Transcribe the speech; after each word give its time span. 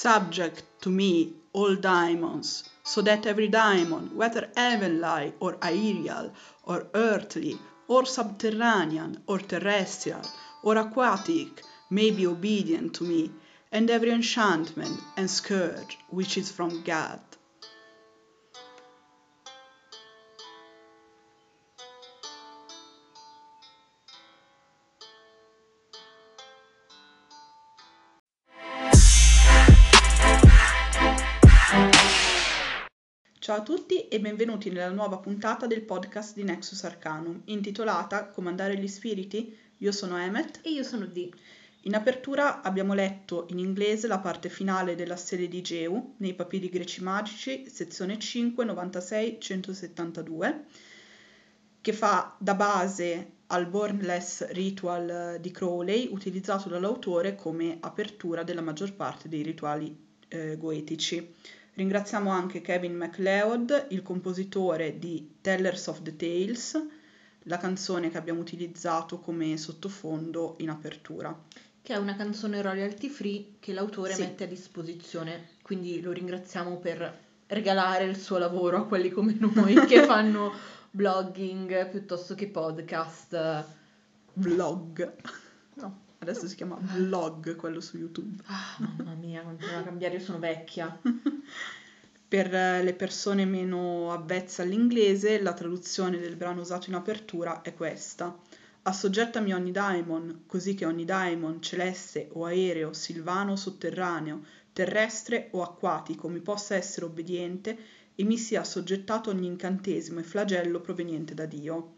Subject 0.00 0.62
to 0.82 0.90
me 0.90 1.32
all 1.52 1.74
diamonds, 1.74 2.62
so 2.84 3.02
that 3.02 3.26
every 3.26 3.48
diamond, 3.48 4.14
whether 4.14 4.48
heavenly 4.56 5.32
or 5.40 5.58
aerial, 5.60 6.32
or 6.62 6.86
earthly, 6.94 7.58
or 7.88 8.06
subterranean, 8.06 9.20
or 9.26 9.40
terrestrial, 9.40 10.22
or 10.62 10.76
aquatic, 10.76 11.64
may 11.90 12.12
be 12.12 12.28
obedient 12.28 12.94
to 12.94 13.02
me, 13.02 13.32
and 13.72 13.90
every 13.90 14.10
enchantment 14.12 15.00
and 15.16 15.28
scourge 15.28 15.98
which 16.10 16.38
is 16.38 16.52
from 16.52 16.84
God. 16.84 17.18
Ciao 33.58 33.66
a 33.66 33.76
tutti 33.76 34.06
e 34.06 34.20
benvenuti 34.20 34.70
nella 34.70 34.92
nuova 34.92 35.18
puntata 35.18 35.66
del 35.66 35.82
podcast 35.82 36.36
di 36.36 36.44
Nexus 36.44 36.84
Arcanum, 36.84 37.40
intitolata 37.46 38.28
Comandare 38.28 38.78
gli 38.78 38.86
spiriti. 38.86 39.52
Io 39.78 39.90
sono 39.90 40.16
Emmet. 40.16 40.60
E 40.62 40.70
io 40.70 40.84
sono 40.84 41.06
Dee. 41.06 41.32
In 41.80 41.96
apertura 41.96 42.62
abbiamo 42.62 42.94
letto 42.94 43.48
in 43.50 43.58
inglese 43.58 44.06
la 44.06 44.20
parte 44.20 44.48
finale 44.48 44.94
della 44.94 45.16
serie 45.16 45.48
di 45.48 45.60
Geu, 45.60 46.14
nei 46.18 46.34
papiri 46.34 46.68
greci 46.68 47.02
magici, 47.02 47.68
sezione 47.68 48.20
5, 48.20 48.64
96, 48.64 49.38
172, 49.40 50.64
che 51.80 51.92
fa 51.92 52.36
da 52.38 52.54
base 52.54 53.30
al 53.48 53.66
Bornless 53.66 54.50
Ritual 54.50 55.38
di 55.40 55.50
Crowley, 55.50 56.06
utilizzato 56.12 56.68
dall'autore 56.68 57.34
come 57.34 57.78
apertura 57.80 58.44
della 58.44 58.62
maggior 58.62 58.92
parte 58.94 59.28
dei 59.28 59.42
rituali 59.42 60.06
eh, 60.28 60.56
goetici. 60.56 61.34
Ringraziamo 61.78 62.28
anche 62.32 62.60
Kevin 62.60 62.96
MacLeod, 62.96 63.86
il 63.90 64.02
compositore 64.02 64.98
di 64.98 65.36
Tellers 65.40 65.86
of 65.86 66.02
the 66.02 66.16
Tales, 66.16 66.76
la 67.44 67.56
canzone 67.56 68.10
che 68.10 68.18
abbiamo 68.18 68.40
utilizzato 68.40 69.20
come 69.20 69.56
sottofondo 69.56 70.56
in 70.58 70.70
apertura. 70.70 71.32
Che 71.80 71.94
è 71.94 71.96
una 71.96 72.16
canzone 72.16 72.62
royalty 72.62 73.08
free 73.08 73.58
che 73.60 73.72
l'autore 73.72 74.14
Sì. 74.14 74.22
mette 74.22 74.42
a 74.42 74.46
disposizione, 74.48 75.50
quindi 75.62 76.00
lo 76.00 76.10
ringraziamo 76.10 76.78
per 76.78 77.16
regalare 77.46 78.06
il 78.06 78.16
suo 78.16 78.38
lavoro 78.38 78.78
a 78.78 78.86
quelli 78.86 79.10
come 79.10 79.36
noi 79.38 79.86
che 79.86 80.02
fanno 80.02 80.50
blogging 80.90 81.90
piuttosto 81.90 82.34
che 82.34 82.48
podcast. 82.48 83.64
Vlog. 84.32 85.14
No. 85.74 86.06
Adesso 86.20 86.48
si 86.48 86.56
chiama 86.56 86.76
vlog 86.80 87.54
quello 87.56 87.80
su 87.80 87.96
YouTube. 87.96 88.42
Ah, 88.46 88.76
mamma 88.78 89.14
mia, 89.14 89.42
continua 89.42 89.78
a 89.78 89.82
cambiare, 89.82 90.14
io 90.14 90.20
sono 90.20 90.38
vecchia. 90.38 90.98
Per 92.28 92.54
eh, 92.54 92.82
le 92.82 92.92
persone 92.92 93.46
meno 93.46 94.12
avvezze 94.12 94.60
all'inglese, 94.60 95.40
la 95.40 95.54
traduzione 95.54 96.18
del 96.18 96.36
brano 96.36 96.60
usato 96.60 96.90
in 96.90 96.96
apertura 96.96 97.62
è 97.62 97.72
questa. 97.72 98.38
Assoggettami 98.82 99.54
ogni 99.54 99.70
daimon, 99.70 100.42
così 100.46 100.74
che 100.74 100.84
ogni 100.84 101.04
daimon, 101.04 101.62
celeste 101.62 102.28
o 102.32 102.44
aereo, 102.44 102.92
silvano 102.92 103.52
o 103.52 103.56
sotterraneo, 103.56 104.44
terrestre 104.72 105.48
o 105.52 105.62
acquatico, 105.62 106.28
mi 106.28 106.40
possa 106.40 106.74
essere 106.74 107.06
obbediente 107.06 107.78
e 108.14 108.24
mi 108.24 108.36
sia 108.36 108.60
assoggettato 108.60 109.30
ogni 109.30 109.46
incantesimo 109.46 110.20
e 110.20 110.24
flagello 110.24 110.80
proveniente 110.80 111.34
da 111.34 111.46
Dio. 111.46 111.94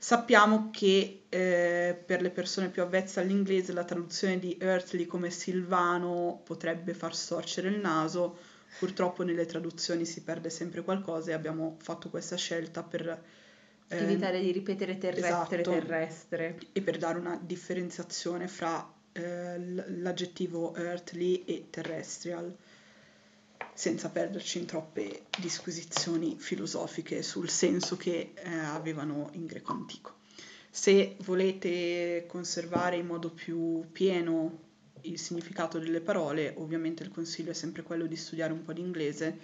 Sappiamo 0.00 0.70
che 0.70 1.24
eh, 1.28 2.02
per 2.06 2.22
le 2.22 2.30
persone 2.30 2.68
più 2.68 2.82
avvezze 2.82 3.18
all'inglese 3.18 3.72
la 3.72 3.82
traduzione 3.82 4.38
di 4.38 4.56
earthly 4.60 5.06
come 5.06 5.30
silvano 5.30 6.40
potrebbe 6.44 6.94
far 6.94 7.16
storcere 7.16 7.68
il 7.68 7.80
naso, 7.80 8.38
purtroppo 8.78 9.24
nelle 9.24 9.44
traduzioni 9.44 10.04
si 10.04 10.22
perde 10.22 10.50
sempre 10.50 10.82
qualcosa 10.82 11.32
e 11.32 11.34
abbiamo 11.34 11.76
fatto 11.80 12.10
questa 12.10 12.36
scelta 12.36 12.84
per, 12.84 13.22
eh, 13.88 13.96
Evitare 13.96 14.40
di 14.40 14.52
ripetere 14.52 14.98
terrestre, 14.98 15.60
esatto. 15.60 15.70
terrestre. 15.80 16.58
e 16.72 16.80
per 16.80 16.98
dare 16.98 17.18
una 17.18 17.40
differenziazione 17.42 18.46
fra 18.46 18.86
eh, 19.12 19.58
l'aggettivo 19.58 20.74
earthly 20.76 21.44
e 21.44 21.66
terrestrial, 21.70 22.54
senza 23.78 24.10
perderci 24.10 24.58
in 24.58 24.66
troppe 24.66 25.26
disquisizioni 25.38 26.34
filosofiche 26.36 27.22
sul 27.22 27.48
senso 27.48 27.96
che 27.96 28.32
eh, 28.34 28.48
avevano 28.52 29.30
in 29.34 29.46
greco 29.46 29.70
antico. 29.70 30.16
Se 30.68 31.14
volete 31.20 32.24
conservare 32.26 32.96
in 32.96 33.06
modo 33.06 33.30
più 33.30 33.84
pieno 33.92 34.62
il 35.02 35.16
significato 35.16 35.78
delle 35.78 36.00
parole, 36.00 36.54
ovviamente 36.56 37.04
il 37.04 37.10
consiglio 37.10 37.52
è 37.52 37.54
sempre 37.54 37.84
quello 37.84 38.06
di 38.06 38.16
studiare 38.16 38.52
un 38.52 38.64
po' 38.64 38.72
di 38.72 38.80
inglese, 38.80 39.38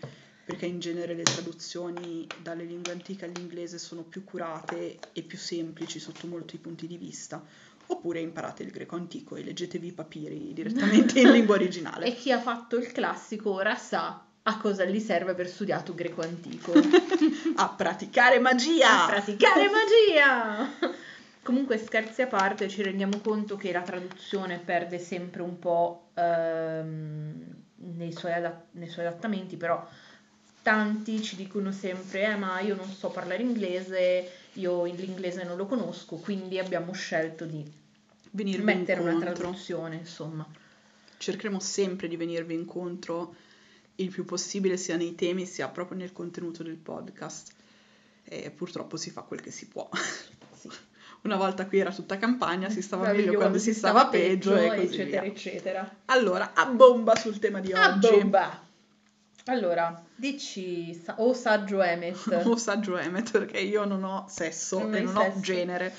perché 0.44 0.66
in 0.66 0.80
genere 0.80 1.14
le 1.14 1.22
traduzioni 1.22 2.28
dalle 2.42 2.64
lingue 2.64 2.90
antiche 2.90 3.26
all'inglese 3.26 3.78
sono 3.78 4.02
più 4.02 4.24
curate 4.24 4.98
e 5.12 5.22
più 5.22 5.38
semplici 5.38 6.00
sotto 6.00 6.26
molti 6.26 6.58
punti 6.58 6.88
di 6.88 6.98
vista. 6.98 7.40
Oppure 7.86 8.20
imparate 8.20 8.62
il 8.62 8.70
greco 8.70 8.96
antico 8.96 9.36
e 9.36 9.42
leggetevi 9.42 9.88
i 9.88 9.92
papiri 9.92 10.52
direttamente 10.52 11.20
in 11.20 11.30
lingua 11.30 11.54
originale. 11.54 12.06
E 12.06 12.14
chi 12.14 12.32
ha 12.32 12.40
fatto 12.40 12.76
il 12.76 12.92
classico 12.92 13.50
ora 13.50 13.74
sa 13.76 14.22
a 14.46 14.58
cosa 14.58 14.84
gli 14.84 15.00
serve 15.00 15.30
aver 15.30 15.48
studiato 15.48 15.94
greco 15.94 16.20
antico. 16.22 16.72
A 17.56 17.68
praticare 17.68 18.38
magia! 18.38 19.04
a 19.04 19.06
praticare 19.06 19.68
magia! 19.68 20.68
Comunque, 21.42 21.76
scherzi 21.76 22.22
a 22.22 22.26
parte, 22.26 22.68
ci 22.68 22.82
rendiamo 22.82 23.18
conto 23.22 23.56
che 23.56 23.70
la 23.70 23.82
traduzione 23.82 24.58
perde 24.58 24.98
sempre 24.98 25.42
un 25.42 25.58
po' 25.58 26.08
ehm, 26.14 27.34
nei, 27.96 28.12
suoi 28.12 28.32
ada- 28.32 28.64
nei 28.72 28.88
suoi 28.88 29.04
adattamenti, 29.04 29.56
però 29.56 29.86
tanti 30.62 31.22
ci 31.22 31.36
dicono 31.36 31.70
sempre: 31.70 32.32
Eh, 32.32 32.36
ma 32.36 32.60
io 32.60 32.74
non 32.74 32.88
so 32.90 33.10
parlare 33.10 33.42
inglese, 33.42 34.26
io 34.54 34.84
l'inglese 34.84 35.44
non 35.44 35.56
lo 35.56 35.66
conosco, 35.66 36.16
quindi 36.16 36.58
abbiamo 36.58 36.92
scelto 36.92 37.44
di 37.44 37.64
Venirvi 38.30 38.64
mettere 38.64 39.00
una 39.00 39.12
incontro. 39.12 39.34
traduzione, 39.34 39.96
insomma. 39.96 40.46
Cercheremo 41.18 41.60
sempre 41.60 42.08
di 42.08 42.16
venirvi 42.16 42.54
incontro 42.54 43.34
il 43.96 44.10
più 44.10 44.24
possibile 44.24 44.76
sia 44.76 44.96
nei 44.96 45.14
temi 45.14 45.46
sia 45.46 45.68
proprio 45.68 45.96
nel 45.98 46.12
contenuto 46.12 46.62
del 46.62 46.76
podcast. 46.76 47.52
E 48.24 48.50
purtroppo 48.50 48.96
si 48.96 49.10
fa 49.10 49.22
quel 49.22 49.40
che 49.40 49.50
si 49.50 49.66
può. 49.68 49.88
Sì. 50.58 50.68
Una 51.24 51.36
volta 51.36 51.66
qui 51.66 51.78
era 51.78 51.92
tutta 51.92 52.18
campagna, 52.18 52.68
si 52.68 52.82
stava 52.82 53.04
Va 53.06 53.12
meglio 53.12 53.34
quando 53.36 53.58
si 53.58 53.72
stava 53.72 54.08
peggio 54.08 54.54
e 54.56 54.68
così 54.68 54.80
eccetera, 54.82 55.22
via. 55.22 55.30
eccetera. 55.30 55.96
Allora, 56.06 56.52
a 56.54 56.66
bomba 56.66 57.16
sul 57.16 57.38
tema 57.38 57.60
di 57.60 57.72
Ah, 57.72 57.94
oggi. 57.94 58.10
bomba! 58.10 58.63
Allora, 59.46 60.02
dici, 60.14 60.94
sa- 60.94 61.16
o 61.18 61.34
saggio 61.34 61.82
Emmet, 61.82 62.16
O 62.46 62.56
saggio 62.56 62.96
Emmet, 62.96 63.30
perché 63.30 63.58
io 63.60 63.84
non 63.84 64.02
ho 64.02 64.24
sesso 64.28 64.78
Non 64.78 64.94
e 64.94 65.00
non 65.00 65.14
sesso. 65.16 65.36
ho 65.36 65.40
genere. 65.40 65.94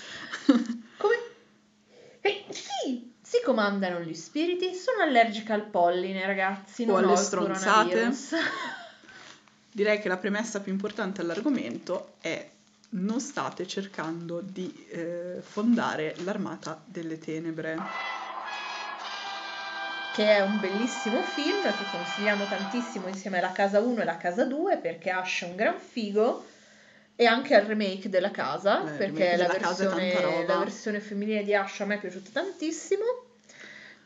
come... 0.98 1.16
Eh, 2.22 2.46
sì, 2.50 3.14
si 3.22 3.38
comandano 3.44 4.00
gli 4.00 4.16
spiriti, 4.16 4.74
sono 4.74 5.04
allergica 5.04 5.54
al 5.54 5.68
polline, 5.68 6.26
ragazzi, 6.26 6.84
O 6.84 6.88
non 6.88 6.96
alle 7.04 7.08
ho 7.08 7.12
il 7.12 7.18
stronzate. 7.20 8.12
Direi 9.72 10.00
che 10.00 10.08
la 10.08 10.18
premessa 10.18 10.60
più 10.62 10.72
importante 10.72 11.22
all'argomento 11.22 12.14
è 12.22 12.50
non 12.92 13.20
state 13.20 13.68
cercando 13.68 14.40
di 14.42 14.88
eh, 14.90 15.42
fondare 15.42 16.16
l'armata 16.24 16.82
delle 16.86 17.20
tenebre. 17.20 17.78
Che 20.16 20.38
è 20.38 20.40
un 20.42 20.60
bellissimo 20.62 21.22
film 21.22 21.62
che 21.62 21.84
consigliamo 21.92 22.46
tantissimo 22.46 23.08
insieme 23.10 23.40
alla 23.40 23.52
Casa 23.52 23.80
1 23.82 24.02
e 24.02 24.06
la 24.06 24.16
Casa 24.18 24.46
2 24.46 24.78
perché 24.78 25.10
Ash 25.10 25.42
è 25.42 25.46
un 25.46 25.56
gran 25.58 25.78
figo 25.78 26.46
e 27.18 27.26
anche 27.26 27.54
al 27.54 27.66
remake 27.66 28.08
della 28.08 28.32
Casa 28.32 28.82
Eh, 28.88 28.92
il 28.92 28.98
perché 28.98 29.32
la 29.36 29.48
della 29.48 29.58
Casa 29.58 29.90
versione, 29.90 30.22
roba. 30.22 30.54
la 30.54 30.60
versione 30.60 31.00
femminile 31.02 31.44
di 31.44 31.54
Ash 31.54 31.82
a 31.82 31.86
me 31.86 31.96
è 31.96 32.00
piaciuta 32.00 32.30
tantissimo 32.32 33.04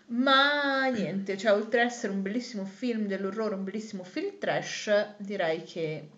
ma 0.07 0.87
niente, 0.87 1.37
cioè 1.37 1.53
oltre 1.53 1.81
ad 1.81 1.87
essere 1.87 2.11
un 2.11 2.23
bellissimo 2.23 2.65
film 2.65 3.05
dell'orrore, 3.05 3.53
un 3.53 3.63
bellissimo 3.63 4.03
film 4.03 4.39
trash, 4.39 4.89
direi 5.17 5.63
che 5.63 6.09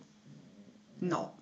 No. 0.99 1.35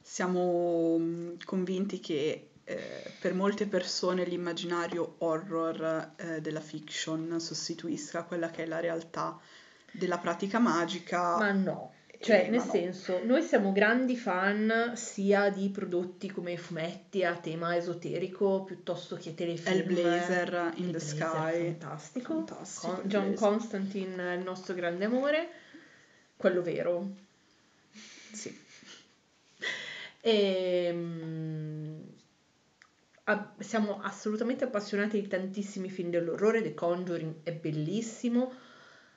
Siamo 0.00 1.34
convinti 1.44 1.98
che 2.00 2.52
eh, 2.64 3.12
per 3.20 3.34
molte 3.34 3.66
persone 3.66 4.24
l'immaginario 4.24 5.16
horror 5.18 6.12
eh, 6.16 6.40
della 6.40 6.60
fiction 6.60 7.38
sostituisca 7.40 8.22
quella 8.22 8.50
che 8.50 8.62
è 8.62 8.66
la 8.66 8.80
realtà 8.80 9.38
della 9.90 10.18
pratica 10.18 10.58
magica. 10.58 11.36
Ma 11.36 11.52
no, 11.52 11.92
cioè 12.20 12.44
Eh, 12.46 12.48
nel 12.48 12.58
ma 12.60 12.64
no. 12.64 12.70
senso, 12.70 13.20
noi 13.24 13.42
siamo 13.42 13.70
grandi 13.72 14.16
fan 14.16 14.92
sia 14.96 15.50
di 15.50 15.68
prodotti 15.68 16.30
come 16.32 16.56
fumetti 16.56 17.22
a 17.22 17.36
tema 17.36 17.76
esoterico 17.76 18.64
piuttosto 18.64 19.16
che 19.16 19.34
telefilm. 19.34 19.76
Hellblazer 19.88 20.72
in 20.76 20.90
the 20.90 20.98
Hellblazer, 20.98 21.00
sky. 21.00 21.64
Fantastico. 21.78 22.34
Fantastico, 22.34 22.92
Con- 22.94 23.08
John 23.08 23.22
Hellblazer. 23.24 23.48
Constantine 23.48 24.34
il 24.36 24.42
nostro 24.42 24.74
grande 24.74 25.04
amore, 25.04 25.48
quello 26.36 26.62
vero. 26.62 27.08
Sì. 28.32 28.62
E, 30.20 30.90
mm, 30.92 32.00
a- 33.24 33.54
siamo 33.58 34.00
assolutamente 34.02 34.64
appassionati 34.64 35.20
di 35.20 35.26
tantissimi 35.28 35.88
film 35.90 36.10
dell'orrore, 36.10 36.62
The 36.62 36.74
Conjuring 36.74 37.36
è 37.42 37.52
bellissimo, 37.52 38.52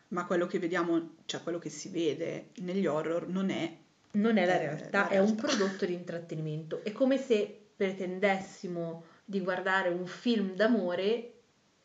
Ma 0.09 0.25
quello 0.25 0.45
che 0.47 0.57
vediamo, 0.59 1.15
cioè 1.25 1.43
quello 1.43 1.59
che 1.59 1.69
si 1.69 1.89
vede 1.89 2.51
negli 2.59 2.85
horror 2.85 3.27
non 3.27 3.49
è 3.49 3.77
non 4.11 4.37
è 4.37 4.45
la 4.45 4.55
Eh, 4.55 4.57
realtà, 4.59 4.99
la 4.99 5.07
è 5.09 5.19
un 5.19 5.35
realtà. 5.35 5.47
prodotto 5.47 5.85
di 5.85 5.93
intrattenimento. 5.93 6.81
È 6.83 6.91
come 6.93 7.17
se 7.17 7.67
pretendessimo 7.75 9.03
di 9.25 9.41
guardare 9.41 9.89
un 9.89 10.05
film 10.07 10.55
d'amore, 10.55 11.33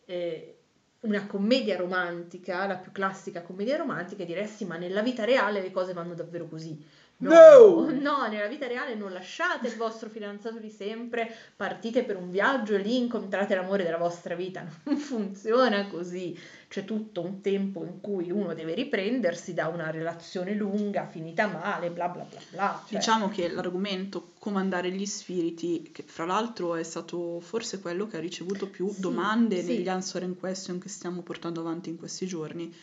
eh, 0.05 0.57
una 1.01 1.27
commedia 1.27 1.77
romantica, 1.77 2.65
la 2.67 2.77
più 2.77 2.93
classica 2.93 3.43
commedia 3.43 3.77
romantica, 3.77 4.23
e 4.23 4.27
dire 4.27 4.49
"Eh 4.59 4.65
ma 4.67 4.77
nella 4.77 5.03
vita 5.03 5.25
reale 5.25 5.61
le 5.61 5.71
cose 5.73 5.93
vanno 5.93 6.15
davvero 6.15 6.47
così. 6.49 6.81
No! 7.19 7.89
no, 7.93 8.27
nella 8.29 8.49
vita 8.49 8.67
reale 8.67 8.95
non 8.95 9.13
lasciate 9.13 9.69
il 9.69 9.77
vostro 9.77 10.09
fidanzato 10.09 10.59
di 10.59 10.71
sempre, 10.71 11.33
partite 11.55 12.03
per 12.03 12.17
un 12.17 12.31
viaggio 12.31 12.75
e 12.75 12.79
lì 12.79 12.97
incontrate 12.97 13.55
l'amore 13.55 13.85
della 13.85 13.99
vostra 13.99 14.35
vita. 14.35 14.67
Non 14.85 14.97
funziona 14.99 15.87
così. 15.87 16.37
C'è 16.69 16.85
tutto 16.87 17.21
un 17.21 17.43
tempo 17.43 17.85
in 17.85 18.01
cui 18.01 18.31
uno 18.31 18.55
deve 18.55 18.73
riprendersi 18.75 19.53
da 19.53 19.69
una 19.69 19.91
relazione 19.91 20.55
lunga, 20.55 21.07
finita 21.07 21.47
male, 21.47 21.91
bla 21.91 22.09
bla 22.09 22.23
bla 22.25 22.41
bla. 22.49 22.83
Cioè, 22.89 22.99
Diciamo 22.99 23.29
che 23.29 23.49
l'argomento 23.51 24.31
comandare 24.39 24.91
gli 24.91 25.05
spiriti, 25.05 25.91
che 25.93 26.03
fra 26.03 26.25
l'altro 26.25 26.75
è 26.75 26.83
stato 26.83 27.41
forse 27.41 27.81
quello 27.81 28.07
che 28.07 28.17
ha 28.17 28.21
ricevuto 28.21 28.69
più 28.69 28.91
Sì, 28.91 29.01
domande 29.01 29.61
sì. 29.61 29.69
negli 29.69 29.89
answer 29.89 30.23
in 30.23 30.39
question 30.39 30.79
che 30.79 30.89
stiamo 30.89 31.21
portando 31.21 31.61
avanti 31.61 31.91
in 31.91 31.99
questi 31.99 32.27
giorni, 32.27 32.75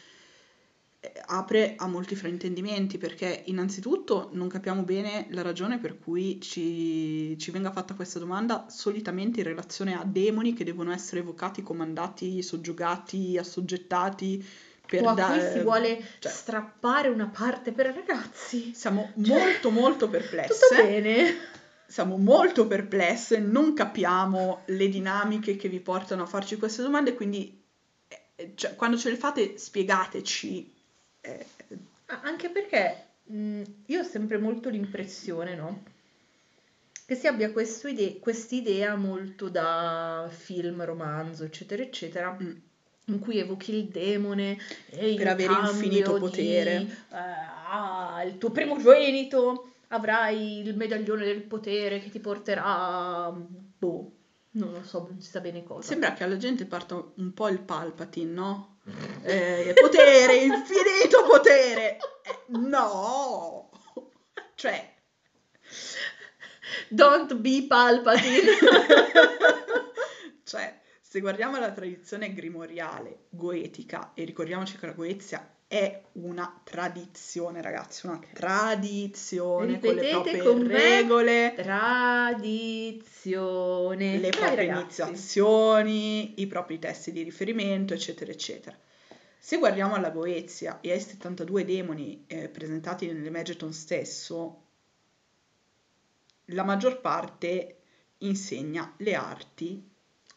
apre 1.27 1.75
a 1.77 1.87
molti 1.87 2.15
fraintendimenti 2.15 2.97
perché 2.97 3.43
innanzitutto 3.45 4.29
non 4.33 4.49
capiamo 4.49 4.81
bene 4.83 5.27
la 5.29 5.41
ragione 5.41 5.79
per 5.79 5.97
cui 5.97 6.41
ci, 6.41 7.37
ci 7.37 7.51
venga 7.51 7.71
fatta 7.71 7.93
questa 7.93 8.19
domanda 8.19 8.65
solitamente 8.69 9.39
in 9.39 9.45
relazione 9.45 9.97
a 9.97 10.03
demoni 10.03 10.53
che 10.53 10.65
devono 10.65 10.91
essere 10.91 11.21
evocati, 11.21 11.63
comandati, 11.63 12.41
soggiogati, 12.41 13.37
assoggettati 13.37 14.45
per 14.85 15.03
o 15.05 15.09
a 15.09 15.13
da- 15.13 15.27
cui 15.27 15.39
si 15.39 15.59
vuole 15.61 16.03
cioè, 16.19 16.31
strappare 16.31 17.07
una 17.07 17.27
parte 17.27 17.71
per 17.71 17.93
ragazzi. 17.93 18.73
siamo 18.73 19.11
Cioè, 19.21 19.37
molto 19.39 19.69
molto 19.69 20.05
Tutto 20.05 20.17
perplesse. 20.17 20.75
bene. 20.75 21.35
Siamo 21.87 22.17
molto 22.17 22.67
perplesse, 22.67 23.39
non 23.39 23.73
capiamo 23.73 24.61
le 24.65 24.89
dinamiche 24.89 25.55
che 25.55 25.69
vi 25.69 25.79
portano 25.79 26.23
a 26.23 26.27
farci 26.27 26.57
queste 26.57 26.83
domande, 26.83 27.15
quindi 27.15 27.63
eh, 28.35 28.51
cioè, 28.55 28.75
quando 28.75 28.97
ce 28.97 29.09
le 29.09 29.15
fate 29.15 29.57
spiegateci. 29.57 30.77
Eh, 31.21 31.45
Anche 32.23 32.49
perché 32.49 33.05
mh, 33.23 33.61
io 33.87 33.99
ho 34.01 34.03
sempre 34.03 34.37
molto 34.37 34.69
l'impressione, 34.69 35.55
no? 35.55 35.83
Che 37.05 37.15
si 37.15 37.27
abbia 37.27 37.51
questo 37.51 37.87
ide- 37.87 38.19
quest'idea 38.19 38.95
molto 38.95 39.49
da 39.49 40.27
film, 40.31 40.83
romanzo, 40.83 41.43
eccetera, 41.43 41.81
eccetera, 41.81 42.37
mm, 42.41 42.51
in 43.05 43.19
cui 43.19 43.39
evochi 43.39 43.75
il 43.75 43.85
demone 43.87 44.57
e 44.89 45.15
Per 45.15 45.27
avere 45.27 45.53
infinito 45.53 46.13
potere. 46.17 46.77
di, 46.77 46.91
eh, 46.91 47.17
ah, 47.71 48.23
il 48.25 48.37
tuo 48.37 48.51
primogenito 48.51 49.71
avrai 49.87 50.59
il 50.59 50.75
medaglione 50.75 51.25
del 51.25 51.41
potere 51.41 51.99
che 51.99 52.09
ti 52.09 52.19
porterà, 52.19 53.31
boh, 53.31 54.11
non 54.51 54.71
lo 54.73 54.83
so, 54.83 55.07
non 55.09 55.19
si 55.19 55.29
sa 55.31 55.39
bene 55.39 55.63
cosa. 55.63 55.87
Sembra 55.87 56.13
che 56.13 56.23
alla 56.23 56.37
gente 56.37 56.65
parta 56.65 57.03
un 57.15 57.33
po' 57.33 57.47
il 57.47 57.59
Palpatine, 57.59 58.31
no? 58.31 58.77
Eh, 59.23 59.73
potere, 59.79 60.35
infinito 60.35 61.23
potere! 61.25 61.97
Eh, 62.23 62.57
no! 62.57 63.69
Cioè, 64.55 64.97
Don't 66.89 67.35
be 67.35 67.65
Palpatine. 67.67 68.51
Cioè, 70.43 70.79
se 70.99 71.19
guardiamo 71.19 71.59
la 71.59 71.71
tradizione 71.71 72.33
grimoriale 72.33 73.25
goetica, 73.29 74.13
e 74.15 74.23
ricordiamoci 74.23 74.77
che 74.77 74.87
la 74.87 74.93
Goezia 74.93 75.58
è 75.69 76.01
una 76.13 76.61
tradizione, 76.63 77.61
ragazzi, 77.61 78.07
una 78.07 78.19
tradizione 78.33 79.79
con 79.79 79.93
le 79.93 80.01
Ripetete 80.01 80.37
proprie 80.41 80.63
me. 80.65 80.79
regole, 80.79 81.53
Tradizione. 81.55 82.97
le 84.17 84.29
proprie 84.31 84.55
ragazzi. 84.55 85.01
iniziazioni, 85.01 86.41
i 86.41 86.47
propri 86.47 86.79
testi 86.79 87.11
di 87.11 87.21
riferimento, 87.21 87.93
eccetera, 87.93 88.31
eccetera. 88.31 88.75
Se 89.37 89.57
guardiamo 89.57 89.93
alla 89.93 90.09
Goezia 90.09 90.79
e 90.81 90.91
ai 90.91 90.99
72 90.99 91.63
demoni 91.65 92.23
eh, 92.25 92.49
presentati 92.49 93.05
nell'Emergeton 93.05 93.71
stesso, 93.71 94.63
la 96.45 96.63
maggior 96.63 96.99
parte 96.99 97.75
insegna 98.17 98.91
le 98.97 99.13
arti, 99.13 99.87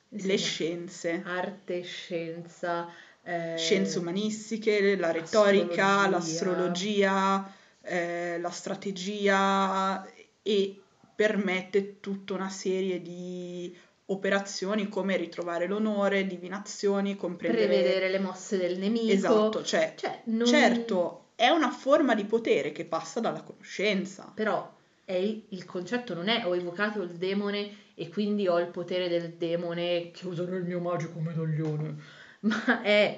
le 0.09 0.19
Insegna 0.35 0.37
scienze, 0.37 1.23
Arte, 1.25 1.81
scienza, 1.81 2.87
eh, 3.25 3.55
scienze 3.57 3.99
umanistiche, 3.99 4.97
la 4.97 5.11
retorica, 5.11 6.01
astrologia. 6.01 6.11
l'astrologia, 6.11 7.55
eh, 7.83 8.39
la 8.41 8.51
strategia 8.51 10.07
e 10.43 10.81
permette 11.15 12.01
tutta 12.01 12.35
una 12.35 12.49
serie 12.49 13.01
di 13.01 13.77
operazioni 14.07 14.89
come 14.89 15.17
ritrovare 15.17 15.67
l'onore, 15.67 16.27
divinazioni, 16.27 17.17
comprendere... 17.17 17.67
prevedere 17.67 18.09
le 18.11 18.19
mosse 18.19 18.57
del 18.59 18.79
nemico. 18.79 19.13
Esatto, 19.13 19.63
cioè, 19.63 19.95
Cioè, 19.97 20.23
non- 20.25 20.47
certo, 20.47 21.27
è 21.35 21.49
una 21.49 21.71
forma 21.71 22.15
di 22.15 22.25
potere 22.25 22.73
che 22.73 22.85
passa 22.85 23.21
dalla 23.21 23.43
conoscenza. 23.43 24.31
Però 24.35 24.71
è 25.05 25.15
il, 25.15 25.45
il 25.51 25.65
concetto 25.65 26.15
non 26.15 26.29
è 26.29 26.45
ho 26.47 26.55
evocato 26.55 27.03
il 27.03 27.11
demone 27.11 27.71
e 27.95 28.09
quindi 28.09 28.49
ho 28.49 28.59
il 28.59 28.69
potere 28.69 29.09
del 29.09 29.31
demone 29.33 30.11
che 30.13 30.27
userò 30.27 30.55
il 30.55 30.65
mio 30.65 30.81
magico 30.81 31.19
medaglione, 31.19 31.97
ma 32.49 32.83
è 32.83 33.17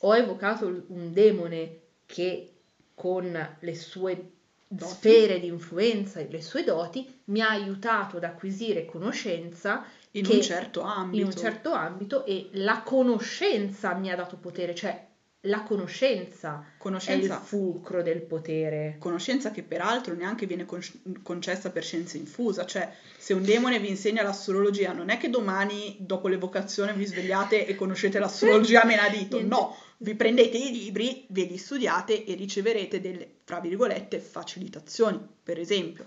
ho 0.00 0.14
evocato 0.16 0.66
un 0.88 1.12
demone 1.12 1.80
che 2.06 2.52
con 2.94 3.56
le 3.60 3.74
sue 3.74 4.30
Doti. 4.68 4.90
sfere 4.92 5.38
di 5.40 5.46
influenza 5.46 6.18
e 6.20 6.28
le 6.28 6.42
sue 6.42 6.64
doti 6.64 7.20
mi 7.26 7.40
ha 7.40 7.50
aiutato 7.50 8.16
ad 8.16 8.24
acquisire 8.24 8.84
conoscenza 8.84 9.84
In 10.12 10.24
che- 10.24 10.34
un 10.34 10.42
certo 10.42 10.80
in 11.12 11.24
un 11.24 11.36
certo 11.36 11.72
ambito 11.72 12.24
e 12.24 12.48
la 12.54 12.82
conoscenza 12.82 13.94
mi 13.94 14.10
ha 14.10 14.16
dato 14.16 14.36
potere, 14.36 14.74
cioè 14.74 15.06
la 15.46 15.62
conoscenza 15.62 16.60
è 16.60 16.62
il 16.62 16.74
Conoscenza, 16.78 17.40
fulcro 17.40 18.02
del 18.02 18.22
potere. 18.22 18.96
conoscenza 18.98 19.50
che 19.50 19.62
peraltro 19.62 20.14
neanche 20.14 20.46
viene 20.46 20.64
con- 20.64 20.80
concessa 21.22 21.70
per 21.70 21.82
scienza 21.82 22.16
infusa, 22.16 22.64
cioè 22.64 22.92
se 23.16 23.32
un 23.34 23.42
demone 23.42 23.80
vi 23.80 23.88
insegna 23.88 24.22
l'astrologia 24.22 24.92
non 24.92 25.08
è 25.08 25.18
che 25.18 25.30
domani 25.30 25.96
dopo 25.98 26.28
l'evocazione 26.28 26.92
vi 26.92 27.04
svegliate 27.04 27.66
e 27.66 27.74
conoscete 27.74 28.18
l'astrologia 28.18 28.82
a 28.82 28.86
menadito, 28.86 29.40
no, 29.44 29.76
vi 29.98 30.14
prendete 30.14 30.56
i 30.56 30.70
libri, 30.70 31.26
ve 31.30 31.44
li 31.44 31.56
studiate 31.56 32.24
e 32.24 32.34
riceverete 32.34 33.00
delle, 33.00 33.28
fra 33.44 33.60
virgolette, 33.60 34.20
facilitazioni, 34.20 35.20
per 35.42 35.58
esempio 35.58 36.06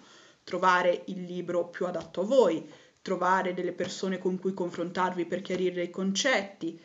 trovare 0.49 1.03
il 1.05 1.25
libro 1.25 1.67
più 1.67 1.85
adatto 1.85 2.21
a 2.21 2.25
voi, 2.25 2.67
trovare 3.03 3.53
delle 3.53 3.71
persone 3.71 4.17
con 4.17 4.39
cui 4.39 4.53
confrontarvi 4.53 5.25
per 5.25 5.41
chiarire 5.41 5.83
i 5.83 5.89
concetti, 5.91 6.79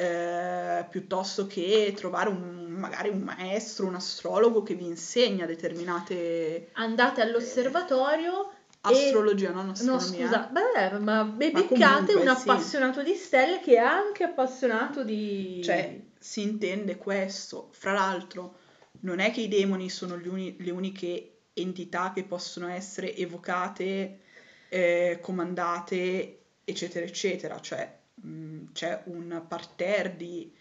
eh, 0.00 0.86
piuttosto 0.88 1.48
che 1.48 1.92
trovare 1.96 2.28
un, 2.28 2.66
magari 2.68 3.08
un 3.08 3.18
maestro, 3.18 3.86
un 3.86 3.96
astrologo 3.96 4.62
che 4.62 4.74
vi 4.74 4.86
insegna 4.86 5.44
determinate 5.44 6.68
Andate 6.74 7.20
all'osservatorio 7.20 8.48
e 8.50 8.56
astrologia, 8.80 9.50
non 9.50 9.64
No, 9.64 9.72
astronomia. 9.72 10.26
scusa, 10.26 10.50
beh, 10.52 10.98
ma 11.00 11.24
be- 11.24 11.50
Ma 11.50 11.62
beccate 11.62 12.14
un 12.14 12.22
sì. 12.22 12.28
appassionato 12.28 13.02
di 13.02 13.14
stelle 13.14 13.58
che 13.58 13.74
è 13.74 13.78
anche 13.78 14.22
appassionato 14.22 15.02
di... 15.02 15.60
Cioè, 15.64 16.00
si 16.16 16.42
intende 16.42 16.96
questo. 16.96 17.70
Fra 17.72 17.92
l'altro, 17.92 18.56
non 19.00 19.18
è 19.18 19.32
che 19.32 19.40
i 19.40 19.48
demoni 19.48 19.90
sono 19.90 20.14
uni- 20.14 20.54
le 20.60 20.70
uniche 20.70 21.38
entità 21.54 22.12
che 22.14 22.22
possono 22.22 22.68
essere 22.68 23.16
evocate, 23.16 24.20
eh, 24.68 25.18
comandate, 25.20 26.42
eccetera, 26.62 27.04
eccetera. 27.04 27.60
Cioè, 27.60 27.97
mh, 28.20 28.72
c'è 28.72 29.02
un 29.06 29.44
parterre 29.48 30.16
di 30.16 30.52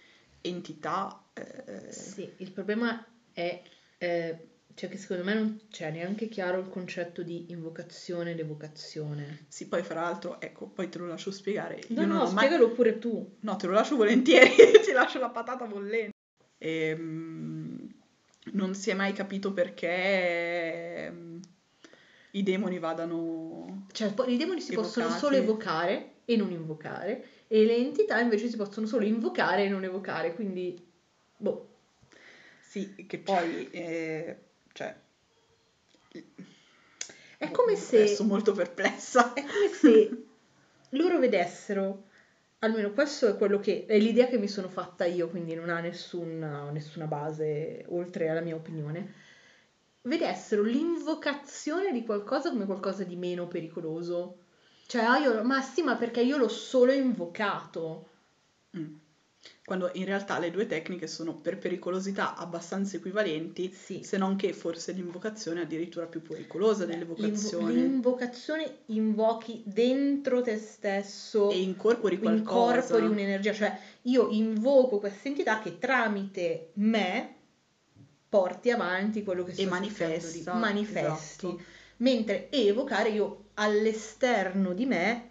entità. 0.42 1.24
eh, 1.34 1.92
Sì, 1.92 2.30
il 2.38 2.52
problema 2.52 3.06
è 3.34 3.62
eh, 4.00 4.48
cioè 4.78 4.90
che 4.90 4.98
secondo 4.98 5.24
me 5.24 5.34
non 5.34 5.60
c'è 5.72 5.90
neanche 5.90 6.28
chiaro 6.28 6.60
il 6.60 6.70
concetto 6.70 7.24
di 7.24 7.46
invocazione 7.50 8.32
ed 8.32 8.40
evocazione. 8.40 9.46
Sì, 9.48 9.68
poi 9.68 9.82
fra 9.82 10.02
l'altro, 10.02 10.40
ecco, 10.40 10.68
poi 10.68 10.88
te 10.88 11.00
lo 11.00 11.08
lascio 11.08 11.32
spiegare. 11.32 11.80
No, 11.90 12.02
Io 12.02 12.08
non 12.08 12.18
no, 12.18 12.24
mai... 12.26 12.46
spiegalo 12.46 12.70
pure 12.70 13.00
tu. 13.00 13.38
No, 13.40 13.56
te 13.56 13.66
lo 13.66 13.74
lascio 13.74 13.96
volentieri, 13.96 14.54
ti 14.86 14.92
lascio 14.92 15.18
la 15.18 15.30
patata 15.30 15.66
bollente. 15.66 16.12
Ehm, 16.60 17.92
non 18.52 18.76
si 18.76 18.92
è 18.92 18.94
mai 18.94 19.14
capito 19.14 19.52
perché 19.52 21.06
ehm, 21.06 21.40
i 22.32 22.44
demoni 22.44 22.78
vadano... 22.78 23.88
Cioè, 23.92 24.14
i 24.28 24.38
demoni 24.38 24.62
si 24.62 24.74
possono 24.74 25.08
Evocati. 25.08 25.26
solo 25.26 25.36
evocare 25.38 26.12
e 26.26 26.36
non 26.36 26.52
invocare, 26.52 27.26
e 27.48 27.66
le 27.66 27.76
entità 27.76 28.20
invece 28.20 28.50
si 28.50 28.58
possono 28.58 28.86
solo 28.86 29.06
invocare 29.06 29.64
e 29.64 29.70
non 29.70 29.84
evocare, 29.84 30.34
quindi, 30.34 30.86
boh, 31.38 31.68
Sì, 32.62 33.06
che 33.08 33.18
poi... 33.20 33.70
eh, 33.72 34.38
cioè... 34.74 34.96
è 37.38 37.52
come 37.52 37.76
se... 37.76 38.08
Sono 38.08 38.30
molto 38.30 38.52
perplessa. 38.52 39.34
È 39.34 39.42
come 39.42 39.68
se 39.74 40.26
loro 40.92 41.20
vedessero, 41.20 42.06
almeno 42.60 42.92
questo 42.92 43.28
è 43.28 43.38
quello 43.38 43.60
che 43.60 43.86
è 43.86 43.98
l'idea 43.98 44.28
che 44.28 44.38
mi 44.38 44.48
sono 44.48 44.70
fatta 44.70 45.06
io, 45.06 45.30
quindi 45.30 45.54
non 45.54 45.70
ha 45.70 45.80
nessuna, 45.80 46.70
nessuna 46.72 47.06
base 47.06 47.84
oltre 47.90 48.30
alla 48.30 48.42
mia 48.42 48.56
opinione, 48.56 49.14
vedessero 50.04 50.62
l'invocazione 50.64 51.92
di 51.92 52.06
qualcosa 52.06 52.50
come 52.50 52.66
qualcosa 52.66 53.04
di 53.04 53.16
meno 53.16 53.48
pericoloso. 53.48 54.38
Cioè, 54.88 55.02
ah, 55.04 55.18
io, 55.18 55.44
ma 55.44 55.62
sì, 55.62 55.82
ma 55.84 55.96
perché 55.96 56.22
io 56.22 56.38
l'ho 56.38 56.48
solo 56.48 56.94
invocato. 56.94 58.08
Mm. 58.78 58.96
Quando 59.66 59.90
in 59.94 60.06
realtà 60.06 60.40
le 60.40 60.50
due 60.50 60.66
tecniche 60.66 61.08
sono 61.08 61.34
per 61.34 61.58
pericolosità 61.58 62.36
abbastanza 62.36 62.96
equivalenti, 62.96 63.70
Sì. 63.72 64.02
se 64.02 64.18
non 64.18 64.38
che 64.38 64.54
forse 64.54 64.94
l'invocazione 64.94 65.60
è 65.60 65.64
addirittura 65.64 66.06
più 66.06 66.22
pericolosa 66.22 66.86
dell'evocazione. 66.86 67.74
L'invo- 67.74 67.82
l'invocazione 67.82 68.78
invochi 68.88 69.62
dentro 69.66 70.42
te 70.42 70.58
stesso 70.58 71.50
e 71.50 71.62
incorpori 71.62 72.18
qualcosa. 72.18 72.76
incorpori 72.78 73.08
un'energia, 73.08 73.52
cioè 73.52 73.78
io 74.04 74.30
invoco 74.30 75.00
questa 75.00 75.28
entità 75.28 75.60
che 75.60 75.78
tramite 75.78 76.72
me 76.76 77.36
porti 78.30 78.72
avanti 78.72 79.24
quello 79.24 79.44
che 79.44 79.52
sto 79.54 79.62
cercando 79.64 79.80
manifesta, 79.86 80.54
manifesti. 80.54 81.48
esatto. 81.48 81.62
Mentre 81.98 82.50
evocare 82.52 83.10
io 83.10 83.50
all'esterno 83.56 84.74
di 84.74 84.86
me 84.86 85.30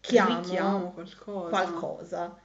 chiamo 0.00 0.40
Richiamo 0.40 0.92
qualcosa. 0.92 1.48
qualcosa. 1.48 2.40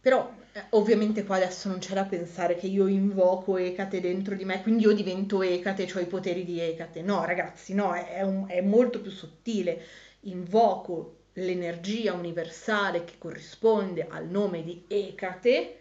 Però 0.00 0.32
eh, 0.52 0.64
ovviamente 0.70 1.24
qua 1.24 1.36
adesso 1.36 1.68
non 1.68 1.78
c'è 1.78 1.94
da 1.94 2.04
pensare 2.04 2.54
che 2.56 2.66
io 2.66 2.86
invoco 2.86 3.56
Ecate 3.56 4.00
dentro 4.00 4.34
di 4.34 4.44
me, 4.44 4.62
quindi 4.62 4.82
io 4.84 4.92
divento 4.92 5.42
Ecate, 5.42 5.88
ho 5.94 6.00
i 6.00 6.06
poteri 6.06 6.44
di 6.44 6.58
Ecate. 6.60 7.02
No, 7.02 7.24
ragazzi, 7.24 7.74
no, 7.74 7.94
è, 7.94 8.16
è 8.16 8.22
un- 8.22 8.46
è 8.48 8.60
molto 8.62 9.00
più 9.00 9.10
sottile. 9.10 9.80
Invoco 10.22 11.16
l'energia 11.34 12.12
universale 12.14 13.04
che 13.04 13.14
corrisponde 13.18 14.06
al 14.08 14.26
nome 14.28 14.62
di 14.64 14.84
Ecate 14.88 15.76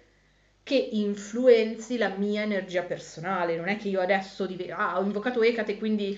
che 0.69 0.75
influenzi 0.91 1.97
la 1.97 2.09
mia 2.09 2.43
energia 2.43 2.83
personale. 2.83 3.55
Non 3.57 3.69
è 3.69 3.77
che 3.77 3.87
io 3.89 4.01
adesso 4.01 4.45
div- 4.45 4.69
ah, 4.69 4.99
ho 4.99 5.03
invocato 5.03 5.41
Ecate, 5.41 5.77
quindi 5.79 6.15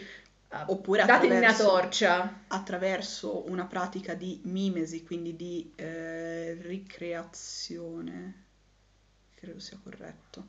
ah, 0.49 0.65
Oppure 0.67 1.05
datemi 1.05 1.37
una 1.37 1.55
torcia. 1.55 2.43
attraverso 2.47 3.49
una 3.49 3.65
pratica 3.65 4.13
di 4.13 4.41
mimesi, 4.43 5.03
quindi 5.05 5.37
di 5.37 5.71
eh, 5.77 6.55
ricreazione, 6.61 8.45
credo 9.35 9.59
sia 9.59 9.79
corretto, 9.81 10.47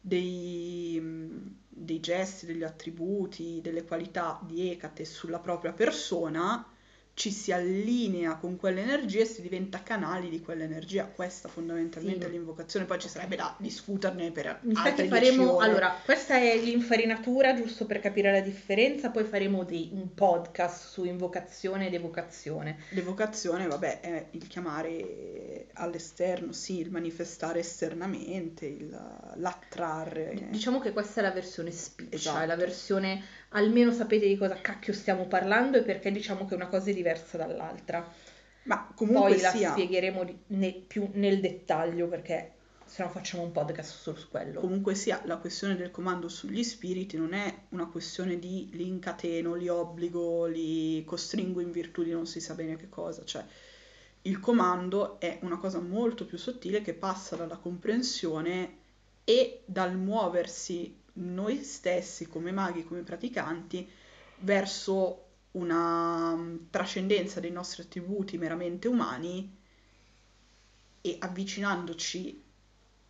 dei, 0.00 0.98
dei 1.68 2.00
gesti, 2.00 2.46
degli 2.46 2.62
attributi, 2.64 3.60
delle 3.62 3.84
qualità 3.84 4.40
di 4.42 4.70
Ecate 4.70 5.04
sulla 5.04 5.38
propria 5.38 5.72
persona, 5.72 6.66
ci 7.14 7.30
si 7.30 7.52
allinea 7.52 8.34
con 8.36 8.56
quell'energia 8.56 9.20
e 9.20 9.24
si 9.24 9.40
diventa 9.40 9.82
canali 9.84 10.28
di 10.28 10.40
quell'energia. 10.40 11.04
Questa 11.04 11.48
fondamentalmente 11.48 12.24
Sì. 12.24 12.26
è 12.26 12.30
l'invocazione, 12.32 12.86
poi 12.86 12.98
ci 12.98 13.08
sarebbe 13.08 13.36
da 13.36 13.54
discuterne 13.58 14.32
per 14.32 14.46
altre 14.48 14.68
Infatti 14.68 15.02
10 15.02 15.08
faremo, 15.08 15.58
allora, 15.58 15.96
questa 16.04 16.34
è 16.36 16.56
l'infarinatura, 16.58 17.54
giusto 17.54 17.86
per 17.86 18.00
capire 18.00 18.32
la 18.32 18.40
differenza, 18.40 19.10
poi 19.10 19.22
faremo 19.24 19.62
dei- 19.64 19.90
un 19.92 20.12
podcast 20.12 20.88
su 20.90 21.04
invocazione 21.04 21.86
ed 21.86 21.94
evocazione. 21.94 22.78
L'evocazione, 22.90 23.66
vabbè, 23.68 24.00
è 24.00 24.26
il 24.32 24.46
chiamare 24.48 25.66
all'esterno, 25.74 26.52
sì, 26.52 26.80
il 26.80 26.90
manifestare 26.90 27.60
esternamente, 27.60 28.66
il- 28.66 28.90
l'attrarre. 29.36 30.48
Diciamo 30.50 30.80
che 30.80 30.92
questa 30.92 31.20
è 31.20 31.22
la 31.22 31.30
versione 31.30 31.70
spiccia, 31.70 32.14
Esatto. 32.16 32.40
è 32.42 32.46
la 32.46 32.56
versione, 32.56 33.22
almeno 33.54 33.92
sapete 33.92 34.26
di 34.26 34.36
cosa 34.36 34.60
cacchio 34.60 34.92
stiamo 34.92 35.26
parlando 35.26 35.78
e 35.78 35.82
perché 35.82 36.10
diciamo 36.12 36.44
che 36.46 36.54
una 36.54 36.68
cosa 36.68 36.90
è 36.90 36.94
diversa 36.94 37.36
dall'altra. 37.36 38.06
Ma 38.64 38.90
comunque 38.94 39.32
Poi 39.32 39.40
la 39.40 39.50
sia, 39.50 39.70
spiegheremo 39.72 40.24
ne- 40.48 40.84
più 40.86 41.08
nel 41.14 41.40
dettaglio 41.40 42.08
perché 42.08 42.52
se 42.84 43.02
no 43.02 43.08
facciamo 43.10 43.42
un 43.42 43.52
podcast 43.52 43.94
solo 43.96 44.16
su 44.18 44.28
quello. 44.28 44.60
comunque 44.60 44.94
sia, 44.94 45.20
la 45.24 45.38
questione 45.38 45.76
del 45.76 45.90
comando 45.90 46.28
sugli 46.28 46.62
spiriti 46.62 47.16
non 47.16 47.32
è 47.34 47.62
una 47.70 47.88
questione 47.88 48.38
di 48.38 48.70
li 48.72 48.86
incateno, 48.86 49.54
li 49.54 49.68
obbligo, 49.68 50.46
li 50.46 51.02
costringo 51.04 51.60
in 51.60 51.70
virtù 51.70 52.02
di 52.02 52.12
non 52.12 52.26
si 52.26 52.40
sa 52.40 52.54
bene 52.54 52.76
che 52.76 52.88
cosa, 52.88 53.24
cioè 53.24 53.44
il 54.22 54.40
comando 54.40 55.18
è 55.20 55.38
una 55.42 55.58
cosa 55.58 55.80
molto 55.80 56.24
più 56.24 56.38
sottile 56.38 56.80
che 56.82 56.94
passa 56.94 57.36
dalla 57.36 57.56
comprensione 57.56 58.78
e 59.24 59.62
dal 59.66 59.96
muoversi 59.96 61.02
noi 61.14 61.62
stessi 61.62 62.26
come 62.26 62.52
maghi, 62.52 62.84
come 62.84 63.02
praticanti, 63.02 63.88
verso 64.40 65.20
una 65.52 66.34
mm, 66.34 66.56
trascendenza 66.70 67.40
dei 67.40 67.50
nostri 67.50 67.82
attributi 67.82 68.38
meramente 68.38 68.88
umani 68.88 69.56
e 71.00 71.16
avvicinandoci 71.18 72.42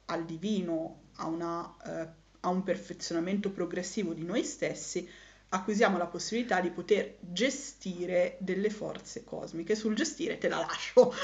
al 0.06 0.24
divino, 0.24 1.02
a, 1.16 1.26
una, 1.26 1.76
eh, 1.86 2.08
a 2.40 2.48
un 2.48 2.62
perfezionamento 2.62 3.50
progressivo 3.50 4.12
di 4.12 4.24
noi 4.24 4.44
stessi, 4.44 5.08
acquisiamo 5.50 5.96
la 5.96 6.06
possibilità 6.06 6.60
di 6.60 6.70
poter 6.70 7.16
gestire 7.20 8.36
delle 8.40 8.70
forze 8.70 9.24
cosmiche. 9.24 9.74
Sul 9.74 9.94
gestire 9.94 10.36
te 10.38 10.48
la 10.48 10.58
lascio. 10.58 11.14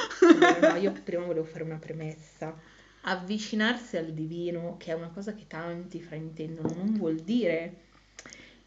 No, 0.60 0.76
io 0.76 0.92
prima 1.02 1.24
volevo 1.24 1.44
fare 1.44 1.64
una 1.64 1.78
premessa. 1.78 2.56
Avvicinarsi 3.02 3.96
al 3.96 4.12
divino, 4.12 4.76
che 4.78 4.92
è 4.92 4.94
una 4.94 5.08
cosa 5.08 5.34
che 5.34 5.46
tanti 5.46 6.00
fraintendono, 6.00 6.74
non 6.74 6.94
vuol 6.94 7.16
dire 7.16 7.88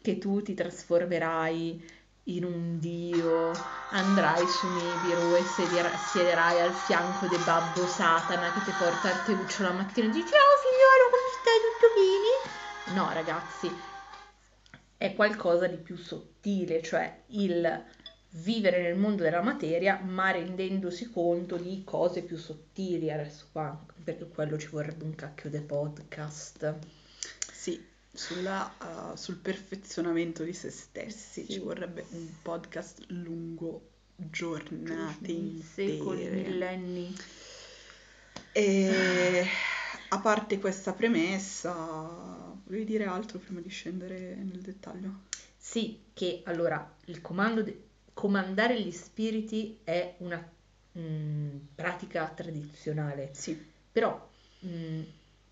che 0.00 0.18
tu 0.18 0.42
ti 0.42 0.54
trasformerai 0.54 2.02
in 2.24 2.44
un 2.44 2.78
dio, 2.78 3.52
andrai 3.90 4.46
su 4.46 4.66
Nibiru 4.66 5.34
e 5.34 5.42
sediera- 5.42 5.96
siederai 5.96 6.60
al 6.60 6.72
fianco 6.72 7.26
del 7.26 7.42
babbo 7.44 7.86
Satana 7.86 8.52
che 8.52 8.64
ti 8.64 8.72
porta 8.72 9.10
il 9.10 9.22
teuccio 9.24 9.62
la 9.62 9.72
mattina 9.72 10.06
e 10.06 10.10
dici 10.10 10.28
ciao 10.28 10.56
figliolo, 10.62 11.10
come 11.10 11.28
stai? 11.40 11.60
Tutto 11.70 11.88
bene? 11.94 12.96
No, 12.96 13.12
ragazzi, 13.12 13.70
è 14.96 15.14
qualcosa 15.14 15.66
di 15.66 15.76
più 15.76 15.96
sottile, 15.96 16.82
cioè 16.82 17.22
il 17.28 17.84
vivere 18.36 18.82
nel 18.82 18.96
mondo 18.96 19.22
della 19.22 19.42
materia, 19.42 20.00
ma 20.00 20.30
rendendosi 20.30 21.10
conto 21.10 21.56
di 21.56 21.82
cose 21.84 22.22
più 22.22 22.36
sottili. 22.36 23.10
Adesso 23.12 23.46
qua, 23.52 23.78
perché 24.02 24.26
quello 24.26 24.58
ci 24.58 24.68
vorrebbe 24.68 25.04
un 25.04 25.14
cacchio 25.14 25.50
di 25.50 25.60
podcast. 25.60 26.74
Sì, 27.52 27.82
sulla, 28.12 28.74
uh, 28.80 29.16
sul 29.16 29.36
perfezionamento 29.36 30.42
di 30.42 30.52
se 30.52 30.70
stessi 30.70 31.44
Sì. 31.44 31.52
ci 31.52 31.58
vorrebbe 31.60 32.04
un 32.10 32.28
podcast 32.42 33.04
lungo, 33.08 33.90
giornate 34.16 35.62
secoli, 35.62 36.22
intere. 36.22 36.48
millenni. 36.48 37.16
E 38.52 39.44
a 40.08 40.18
parte 40.20 40.58
questa 40.58 40.92
premessa, 40.92 41.72
volevi 42.64 42.84
dire 42.84 43.04
altro 43.04 43.38
prima 43.38 43.60
di 43.60 43.68
scendere 43.68 44.34
nel 44.36 44.60
dettaglio? 44.60 45.22
Sì, 45.56 46.02
che 46.12 46.42
allora 46.44 46.96
il 47.06 47.20
comando 47.20 47.62
de- 47.62 47.82
comandare 48.14 48.80
gli 48.80 48.90
spiriti 48.92 49.80
è 49.84 50.14
una 50.18 50.42
mm, 50.98 51.56
pratica 51.74 52.26
tradizionale, 52.34 53.30
Sì, 53.32 53.72
però 53.92 54.28
mm, 54.64 55.02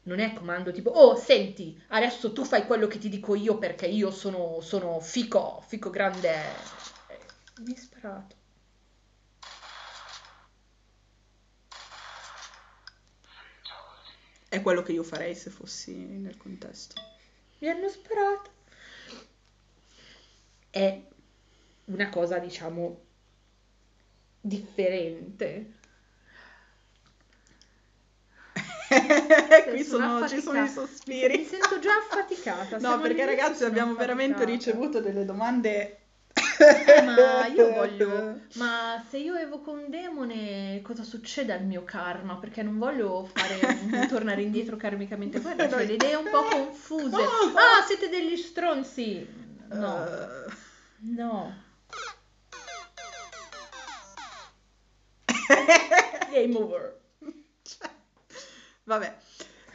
non 0.04 0.18
è 0.20 0.32
comando 0.32 0.72
tipo, 0.72 0.90
oh, 0.90 1.16
senti, 1.16 1.80
adesso 1.88 2.32
tu 2.32 2.44
fai 2.44 2.64
quello 2.66 2.86
che 2.86 2.98
ti 2.98 3.08
dico 3.08 3.34
io 3.34 3.58
perché 3.58 3.86
io 3.86 4.10
sono, 4.10 4.60
sono 4.60 5.00
fico, 5.00 5.62
fico 5.66 5.90
grande. 5.90 6.34
Mi 7.58 7.72
hai 7.72 7.76
sparato. 7.76 8.40
è 14.52 14.60
quello 14.60 14.82
che 14.82 14.92
io 14.92 15.02
farei 15.02 15.34
se 15.34 15.48
fossi 15.48 15.94
nel 15.94 16.36
contesto. 16.36 17.00
Mi 17.60 17.68
hanno 17.70 17.88
sparato. 17.88 18.50
È 20.68 21.02
una 21.86 22.08
cosa, 22.08 22.38
diciamo, 22.38 23.00
differente. 24.40 25.72
Qui 29.70 29.82
Sono 29.84 30.28
ci 30.28 30.40
sono 30.40 30.64
i 30.64 30.68
sospiri. 30.68 31.38
Mi 31.38 31.44
sento 31.44 31.78
già 31.78 31.92
affaticata. 31.96 32.78
No, 32.80 33.00
perché 33.00 33.24
ragazzi 33.24 33.64
abbiamo 33.64 33.94
veramente 33.94 34.42
affaticata. 34.42 34.70
ricevuto 34.70 35.00
delle 35.00 35.24
domande. 35.24 35.96
Eh, 36.58 37.02
ma 37.02 37.46
io 37.46 37.72
voglio. 37.74 38.40
Ma 38.54 39.02
se 39.08 39.18
io 39.18 39.34
evoco 39.36 39.70
un 39.70 39.88
demone, 39.88 40.80
cosa 40.82 41.02
succede 41.02 41.52
al 41.52 41.64
mio 41.64 41.84
karma? 41.84 42.36
Perché 42.36 42.62
non 42.62 42.78
voglio 42.78 43.28
fare 43.32 44.06
tornare 44.08 44.42
indietro 44.42 44.76
karmicamente. 44.76 45.40
Guarda, 45.40 45.66
c'è 45.68 45.86
le 45.86 45.94
idee 45.94 46.14
un 46.14 46.28
po' 46.30 46.42
confuse. 46.44 47.16
Ah, 47.16 47.82
siete 47.86 48.08
degli 48.08 48.36
stronzi! 48.36 49.26
No, 49.70 50.04
Eh, 50.04 50.52
no. 51.00 51.54
Game 56.30 56.56
over. 56.56 56.94
Vabbè, 58.84 59.16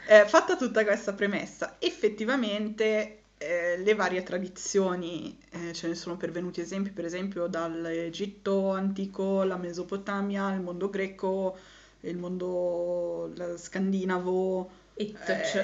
eh, 0.08 0.26
fatta 0.26 0.56
tutta 0.56 0.84
questa 0.84 1.12
premessa, 1.14 1.76
effettivamente 1.78 3.22
eh, 3.38 3.78
le 3.78 3.94
varie 3.94 4.22
tradizioni, 4.22 5.38
eh, 5.50 5.72
ce 5.72 5.88
ne 5.88 5.94
sono 5.94 6.16
pervenuti 6.16 6.60
esempi, 6.60 6.90
per 6.90 7.04
esempio 7.04 7.46
dall'Egitto 7.46 8.70
antico, 8.70 9.42
la 9.44 9.56
Mesopotamia, 9.56 10.52
il 10.52 10.60
mondo 10.60 10.90
greco, 10.90 11.56
il 12.00 12.16
mondo 12.18 13.32
scandinavo, 13.56 14.70
eh, 14.94 15.04
et- 15.04 15.16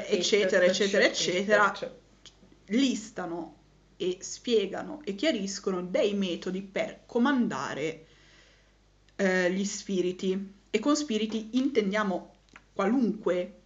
eccetera, 0.09 0.65
et- 0.65 0.71
eccetera, 0.71 1.05
et- 1.05 1.11
eccetera, 1.11 1.73
et- 1.81 1.91
listano 2.67 3.57
e 3.97 4.19
spiegano 4.21 5.01
e 5.05 5.15
chiariscono 5.15 5.83
dei 5.83 6.15
metodi 6.15 6.63
per 6.63 7.01
comandare 7.07 8.07
eh, 9.17 9.51
gli 9.53 9.65
spiriti. 9.65 10.53
E 10.71 10.79
con 10.79 10.97
spiriti 10.97 11.51
intendiamo 11.53 12.35
qualunque 12.73 13.61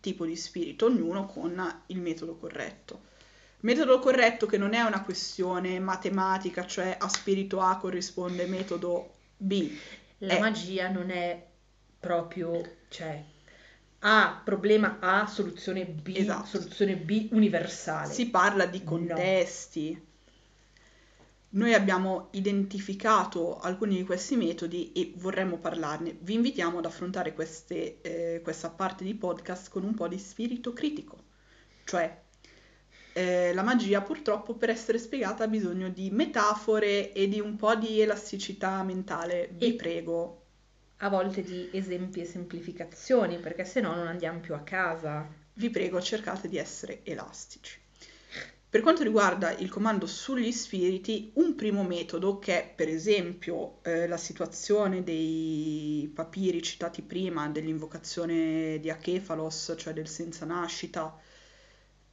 tipo 0.00 0.24
di 0.26 0.36
spirito, 0.36 0.86
ognuno 0.86 1.26
con 1.26 1.82
il 1.86 2.00
metodo 2.00 2.36
corretto. 2.36 3.12
Metodo 3.60 3.98
corretto 3.98 4.44
che 4.46 4.58
non 4.58 4.74
è 4.74 4.82
una 4.82 5.02
questione 5.02 5.78
matematica, 5.78 6.66
cioè 6.66 6.96
a 6.98 7.08
spirito 7.08 7.60
A 7.60 7.78
corrisponde 7.78 8.44
metodo 8.46 9.14
B. 9.36 9.70
La 10.18 10.36
Eh. 10.36 10.40
magia 10.40 10.88
non 10.88 11.10
è 11.10 11.46
proprio, 11.98 12.60
cioè, 12.88 13.22
A, 14.00 14.42
problema 14.44 14.98
A, 15.00 15.26
soluzione 15.26 15.86
B, 15.86 16.12
Esatto. 16.14 16.44
soluzione 16.46 16.96
B 16.96 17.28
universale. 17.32 18.12
Si 18.12 18.28
parla 18.28 18.66
di 18.66 18.82
No. 18.84 18.94
Noi 21.54 21.72
abbiamo 21.72 22.28
identificato 22.32 23.58
alcuni 23.58 23.96
di 23.96 24.04
questi 24.04 24.36
metodi 24.36 24.92
e 24.92 25.12
vorremmo 25.16 25.58
parlarne. 25.58 26.16
Vi 26.20 26.34
invitiamo 26.34 26.78
ad 26.78 26.84
affrontare 26.84 27.32
queste, 27.32 28.00
eh, 28.02 28.40
questa 28.42 28.70
parte 28.70 29.04
di 29.04 29.14
podcast 29.14 29.68
con 29.70 29.84
un 29.84 29.94
po' 29.94 30.08
di 30.08 30.18
spirito 30.18 30.72
critico. 30.72 31.16
Cioè, 31.84 32.22
eh, 33.12 33.52
la 33.54 33.62
magia 33.62 34.02
purtroppo 34.02 34.56
per 34.56 34.70
essere 34.70 34.98
spiegata 34.98 35.44
ha 35.44 35.48
bisogno 35.48 35.88
di 35.90 36.10
metafore 36.10 37.12
e 37.12 37.28
di 37.28 37.40
un 37.40 37.56
po' 37.56 37.74
di 37.76 38.00
elasticità 38.00 38.82
mentale. 38.82 39.48
Vi 39.52 39.74
E- 39.74 39.74
prego. 39.76 40.40
A 40.98 41.08
volte 41.08 41.42
di 41.44 41.68
esempi 41.72 42.20
e 42.20 42.24
semplificazioni, 42.24 43.38
perché 43.38 43.64
se 43.64 43.80
no 43.80 43.94
non 43.94 44.06
andiamo 44.08 44.40
più 44.40 44.54
a 44.54 44.62
casa. 44.62 45.28
vi 45.54 45.70
prego 45.70 46.00
cercate 46.00 46.48
di 46.48 46.56
essere 46.58 47.04
elastici. 47.04 47.80
Per 48.74 48.82
quanto 48.82 49.04
riguarda 49.04 49.52
il 49.52 49.68
comando 49.70 50.04
sugli 50.04 50.50
spiriti, 50.50 51.30
un 51.34 51.54
primo 51.54 51.84
metodo 51.84 52.40
che 52.40 52.60
è 52.60 52.68
per 52.74 52.88
esempio 52.88 53.78
eh, 53.84 54.08
la 54.08 54.16
situazione 54.16 55.04
dei 55.04 56.10
papiri 56.12 56.60
citati 56.60 57.00
prima, 57.02 57.48
dell'invocazione 57.48 58.80
di 58.80 58.90
Achefalos, 58.90 59.74
cioè 59.78 59.92
del 59.92 60.08
senza 60.08 60.44
nascita, 60.44 61.16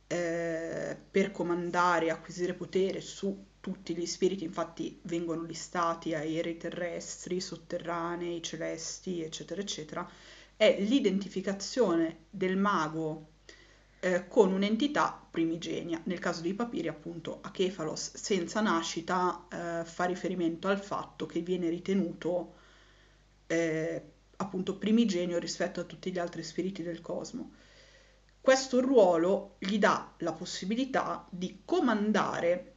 eh, 0.06 0.96
per 1.10 1.32
comandare 1.32 2.06
e 2.06 2.10
acquisire 2.12 2.53
potere 2.53 3.01
su 3.01 3.44
tutti 3.60 3.96
gli 3.96 4.06
spiriti, 4.06 4.44
infatti 4.44 5.00
vengono 5.06 5.41
listati 5.41 6.13
aerei 6.13 6.58
terrestri, 6.58 7.41
sotterranei, 7.41 8.44
celesti, 8.44 9.24
eccetera, 9.24 9.62
eccetera, 9.62 10.08
è 10.56 10.80
l'identificazione 10.80 12.25
del 12.30 12.56
mago 12.56 13.31
eh, 14.01 14.27
con 14.27 14.51
un'entità 14.51 15.25
primigenia. 15.29 16.01
Nel 16.05 16.20
caso 16.20 16.41
dei 16.41 16.55
papiri, 16.55 16.88
appunto, 16.88 17.38
Achefalos 17.41 18.15
senza 18.15 18.60
nascita 18.60 19.46
eh, 19.50 19.86
fa 19.86 20.05
riferimento 20.05 20.67
al 20.67 20.79
fatto 20.79 21.27
che 21.27 21.41
viene 21.41 21.70
ritenuto 21.70 22.55
eh, 23.46 24.01
appunto 24.38 24.77
primigenio 24.77 25.38
rispetto 25.38 25.79
a 25.79 25.84
tutti 25.84 26.12
gli 26.12 26.17
altri 26.17 26.43
spiriti 26.43 26.81
del 26.81 27.00
cosmo. 27.00 27.51
Questo 28.41 28.81
ruolo 28.81 29.55
gli 29.60 29.77
dà 29.77 30.13
la 30.17 30.34
possibilità 30.34 31.27
di 31.29 31.62
comandare 31.63 32.74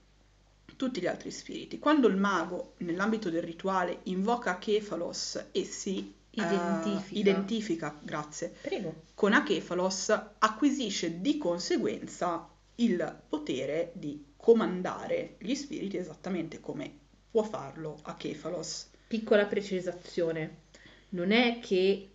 tutti 0.76 1.00
gli 1.00 1.06
altri 1.06 1.30
spiriti. 1.30 1.78
Quando 1.78 2.06
il 2.06 2.16
mago, 2.16 2.74
nell'ambito 2.78 3.30
del 3.30 3.42
rituale, 3.42 4.00
invoca 4.04 4.50
Achefalos 4.50 5.46
e 5.52 5.64
si 5.64 6.14
Identifica. 6.35 7.18
identifica, 7.18 8.01
grazie, 8.03 8.55
Prego. 8.61 9.03
con 9.14 9.33
Achefalos 9.33 10.09
acquisisce 10.38 11.20
di 11.20 11.38
conseguenza 11.38 12.49
il 12.77 13.23
potere 13.29 13.92
di 13.94 14.33
comandare 14.37 15.37
gli 15.38 15.55
spiriti 15.55 15.97
esattamente 15.97 16.61
come 16.61 16.92
può 17.31 17.42
farlo 17.42 17.99
Achefalos. 18.03 18.90
Piccola 19.07 19.47
precisazione. 19.47 20.62
Non 21.11 21.31
è 21.31 21.61
che 21.61 22.11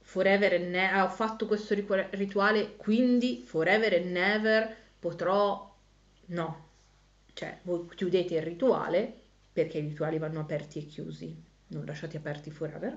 forever 0.00 0.52
and 0.54 0.68
never, 0.68 1.02
ho 1.02 1.08
fatto 1.08 1.46
questo 1.46 1.74
rituale, 2.10 2.76
quindi 2.76 3.42
forever 3.44 3.94
and 3.94 4.10
never 4.10 4.76
potrò... 4.98 5.72
No. 6.26 6.68
Cioè, 7.32 7.60
voi 7.62 7.86
chiudete 7.94 8.34
il 8.34 8.42
rituale, 8.42 9.22
perché 9.52 9.78
i 9.78 9.88
rituali 9.88 10.18
vanno 10.18 10.40
aperti 10.40 10.78
e 10.78 10.86
chiusi, 10.86 11.34
non 11.68 11.84
lasciati 11.84 12.16
aperti 12.16 12.50
forever. 12.50 12.96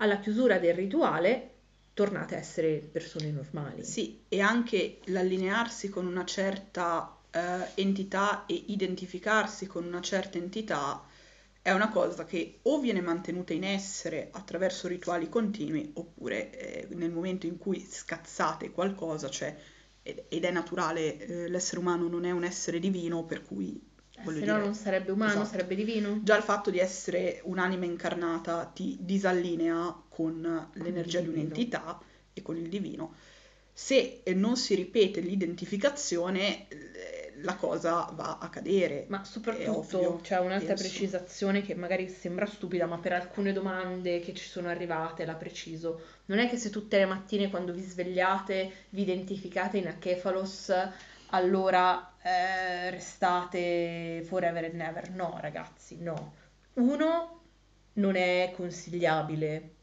Alla 0.00 0.18
chiusura 0.18 0.58
del 0.58 0.74
rituale 0.74 1.50
tornate 1.92 2.34
a 2.34 2.38
essere 2.38 2.78
persone 2.78 3.30
normali. 3.30 3.84
Sì, 3.84 4.22
e 4.28 4.40
anche 4.40 5.00
l'allinearsi 5.04 5.90
con 5.90 6.06
una 6.06 6.24
certa 6.24 7.18
eh, 7.30 7.40
entità 7.74 8.46
e 8.46 8.64
identificarsi 8.68 9.66
con 9.66 9.84
una 9.84 10.00
certa 10.00 10.38
entità 10.38 11.04
è 11.62 11.72
una 11.72 11.90
cosa 11.90 12.24
che 12.24 12.60
o 12.62 12.80
viene 12.80 13.02
mantenuta 13.02 13.52
in 13.52 13.64
essere 13.64 14.28
attraverso 14.32 14.88
rituali 14.88 15.28
continui 15.28 15.90
oppure 15.94 16.50
eh, 16.88 16.94
nel 16.94 17.10
momento 17.10 17.46
in 17.46 17.58
cui 17.58 17.80
scazzate 17.86 18.70
qualcosa, 18.70 19.28
cioè 19.28 19.54
ed, 20.02 20.24
ed 20.28 20.44
è 20.44 20.50
naturale, 20.50 21.18
eh, 21.18 21.48
l'essere 21.48 21.80
umano 21.80 22.08
non 22.08 22.24
è 22.24 22.30
un 22.30 22.44
essere 22.44 22.78
divino, 22.78 23.24
per 23.24 23.42
cui 23.42 23.78
voglio 24.22 24.40
Se 24.40 24.44
no 24.44 24.52
dire, 24.54 24.64
non 24.64 24.74
sarebbe 24.74 25.12
umano, 25.12 25.30
esatto. 25.32 25.48
sarebbe 25.48 25.74
divino. 25.74 26.20
Già 26.22 26.36
il 26.36 26.42
fatto 26.42 26.70
di 26.70 26.78
essere 26.78 27.40
un'anima 27.44 27.84
incarnata 27.84 28.64
ti 28.66 28.96
disallinea 29.00 30.02
con 30.08 30.68
l'energia 30.74 31.20
il 31.20 31.24
di 31.24 31.32
un'entità 31.32 32.00
e 32.32 32.42
con 32.42 32.56
il 32.56 32.68
divino. 32.68 33.14
Se 33.72 34.20
eh, 34.22 34.34
non 34.34 34.56
si 34.56 34.74
ripete 34.74 35.20
l'identificazione, 35.20 36.68
eh, 36.68 37.32
la 37.42 37.54
cosa 37.54 38.10
va 38.14 38.38
a 38.38 38.48
cadere. 38.48 39.06
Ma 39.08 39.24
soprattutto 39.24 40.20
c'è 40.22 40.38
un'altra 40.38 40.74
penso. 40.74 40.82
precisazione 40.82 41.62
che 41.62 41.74
magari 41.74 42.08
sembra 42.08 42.46
stupida, 42.46 42.86
ma 42.86 42.98
per 42.98 43.12
alcune 43.12 43.52
domande 43.52 44.20
che 44.20 44.34
ci 44.34 44.46
sono 44.46 44.68
arrivate 44.68 45.24
la 45.24 45.34
preciso. 45.34 46.00
Non 46.26 46.38
è 46.38 46.48
che 46.48 46.56
se 46.56 46.70
tutte 46.70 46.98
le 46.98 47.06
mattine 47.06 47.50
quando 47.50 47.72
vi 47.72 47.82
svegliate 47.82 48.70
vi 48.90 49.02
identificate 49.02 49.78
in 49.78 49.86
Achefalos, 49.86 50.72
allora 51.30 52.09
eh, 52.22 52.90
restate 52.90 54.22
forever 54.26 54.64
and 54.64 54.74
never. 54.74 55.10
No, 55.10 55.38
ragazzi, 55.40 55.96
no. 56.00 56.34
Uno, 56.74 57.40
non 57.94 58.16
è 58.16 58.52
consigliabile, 58.54 59.74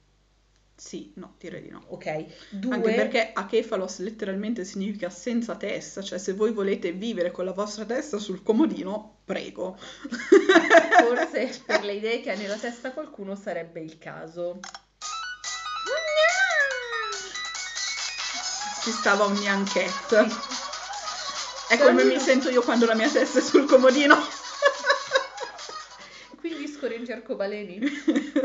Sì, 0.75 1.11
no, 1.15 1.35
direi 1.39 1.61
di 1.63 1.69
no. 1.69 1.83
ok? 1.87 2.25
Due, 2.51 2.73
Anche 2.75 2.93
perché 2.93 3.31
Achefalos 3.33 3.97
letteralmente 3.99 4.63
significa 4.63 5.09
senza 5.09 5.55
testa, 5.55 6.01
cioè 6.03 6.19
se 6.19 6.33
voi 6.33 6.51
volete 6.51 6.91
vivere 6.91 7.31
con 7.31 7.45
la 7.45 7.51
vostra 7.53 7.83
testa 7.85 8.19
sul 8.19 8.43
comodino, 8.43 9.21
prego. 9.25 9.75
forse 11.01 11.61
per 11.65 11.83
le 11.83 11.93
idee 11.93 12.21
che 12.21 12.31
ha 12.31 12.35
nella 12.35 12.57
testa 12.57 12.91
qualcuno 12.91 13.35
sarebbe 13.35 13.79
il 13.81 13.97
caso. 13.97 14.59
Ci 18.83 18.91
stava 18.91 19.25
un 19.25 19.33
Nyanket. 19.33 20.55
È 21.69 21.77
come 21.77 22.05
mi 22.05 22.17
sento 22.17 22.49
io 22.49 22.61
quando 22.61 22.85
la 22.85 22.95
mia 22.95 23.09
testa 23.09 23.39
è 23.39 23.41
sul 23.41 23.65
comodino. 23.65 24.15
Quindi 26.39 26.67
scorreggi 26.67 27.11
arcobaleni. 27.11 27.81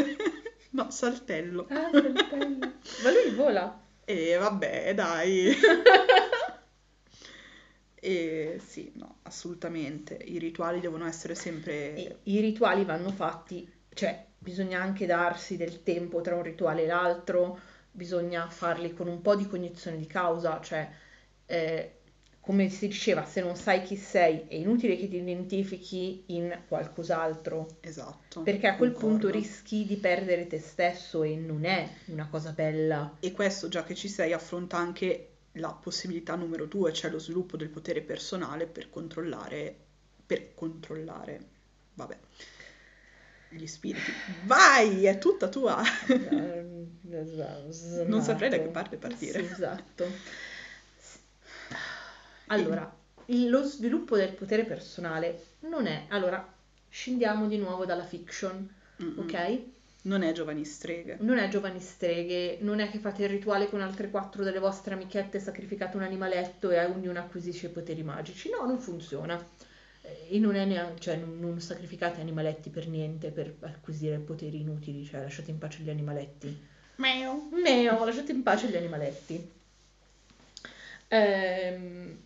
no, 0.70 0.90
saltello. 0.90 1.66
Ah, 1.70 1.88
saltello. 1.90 2.72
Ma 3.04 3.10
lui 3.10 3.30
vola. 3.34 3.80
E 4.04 4.36
vabbè, 4.36 4.94
dai. 4.94 5.54
e 7.94 8.60
sì, 8.66 8.90
no, 8.96 9.18
assolutamente. 9.22 10.14
I 10.14 10.38
rituali 10.38 10.80
devono 10.80 11.06
essere 11.06 11.36
sempre... 11.36 11.94
E 11.94 12.16
I 12.24 12.40
rituali 12.40 12.84
vanno 12.84 13.12
fatti, 13.12 13.70
cioè 13.94 14.26
bisogna 14.36 14.80
anche 14.80 15.06
darsi 15.06 15.56
del 15.56 15.84
tempo 15.84 16.20
tra 16.22 16.34
un 16.34 16.42
rituale 16.42 16.82
e 16.82 16.86
l'altro, 16.86 17.60
bisogna 17.92 18.48
farli 18.48 18.92
con 18.92 19.06
un 19.06 19.22
po' 19.22 19.36
di 19.36 19.46
cognizione 19.46 19.96
di 19.96 20.06
causa, 20.06 20.60
cioè 20.60 20.90
eh, 21.46 21.98
come 22.42 22.68
si 22.68 22.88
diceva, 22.88 23.24
se 23.24 23.40
non 23.40 23.54
sai 23.56 23.82
chi 23.82 23.96
sei 23.96 24.46
è 24.48 24.54
inutile 24.56 24.96
che 24.96 25.08
ti 25.08 25.16
identifichi 25.16 26.24
in 26.26 26.62
qualcos'altro, 26.66 27.76
Esatto. 27.80 28.42
perché 28.42 28.66
a 28.66 28.76
quel 28.76 28.90
concordo. 28.92 29.16
punto 29.28 29.30
rischi 29.30 29.86
di 29.86 29.96
perdere 29.96 30.48
te 30.48 30.58
stesso 30.58 31.22
e 31.22 31.36
non 31.36 31.64
è 31.64 31.88
una 32.06 32.26
cosa 32.28 32.50
bella. 32.50 33.16
E 33.20 33.30
questo, 33.32 33.68
già 33.68 33.84
che 33.84 33.94
ci 33.94 34.08
sei, 34.08 34.32
affronta 34.32 34.76
anche 34.76 35.28
la 35.56 35.72
possibilità 35.72 36.34
numero 36.34 36.66
due, 36.66 36.92
cioè 36.92 37.10
lo 37.12 37.18
sviluppo 37.20 37.56
del 37.56 37.68
potere 37.68 38.00
personale 38.02 38.66
per 38.66 38.90
controllare, 38.90 39.74
per 40.26 40.52
controllare, 40.54 41.40
vabbè, 41.94 42.18
gli 43.50 43.66
spiriti. 43.66 44.10
Vai, 44.46 45.04
è 45.04 45.18
tutta 45.18 45.48
tua. 45.48 45.80
non 46.30 46.90
Non 48.06 48.22
saprei 48.22 48.48
da 48.50 48.56
che 48.58 48.68
parte 48.68 48.96
partire. 48.96 49.40
esatto. 49.40 50.06
Allora, 52.46 52.94
il- 53.26 53.48
lo 53.48 53.62
sviluppo 53.62 54.16
del 54.16 54.32
potere 54.32 54.64
personale 54.64 55.42
non 55.60 55.86
è... 55.86 56.06
Allora, 56.08 56.46
scendiamo 56.88 57.46
di 57.48 57.58
nuovo 57.58 57.84
dalla 57.84 58.04
fiction, 58.04 58.68
Mm-mm. 59.02 59.18
ok? 59.18 59.60
Non 60.04 60.22
è 60.22 60.32
giovani 60.32 60.64
streghe. 60.64 61.16
Non 61.20 61.38
è 61.38 61.48
giovani 61.48 61.80
streghe, 61.80 62.58
non 62.60 62.80
è 62.80 62.90
che 62.90 62.98
fate 62.98 63.22
il 63.22 63.28
rituale 63.28 63.68
con 63.68 63.80
altre 63.80 64.10
quattro 64.10 64.42
delle 64.42 64.58
vostre 64.58 64.94
amichette, 64.94 65.38
sacrificate 65.38 65.96
un 65.96 66.02
animaletto 66.02 66.70
e 66.70 66.84
ognuno 66.84 67.18
acquisisce 67.20 67.66
i 67.66 67.70
poteri 67.70 68.02
magici. 68.02 68.50
No, 68.50 68.66
non 68.66 68.80
funziona. 68.80 69.40
E 70.28 70.38
non 70.40 70.56
è 70.56 70.64
neanche, 70.64 71.00
cioè, 71.00 71.16
non, 71.16 71.38
non 71.38 71.60
sacrificate 71.60 72.20
animaletti 72.20 72.70
per 72.70 72.88
niente 72.88 73.30
per 73.30 73.54
acquisire 73.60 74.18
poteri 74.18 74.60
inutili, 74.60 75.04
cioè 75.04 75.20
lasciate 75.22 75.50
in 75.50 75.58
pace 75.58 75.82
gli 75.82 75.90
animaletti. 75.90 76.68
Meo. 76.96 77.48
Meo, 77.52 78.02
lasciate 78.04 78.32
in 78.32 78.42
pace 78.42 78.68
gli 78.68 78.76
animaletti. 78.76 79.50
Ehm, 81.08 82.16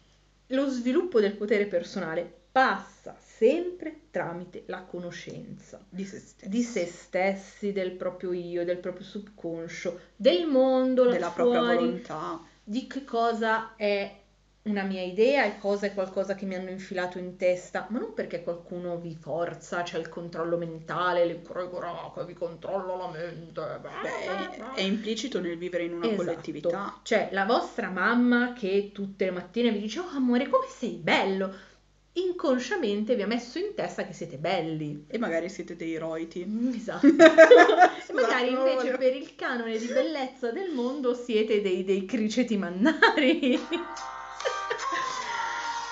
lo 0.48 0.68
sviluppo 0.68 1.20
del 1.20 1.36
potere 1.36 1.66
personale 1.66 2.44
passa 2.52 3.16
sempre 3.18 4.08
tramite 4.10 4.64
la 4.66 4.82
conoscenza 4.84 5.84
Di 5.88 6.04
se 6.04 6.18
stessi. 6.20 6.48
di 6.48 6.62
se 6.62 6.86
stessi, 6.86 7.72
del 7.72 7.92
proprio 7.92 8.32
io, 8.32 8.64
del 8.64 8.78
proprio 8.78 9.04
subconscio, 9.04 10.00
del 10.16 10.46
mondo 10.46 11.08
Della 11.08 11.30
propria 11.30 11.60
fuori, 11.60 11.76
volontà. 11.76 12.40
di 12.62 12.86
che 12.86 13.04
cosa 13.04 13.74
è 13.76 14.24
una 14.66 14.82
mia 14.82 15.02
idea 15.02 15.44
e 15.44 15.58
cosa 15.58 15.86
è 15.86 15.94
qualcosa 15.94 16.34
che 16.34 16.44
mi 16.44 16.54
hanno 16.54 16.70
infilato 16.70 17.18
in 17.18 17.36
testa, 17.36 17.86
ma 17.90 17.98
non 17.98 18.14
perché 18.14 18.42
qualcuno 18.42 18.98
vi 18.98 19.14
forza, 19.14 19.82
c'è 19.82 19.98
il 19.98 20.08
controllo 20.08 20.56
mentale, 20.56 21.24
le 21.24 21.34
prego 21.36 21.80
raga, 21.80 22.24
vi 22.24 22.34
controllo 22.34 22.96
la 22.96 23.08
mente. 23.08 23.60
Beh, 23.80 24.74
è 24.74 24.80
implicito 24.82 25.40
nel 25.40 25.56
vivere 25.56 25.84
in 25.84 25.94
una 25.94 26.06
Esatto. 26.06 26.22
collettività. 26.24 27.00
Cioè, 27.02 27.28
la 27.32 27.44
vostra 27.44 27.90
mamma 27.90 28.52
che 28.52 28.90
tutte 28.92 29.26
le 29.26 29.30
mattine 29.30 29.70
vi 29.70 29.80
dice, 29.80 30.00
oh 30.00 30.08
amore, 30.08 30.48
come 30.48 30.66
sei 30.68 30.94
bello? 30.96 31.74
Inconsciamente 32.12 33.14
vi 33.14 33.22
ha 33.22 33.26
messo 33.26 33.58
in 33.58 33.74
testa 33.74 34.06
che 34.06 34.14
siete 34.14 34.38
belli. 34.38 35.04
E 35.06 35.18
magari 35.18 35.50
siete 35.50 35.76
dei 35.76 35.98
roiti. 35.98 36.72
Esatto. 36.74 37.06
e 37.06 38.12
magari 38.14 38.50
invece 38.52 38.96
per 38.96 39.14
il 39.14 39.34
canone 39.36 39.76
di 39.76 39.86
bellezza 39.86 40.50
del 40.50 40.72
mondo 40.72 41.14
siete 41.14 41.60
dei, 41.60 41.84
dei 41.84 42.06
criceti 42.06 42.56
mannari. 42.56 43.60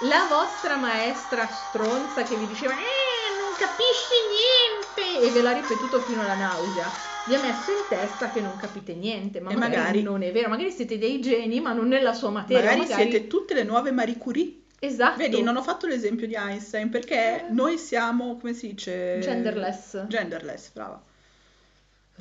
La 0.05 0.27
vostra 0.29 0.77
maestra 0.77 1.47
stronza 1.47 2.23
che 2.25 2.37
vi 2.37 2.47
diceva 2.47 2.75
eh, 2.75 3.41
non 3.41 3.53
capisci 3.57 4.13
niente 4.29 5.27
e 5.27 5.31
ve 5.31 5.41
l'ha 5.41 5.53
ripetuto 5.53 6.01
fino 6.01 6.21
alla 6.21 6.35
nausea. 6.35 6.91
Vi 7.25 7.35
ha 7.35 7.41
messo 7.41 7.71
in 7.71 7.89
testa 7.89 8.31
che 8.31 8.43
non 8.43 8.55
capite 8.57 8.93
niente, 8.95 9.41
ma 9.41 9.51
magari, 9.53 9.77
magari- 9.77 10.03
non 10.03 10.23
è 10.23 10.31
vero, 10.31 10.51
magari 10.51 10.71
siete 10.71 10.99
dei 10.99 11.21
geni, 11.21 11.59
ma 11.61 11.73
non 11.73 11.89
nella 11.89 12.13
sua 12.13 12.29
materia. 12.29 12.77
Magari, 12.77 12.93
siete 12.93 13.27
tutte 13.29 13.55
le 13.55 13.63
nuove 13.63 13.93
Marie 13.93 14.19
Curie. 14.19 14.61
Esatto. 14.79 15.17
Vedi, 15.17 15.41
non 15.43 15.57
ho 15.57 15.63
fatto 15.63 15.87
l'esempio 15.87 16.27
di 16.27 16.35
Einstein 16.35 16.91
perché 16.91 17.47
noi 17.49 17.79
siamo, 17.79 18.37
come 18.37 18.53
si 18.53 18.69
dice? 18.69 19.21
Genderless. 19.23 20.07
Genderless, 20.07 20.71
brava. 20.73 21.03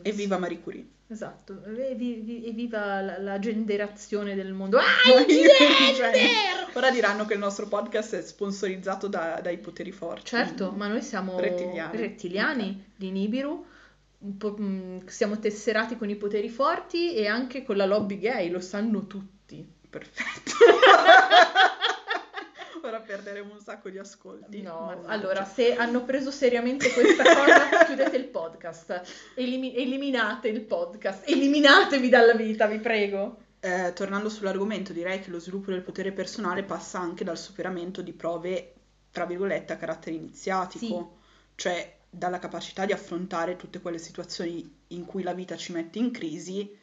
Evviva 0.02 0.38
Marie 0.38 0.62
Curie. 0.62 0.86
Esatto, 1.14 1.64
e 1.66 1.94
vi- 1.94 2.22
vi- 2.22 2.48
evviva 2.48 3.00
la, 3.02 3.20
la 3.20 3.38
genderazione 3.40 4.34
del 4.34 4.52
mondo. 4.52 4.80
Ah, 4.80 4.84
il 5.28 5.46
gender! 5.96 6.72
Ora 6.74 6.90
diranno 6.90 7.26
che 7.26 7.34
il 7.34 7.40
nostro 7.40 7.68
podcast 7.68 8.16
è 8.16 8.22
sponsorizzato 8.24 9.08
da- 9.08 9.40
dai 9.44 9.60
poteri 9.60 9.92
forti. 9.92 10.26
Certo, 10.26 10.72
ma 10.72 10.88
noi 10.88 11.04
siamo 11.04 11.40
Rettiliani. 11.40 11.96
rettiliani 11.98 12.92
di 12.96 13.12
Nibiru, 13.12 13.64
po', 14.40 14.58
mh, 14.58 15.06
siamo 15.06 15.38
tesserati 15.38 15.98
con 15.98 16.10
i 16.10 16.16
poteri 16.16 16.50
forti 16.50 17.14
e 17.14 17.28
anche 17.28 17.62
con 17.64 17.78
la 17.78 17.86
lobby 17.86 18.18
gay, 18.18 18.50
lo 18.50 18.60
sanno 18.60 19.06
tutti. 19.06 19.64
Perfetto. 19.88 20.52
Ora 22.94 23.02
perderemo 23.02 23.54
un 23.54 23.60
sacco 23.60 23.90
di 23.90 23.98
ascolti. 23.98 24.62
No, 24.62 24.86
Mannaggia. 24.86 25.08
allora, 25.08 25.46
se 25.46 25.76
hanno 25.76 26.04
preso 26.04 26.30
seriamente 26.30 26.94
questa 26.94 27.24
cosa, 27.24 27.86
chiudete 27.86 28.16
il 28.16 28.26
podcast, 28.26 29.02
Elimi- 29.34 29.76
eliminate 29.76 30.48
il 30.48 30.62
podcast, 30.62 31.28
eliminatevi 31.28 32.08
dalla 32.08 32.36
vita, 32.36 32.68
vi 32.68 32.78
prego. 32.78 33.38
Eh, 33.62 33.94
tornando 33.96 34.30
sull'argomento, 34.30 34.94
direi 34.94 35.22
che 35.22 35.32
lo 35.32 35.40
sviluppo 35.40 35.72
del 35.72 35.82
potere 35.82 36.12
personale 36.12 36.62
passa 36.62 37.00
anche 37.00 37.24
dal 37.24 37.38
superamento 37.38 38.04
di 38.04 38.14
prove, 38.14 38.76
tra 39.10 39.26
virgolette, 39.26 39.74
a 39.74 39.78
carattere 39.78 40.16
iniziatico, 40.16 41.18
cioè 41.56 41.98
dalla 42.08 42.38
capacità 42.38 42.86
di 42.86 42.92
affrontare 42.92 43.56
tutte 43.56 43.82
quelle 43.82 43.98
situazioni 43.98 44.82
in 44.90 45.06
cui 45.06 45.24
la 45.24 45.34
vita 45.34 45.58
ci 45.58 45.72
mette 45.72 45.98
in 45.98 46.12
crisi 46.12 46.78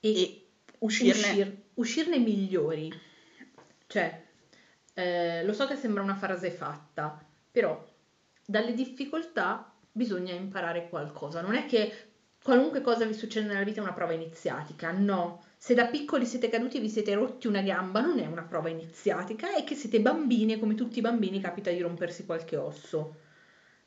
e, 0.00 0.46
uscirne. 0.78 1.20
uscir- 1.20 1.56
uscirne 1.74 2.18
migliori. 2.18 2.90
Cioè, 3.86 4.21
eh, 4.94 5.44
lo 5.44 5.52
so 5.52 5.66
che 5.66 5.76
sembra 5.76 6.02
una 6.02 6.16
frase 6.16 6.50
fatta, 6.50 7.18
però 7.50 7.82
dalle 8.44 8.74
difficoltà 8.74 9.72
bisogna 9.90 10.32
imparare 10.32 10.88
qualcosa. 10.88 11.40
Non 11.40 11.54
è 11.54 11.66
che 11.66 12.10
qualunque 12.42 12.80
cosa 12.80 13.04
vi 13.04 13.14
succede 13.14 13.46
nella 13.46 13.64
vita 13.64 13.80
è 13.80 13.82
una 13.82 13.92
prova 13.92 14.12
iniziatica, 14.12 14.90
no. 14.90 15.42
Se 15.56 15.74
da 15.74 15.86
piccoli 15.86 16.26
siete 16.26 16.48
caduti 16.48 16.78
e 16.78 16.80
vi 16.80 16.88
siete 16.88 17.14
rotti 17.14 17.46
una 17.46 17.62
gamba, 17.62 18.00
non 18.00 18.18
è 18.18 18.26
una 18.26 18.42
prova 18.42 18.68
iniziatica, 18.68 19.54
è 19.54 19.64
che 19.64 19.74
siete 19.74 20.00
bambini 20.00 20.54
e 20.54 20.58
come 20.58 20.74
tutti 20.74 20.98
i 20.98 21.02
bambini 21.02 21.40
capita 21.40 21.70
di 21.70 21.80
rompersi 21.80 22.26
qualche 22.26 22.56
osso. 22.56 23.16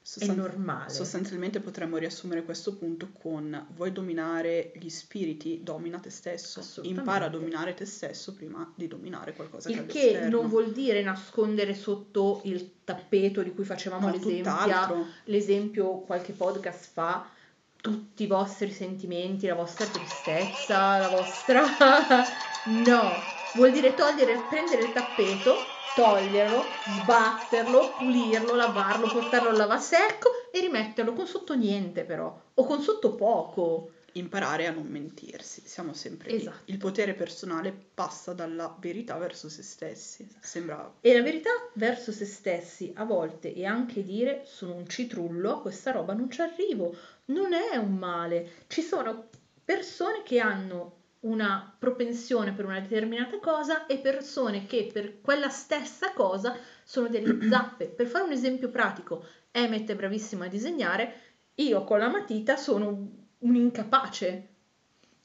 È 0.05 0.07
Sostan- 0.07 0.35
normale. 0.35 0.91
Sostanzialmente 0.91 1.59
potremmo 1.59 1.97
riassumere 1.97 2.43
questo 2.43 2.75
punto 2.75 3.09
con 3.11 3.65
vuoi 3.73 3.91
dominare 3.91 4.71
gli 4.75 4.87
spiriti, 4.87 5.61
domina 5.63 5.97
te 5.97 6.11
stesso. 6.11 6.61
Impara 6.83 7.25
a 7.25 7.29
dominare 7.29 7.73
te 7.73 7.85
stesso 7.85 8.35
prima 8.35 8.71
di 8.75 8.87
dominare 8.87 9.33
qualcosa 9.33 9.67
che 9.67 9.75
è 9.75 9.79
Il 9.79 9.85
che 9.87 10.27
non 10.29 10.47
vuol 10.47 10.71
dire 10.71 11.01
nascondere 11.01 11.73
sotto 11.73 12.41
il 12.43 12.83
tappeto 12.83 13.41
di 13.41 13.51
cui 13.51 13.63
facevamo 13.63 14.05
No, 14.05 14.13
l'esempio, 14.13 15.07
l'esempio 15.23 15.99
qualche 16.01 16.33
podcast 16.33 16.91
fa, 16.93 17.27
tutti 17.75 18.23
i 18.23 18.27
vostri 18.27 18.71
sentimenti, 18.71 19.47
la 19.47 19.55
vostra 19.55 19.87
tristezza, 19.87 20.99
la 20.99 21.09
vostra... 21.09 21.63
no, 22.85 23.09
vuol 23.55 23.71
dire 23.71 23.95
togliere, 23.95 24.39
prendere 24.49 24.83
il 24.83 24.93
tappeto, 24.93 25.55
toglierlo, 25.95 26.63
sbatterlo, 27.01 27.93
pulirlo, 27.97 28.53
lavarlo, 28.53 29.07
portarlo 29.07 29.49
al 29.49 29.55
lavasecco 29.55 30.29
e 30.51 30.59
rimetterlo 30.59 31.13
con 31.13 31.25
sotto 31.25 31.55
niente 31.55 32.03
però, 32.03 32.37
o 32.53 32.65
con 32.65 32.81
sotto 32.81 33.15
poco. 33.15 33.91
Imparare 34.15 34.65
a 34.65 34.71
non 34.71 34.85
mentirsi, 34.87 35.61
siamo 35.65 35.93
sempre 35.93 36.31
lì. 36.31 36.37
Esatto. 36.37 36.71
Il 36.71 36.77
potere 36.77 37.15
personale 37.15 37.73
passa 37.93 38.31
dalla 38.31 38.73
verità 38.79 39.17
verso 39.17 39.49
se 39.49 39.61
stessi. 39.61 40.25
Sembra 40.39 40.89
E 41.01 41.13
la 41.13 41.21
verità 41.21 41.49
verso 41.73 42.13
se 42.13 42.23
stessi, 42.23 42.93
a 42.95 43.03
volte, 43.03 43.53
e 43.53 43.65
anche 43.65 44.03
dire 44.03 44.43
sono 44.45 44.73
un 44.73 44.87
citrullo, 44.87 45.55
a 45.55 45.61
questa 45.61 45.91
roba 45.91 46.13
non 46.13 46.31
ci 46.31 46.39
arrivo, 46.39 46.95
non 47.25 47.51
è 47.51 47.75
un 47.75 47.95
male. 47.95 48.63
Ci 48.67 48.81
sono 48.81 49.27
persone 49.65 50.23
che 50.23 50.39
hanno 50.39 51.03
una 51.25 51.75
propensione 51.77 52.53
per 52.53 52.65
una 52.65 52.79
determinata 52.79 53.39
cosa 53.39 53.85
e 53.87 53.97
persone 53.97 54.65
che 54.65 54.89
per 54.91 55.21
quella 55.21 55.49
stessa 55.49 56.13
cosa 56.13 56.55
sono 56.83 57.07
delle 57.07 57.37
zappe. 57.49 57.85
Per 57.85 58.07
fare 58.07 58.25
un 58.25 58.31
esempio 58.31 58.69
pratico, 58.69 59.25
Emmet 59.51 59.89
è 59.89 59.95
bravissimo 59.95 60.43
a 60.43 60.47
disegnare, 60.47 61.21
io 61.55 61.83
con 61.83 61.99
la 61.99 62.09
matita 62.09 62.57
sono 62.57 63.23
un 63.37 63.55
incapace, 63.55 64.47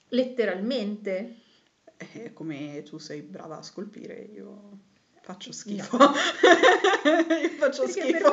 letteralmente. 0.08 1.36
eh, 1.96 2.32
come 2.32 2.82
tu 2.82 2.98
sei 2.98 3.20
brava 3.20 3.58
a 3.58 3.62
scolpire, 3.62 4.14
io 4.32 4.78
faccio 5.22 5.52
schifo. 5.52 5.96
Io 6.00 7.48
faccio 7.58 7.84
Perché 7.84 8.00
schifo. 8.02 8.32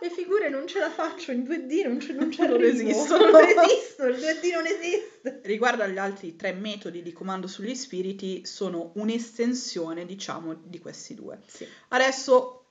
Le, 0.00 0.08
fi- 0.08 0.14
le 0.16 0.22
figure 0.22 0.48
non 0.48 0.66
ce 0.66 0.78
la 0.78 0.90
faccio 0.90 1.32
in 1.32 1.42
2D, 1.42 1.86
non, 1.86 2.00
ce, 2.00 2.12
non 2.12 2.30
ci 2.30 2.40
Non 2.46 2.62
esistono. 2.62 3.30
Non 3.30 3.42
esisto, 3.42 4.06
il 4.06 4.16
2D 4.16 4.52
non 4.52 4.66
esiste. 4.66 5.40
Riguardo 5.44 5.82
agli 5.82 5.98
altri 5.98 6.36
tre 6.36 6.52
metodi 6.52 7.02
di 7.02 7.12
comando 7.12 7.46
sugli 7.46 7.74
spiriti, 7.74 8.44
sono 8.44 8.92
un'estensione, 8.94 10.04
diciamo, 10.04 10.54
di 10.64 10.78
questi 10.78 11.14
due. 11.14 11.40
Sì. 11.46 11.66
Adesso 11.88 12.62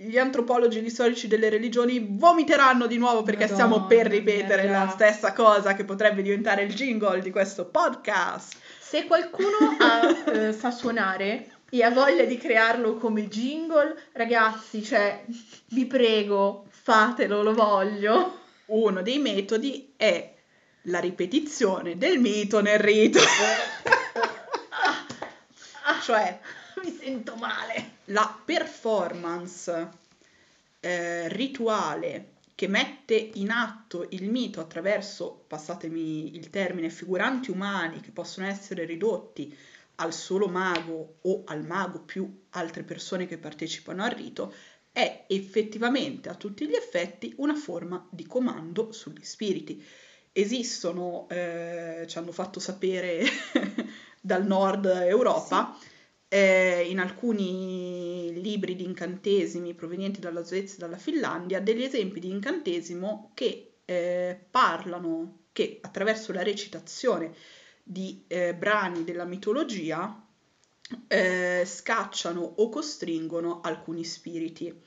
gli 0.00 0.16
antropologi 0.16 0.78
e 0.78 0.82
gli 0.82 0.90
storici 0.90 1.26
delle 1.26 1.48
religioni 1.48 2.06
vomiteranno 2.08 2.86
di 2.86 2.98
nuovo 2.98 3.24
perché 3.24 3.48
Madonna 3.48 3.64
stiamo 3.64 3.86
per 3.86 4.08
mia, 4.08 4.18
ripetere 4.18 4.68
la 4.68 4.88
stessa 4.88 5.32
cosa 5.32 5.74
che 5.74 5.84
potrebbe 5.84 6.22
diventare 6.22 6.62
il 6.62 6.72
jingle 6.72 7.20
di 7.20 7.32
questo 7.32 7.66
podcast. 7.66 8.56
Se 8.78 9.06
qualcuno 9.06 9.56
ha, 9.80 10.30
eh, 10.30 10.52
sa 10.52 10.70
suonare 10.70 11.57
e 11.70 11.82
ha 11.82 11.90
voglia 11.90 12.24
di 12.24 12.38
crearlo 12.38 12.94
come 12.94 13.28
jingle, 13.28 13.94
ragazzi, 14.12 14.82
cioè, 14.82 15.24
vi 15.66 15.86
prego, 15.86 16.66
fatelo, 16.70 17.42
lo 17.42 17.52
voglio. 17.52 18.40
Uno 18.66 19.02
dei 19.02 19.18
metodi 19.18 19.92
è 19.96 20.34
la 20.82 21.00
ripetizione 21.00 21.98
del 21.98 22.18
mito 22.18 22.60
nel 22.60 22.78
rito. 22.78 23.18
cioè 26.02 26.40
Mi 26.82 26.96
sento 26.98 27.34
male. 27.36 27.96
la 28.06 28.40
performance 28.44 29.88
eh, 30.80 31.28
rituale 31.28 32.36
che 32.54 32.66
mette 32.66 33.30
in 33.34 33.50
atto 33.50 34.06
il 34.10 34.28
mito 34.28 34.60
attraverso, 34.60 35.44
passatemi 35.46 36.34
il 36.34 36.50
termine, 36.50 36.88
figuranti 36.90 37.50
umani 37.50 38.00
che 38.00 38.10
possono 38.10 38.46
essere 38.46 38.84
ridotti 38.84 39.56
al 40.00 40.12
solo 40.12 40.46
mago 40.48 41.18
o 41.22 41.42
al 41.46 41.64
mago 41.64 42.00
più 42.00 42.44
altre 42.50 42.82
persone 42.82 43.26
che 43.26 43.38
partecipano 43.38 44.02
al 44.02 44.10
rito, 44.10 44.52
è 44.92 45.24
effettivamente 45.28 46.28
a 46.28 46.34
tutti 46.34 46.66
gli 46.66 46.74
effetti 46.74 47.32
una 47.38 47.54
forma 47.54 48.06
di 48.10 48.26
comando 48.26 48.92
sugli 48.92 49.22
spiriti. 49.22 49.84
Esistono, 50.32 51.26
eh, 51.30 52.04
ci 52.06 52.18
hanno 52.18 52.32
fatto 52.32 52.60
sapere 52.60 53.24
dal 54.20 54.46
nord 54.46 54.86
Europa, 54.86 55.76
sì. 55.80 55.88
eh, 56.28 56.86
in 56.88 56.98
alcuni 57.00 58.40
libri 58.40 58.76
di 58.76 58.84
incantesimi 58.84 59.74
provenienti 59.74 60.20
dalla 60.20 60.44
Svezia 60.44 60.76
e 60.76 60.80
dalla 60.80 60.98
Finlandia, 60.98 61.60
degli 61.60 61.82
esempi 61.82 62.20
di 62.20 62.30
incantesimo 62.30 63.32
che 63.34 63.78
eh, 63.84 64.38
parlano, 64.50 65.46
che 65.52 65.78
attraverso 65.80 66.32
la 66.32 66.42
recitazione 66.42 67.34
di 67.90 68.24
eh, 68.26 68.54
brani 68.54 69.02
della 69.02 69.24
mitologia 69.24 70.22
eh, 71.06 71.62
scacciano 71.64 72.40
o 72.40 72.68
costringono 72.68 73.62
alcuni 73.62 74.04
spiriti. 74.04 74.78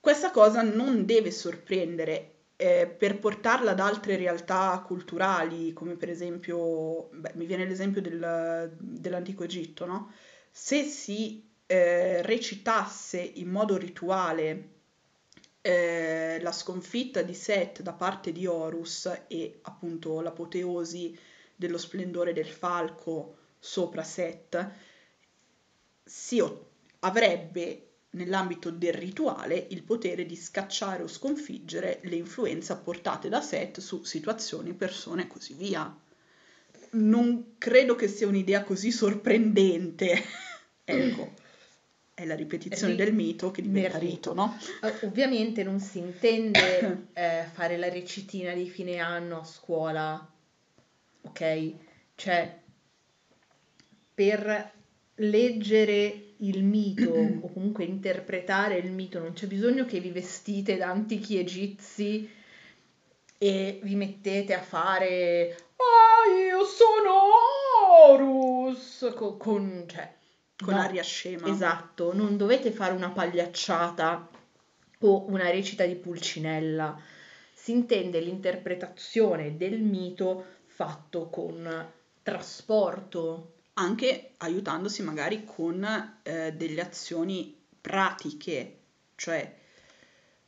Questa 0.00 0.30
cosa 0.30 0.62
non 0.62 1.04
deve 1.04 1.30
sorprendere 1.30 2.36
eh, 2.56 2.86
per 2.86 3.18
portarla 3.18 3.72
ad 3.72 3.80
altre 3.80 4.16
realtà 4.16 4.82
culturali, 4.86 5.74
come 5.74 5.96
per 5.96 6.08
esempio, 6.08 7.10
beh, 7.12 7.32
mi 7.34 7.44
viene 7.44 7.66
l'esempio 7.66 8.00
del, 8.00 8.74
dell'antico 8.78 9.44
Egitto, 9.44 9.84
no? 9.84 10.10
Se 10.50 10.84
si 10.84 11.46
eh, 11.66 12.22
recitasse 12.22 13.20
in 13.20 13.50
modo 13.50 13.76
rituale 13.76 14.68
eh, 15.60 16.38
la 16.40 16.52
sconfitta 16.52 17.20
di 17.20 17.34
Set 17.34 17.82
da 17.82 17.92
parte 17.92 18.32
di 18.32 18.46
Horus 18.46 19.24
e 19.28 19.58
appunto 19.62 20.22
l'apoteosi 20.22 21.16
dello 21.58 21.76
splendore 21.76 22.32
del 22.32 22.46
falco 22.46 23.36
sopra 23.58 24.04
Set, 24.04 24.70
si 26.04 26.40
avrebbe 27.00 27.88
nell'ambito 28.10 28.70
del 28.70 28.92
rituale 28.92 29.66
il 29.70 29.82
potere 29.82 30.24
di 30.24 30.36
scacciare 30.36 31.02
o 31.02 31.08
sconfiggere 31.08 31.98
le 32.04 32.14
influenze 32.14 32.72
apportate 32.72 33.28
da 33.28 33.40
Set 33.40 33.80
su 33.80 34.04
situazioni, 34.04 34.72
persone 34.72 35.22
e 35.22 35.26
così 35.26 35.54
via. 35.54 35.92
Non 36.90 37.54
credo 37.58 37.96
che 37.96 38.06
sia 38.06 38.28
un'idea 38.28 38.62
così 38.62 38.92
sorprendente. 38.92 40.22
ecco, 40.84 41.32
è 42.14 42.24
la 42.24 42.36
ripetizione 42.36 42.92
Ri- 42.92 43.04
del 43.04 43.14
mito 43.14 43.50
che 43.50 43.62
diventa 43.62 43.98
rito, 43.98 44.32
no? 44.32 44.56
Ovviamente 45.02 45.64
non 45.64 45.80
si 45.80 45.98
intende 45.98 47.08
eh, 47.14 47.46
fare 47.52 47.76
la 47.76 47.88
recitina 47.88 48.54
di 48.54 48.68
fine 48.68 48.98
anno 48.98 49.40
a 49.40 49.44
scuola 49.44 50.36
ok? 51.28 51.72
Cioè, 52.14 52.60
per 54.14 54.72
leggere 55.16 56.24
il 56.38 56.62
mito 56.62 57.10
o 57.42 57.52
comunque 57.52 57.84
interpretare 57.84 58.76
il 58.76 58.90
mito 58.90 59.18
non 59.18 59.32
c'è 59.32 59.46
bisogno 59.46 59.84
che 59.84 60.00
vi 60.00 60.10
vestite 60.10 60.76
da 60.76 60.88
antichi 60.88 61.38
egizi 61.38 62.28
e 63.38 63.80
vi 63.82 63.94
mettete 63.94 64.54
a 64.54 64.60
fare 64.60 65.56
ah 65.76 66.32
io 66.32 66.64
sono 66.64 67.26
Horus! 68.00 69.12
Con, 69.14 69.36
con, 69.36 69.84
cioè, 69.86 70.12
con 70.56 70.74
no, 70.74 70.80
aria 70.80 71.02
scema. 71.02 71.48
Esatto 71.48 72.12
non 72.14 72.36
dovete 72.36 72.70
fare 72.70 72.92
una 72.92 73.10
pagliacciata 73.10 74.28
o 75.00 75.24
una 75.28 75.50
recita 75.50 75.84
di 75.84 75.94
pulcinella. 75.94 77.00
Si 77.52 77.72
intende 77.72 78.20
l'interpretazione 78.20 79.56
del 79.56 79.80
mito 79.80 80.57
fatto 80.78 81.28
con 81.28 81.90
trasporto. 82.22 83.54
Anche 83.74 84.34
aiutandosi 84.36 85.02
magari 85.02 85.42
con 85.44 85.84
eh, 86.22 86.52
delle 86.52 86.80
azioni 86.80 87.56
pratiche, 87.80 88.78
cioè 89.16 89.56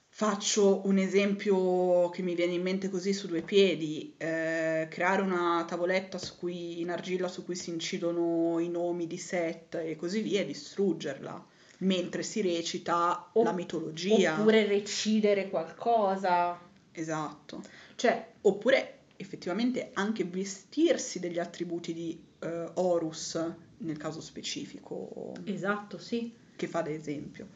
faccio 0.09 0.87
un 0.87 0.99
esempio 0.99 2.11
che 2.11 2.23
mi 2.23 2.37
viene 2.37 2.53
in 2.55 2.63
mente 2.63 2.89
così 2.89 3.13
su 3.13 3.27
due 3.27 3.43
piedi, 3.43 4.15
eh, 4.19 4.87
creare 4.89 5.23
una 5.23 5.65
tavoletta 5.67 6.19
su 6.19 6.37
cui, 6.39 6.81
in 6.81 6.91
argilla 6.91 7.27
su 7.27 7.45
cui 7.45 7.57
si 7.57 7.71
incidono 7.71 8.61
i 8.61 8.69
nomi 8.69 9.09
di 9.09 9.19
set 9.19 9.75
e 9.77 9.97
così 9.97 10.21
via 10.21 10.43
e 10.43 10.47
distruggerla 10.47 11.45
mentre 11.79 12.23
si 12.23 12.41
recita 12.41 13.31
o, 13.33 13.43
la 13.43 13.53
mitologia. 13.53 14.39
Oppure 14.39 14.65
recidere 14.67 15.49
qualcosa. 15.49 16.57
Esatto. 16.93 17.63
Cioè, 17.97 18.33
oppure 18.43 19.00
effettivamente 19.21 19.91
anche 19.93 20.25
vestirsi 20.25 21.21
degli 21.21 21.39
attributi 21.39 21.93
di 21.93 22.21
uh, 22.41 22.71
Horus 22.75 23.39
nel 23.79 23.97
caso 23.97 24.21
specifico. 24.21 25.35
Esatto, 25.45 25.99
sì. 25.99 26.33
Che 26.57 26.67
fa 26.67 26.83
da 26.83 26.91
esempio. 26.91 27.47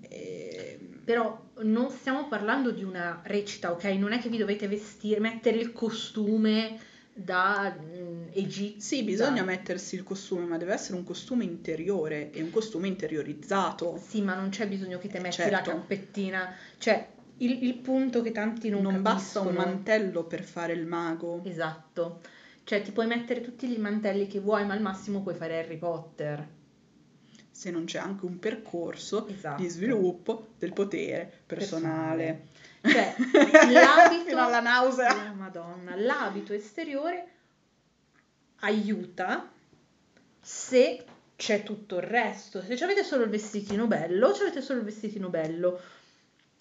E... 0.00 0.78
Ehm, 0.80 1.00
Però 1.04 1.48
non 1.62 1.90
stiamo 1.90 2.28
parlando 2.28 2.70
di 2.70 2.84
una 2.84 3.20
recita, 3.24 3.72
ok? 3.72 3.84
Non 3.84 4.12
è 4.12 4.20
che 4.20 4.28
vi 4.28 4.36
dovete 4.36 4.68
vestire, 4.68 5.18
mettere 5.18 5.56
il 5.56 5.72
costume 5.72 6.78
da 7.12 7.76
mm, 7.78 8.28
Egitto. 8.32 8.80
Sì, 8.80 9.02
bisogna 9.02 9.42
mettersi 9.42 9.96
il 9.96 10.02
costume, 10.02 10.44
ma 10.44 10.56
deve 10.56 10.72
essere 10.72 10.96
un 10.96 11.04
costume 11.04 11.44
interiore 11.44 12.30
e 12.30 12.42
un 12.42 12.50
costume 12.50 12.86
interiorizzato. 12.86 14.00
Sì, 14.06 14.22
ma 14.22 14.34
non 14.34 14.50
c'è 14.50 14.68
bisogno 14.68 14.98
che 14.98 15.08
te 15.08 15.20
metti 15.20 15.36
certo. 15.36 15.70
la 15.70 15.76
cappettina. 15.76 16.54
Cioè, 16.78 17.08
il, 17.40 17.64
il 17.64 17.74
punto 17.74 18.22
che 18.22 18.32
tanti 18.32 18.68
non, 18.68 18.82
non 18.82 19.02
basta 19.02 19.40
un 19.40 19.54
mantello 19.54 20.24
per 20.24 20.42
fare 20.42 20.72
il 20.72 20.86
mago. 20.86 21.42
Esatto. 21.44 22.20
Cioè 22.64 22.82
ti 22.82 22.92
puoi 22.92 23.06
mettere 23.06 23.40
tutti 23.40 23.66
gli 23.66 23.78
mantelli 23.78 24.26
che 24.26 24.40
vuoi, 24.40 24.64
ma 24.64 24.74
al 24.74 24.80
massimo 24.80 25.22
puoi 25.22 25.34
fare 25.34 25.58
Harry 25.58 25.76
Potter. 25.76 26.46
Se 27.50 27.70
non 27.70 27.84
c'è 27.84 27.98
anche 27.98 28.24
un 28.24 28.38
percorso 28.38 29.26
esatto. 29.26 29.60
di 29.60 29.68
sviluppo 29.68 30.48
del 30.58 30.72
potere 30.72 31.42
personale. 31.46 32.46
personale. 32.80 33.16
Cioè, 33.42 33.70
l'abito... 33.72 34.36
Alla 34.38 34.60
nausea. 34.60 35.30
Oh, 35.30 35.34
Madonna, 35.34 35.96
l'abito 35.96 36.52
esteriore 36.52 37.28
aiuta 38.60 39.50
se 40.40 41.04
c'è 41.36 41.62
tutto 41.62 41.96
il 41.96 42.02
resto. 42.02 42.62
Se 42.62 42.72
avete 42.84 43.02
solo 43.02 43.24
il 43.24 43.30
vestitino 43.30 43.86
bello, 43.86 44.28
avete 44.28 44.62
solo 44.62 44.78
il 44.78 44.84
vestitino 44.84 45.28
bello 45.28 45.80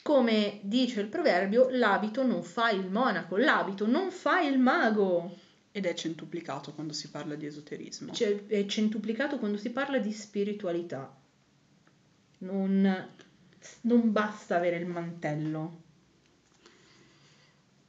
come 0.10 0.60
dice 0.63 1.02
il 1.02 1.08
proverbio, 1.08 1.67
l'abito 1.69 2.26
non 2.26 2.41
fa 2.41 2.72
il 2.72 2.89
monaco, 2.89 3.38
l'abito 3.38 3.86
non 3.86 4.10
fa 4.10 4.41
il 4.41 4.58
mago. 4.58 5.38
Ed 5.69 5.86
è 5.86 5.93
centuplicato 5.93 6.74
quando 6.74 6.93
si 6.93 7.12
parla 7.12 7.36
di 7.36 7.45
esoterismo. 7.45 8.12
Cioè, 8.12 8.48
è 8.48 8.65
centuplicato 8.65 9.38
quando 9.38 9.60
si 9.60 9.69
parla 9.69 10.00
di 10.00 10.12
spiritualità. 10.12 11.15
Non, 12.39 13.08
non 13.82 14.12
basta 14.12 14.56
avere 14.56 14.78
il 14.78 14.88
mantello. 14.88 15.82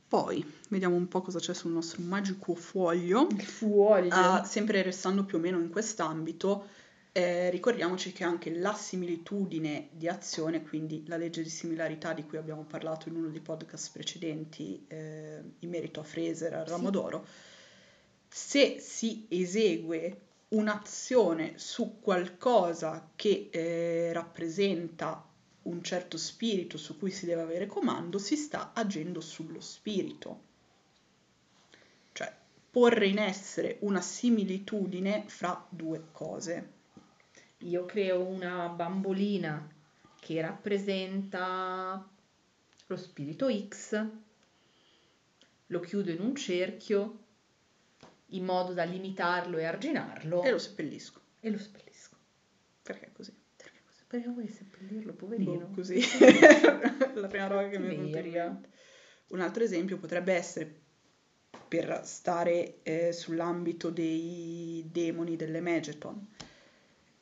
Poi 0.06 0.44
vediamo 0.68 0.96
un 0.96 1.08
po' 1.08 1.22
cosa 1.22 1.38
c'è 1.38 1.54
sul 1.54 1.72
nostro 1.72 2.02
magico 2.02 2.54
foglio. 2.54 3.28
Il 3.30 3.40
foglio. 3.40 4.14
Uh, 4.14 4.44
sempre 4.44 4.82
restando 4.82 5.24
più 5.24 5.38
o 5.38 5.40
meno 5.40 5.58
in 5.58 5.70
quest'ambito, 5.70 6.68
eh, 7.12 7.50
ricordiamoci 7.50 8.12
che 8.12 8.22
anche 8.22 8.54
la 8.54 8.72
similitudine 8.72 9.88
di 9.90 10.06
azione, 10.06 10.62
quindi 10.62 11.04
la 11.08 11.16
legge 11.16 11.42
di 11.42 11.48
similarità 11.48 12.12
di 12.12 12.24
cui 12.24 12.38
abbiamo 12.38 12.62
parlato 12.62 13.08
in 13.08 13.16
uno 13.16 13.28
dei 13.28 13.40
podcast 13.40 13.90
precedenti 13.92 14.84
eh, 14.86 15.42
in 15.58 15.70
merito 15.70 15.98
a 16.00 16.04
Fraser, 16.04 16.54
al 16.54 16.66
ramo 16.66 16.90
sì. 16.92 16.96
se 18.28 18.78
si 18.78 19.26
esegue 19.28 20.20
un'azione 20.50 21.54
su 21.56 21.98
qualcosa 22.00 23.10
che 23.16 23.48
eh, 23.50 24.12
rappresenta 24.12 25.26
un 25.62 25.82
certo 25.82 26.16
spirito 26.16 26.78
su 26.78 26.96
cui 26.96 27.10
si 27.10 27.26
deve 27.26 27.42
avere 27.42 27.66
comando, 27.66 28.18
si 28.18 28.36
sta 28.36 28.70
agendo 28.72 29.20
sullo 29.20 29.60
spirito. 29.60 30.42
Cioè, 32.12 32.32
porre 32.70 33.08
in 33.08 33.18
essere 33.18 33.78
una 33.80 34.00
similitudine 34.00 35.24
fra 35.26 35.66
due 35.68 36.04
cose 36.12 36.78
io 37.60 37.84
creo 37.84 38.24
una 38.26 38.68
bambolina 38.68 39.68
che 40.18 40.40
rappresenta 40.40 42.08
lo 42.86 42.96
spirito 42.96 43.48
X, 43.50 44.06
lo 45.66 45.80
chiudo 45.80 46.10
in 46.10 46.20
un 46.20 46.34
cerchio 46.34 47.18
in 48.32 48.44
modo 48.44 48.72
da 48.72 48.84
limitarlo 48.84 49.58
e 49.58 49.64
arginarlo. 49.64 50.42
E 50.42 50.50
lo 50.50 50.58
seppellisco. 50.58 51.20
E 51.40 51.50
lo 51.50 51.58
seppellisco. 51.58 52.16
Perché 52.82 53.10
così? 53.12 53.32
Perché 53.56 53.80
così? 53.84 54.02
Perché 54.06 54.28
vuoi 54.28 54.48
seppellirlo, 54.48 55.12
poverino? 55.14 55.66
Boh, 55.66 55.74
così. 55.74 56.00
La 57.14 57.26
prima 57.26 57.46
roba 57.46 57.68
che 57.68 57.78
mi 57.78 57.86
è 57.86 57.96
venuta 57.96 58.18
in 58.20 58.30
mente. 58.30 58.68
Un 59.28 59.40
altro 59.40 59.62
esempio 59.62 59.98
potrebbe 59.98 60.34
essere, 60.34 60.80
per 61.68 62.00
stare 62.04 62.82
eh, 62.82 63.12
sull'ambito 63.12 63.90
dei 63.90 64.88
demoni 64.90 65.36
delle 65.36 65.60
Megeton, 65.60 66.26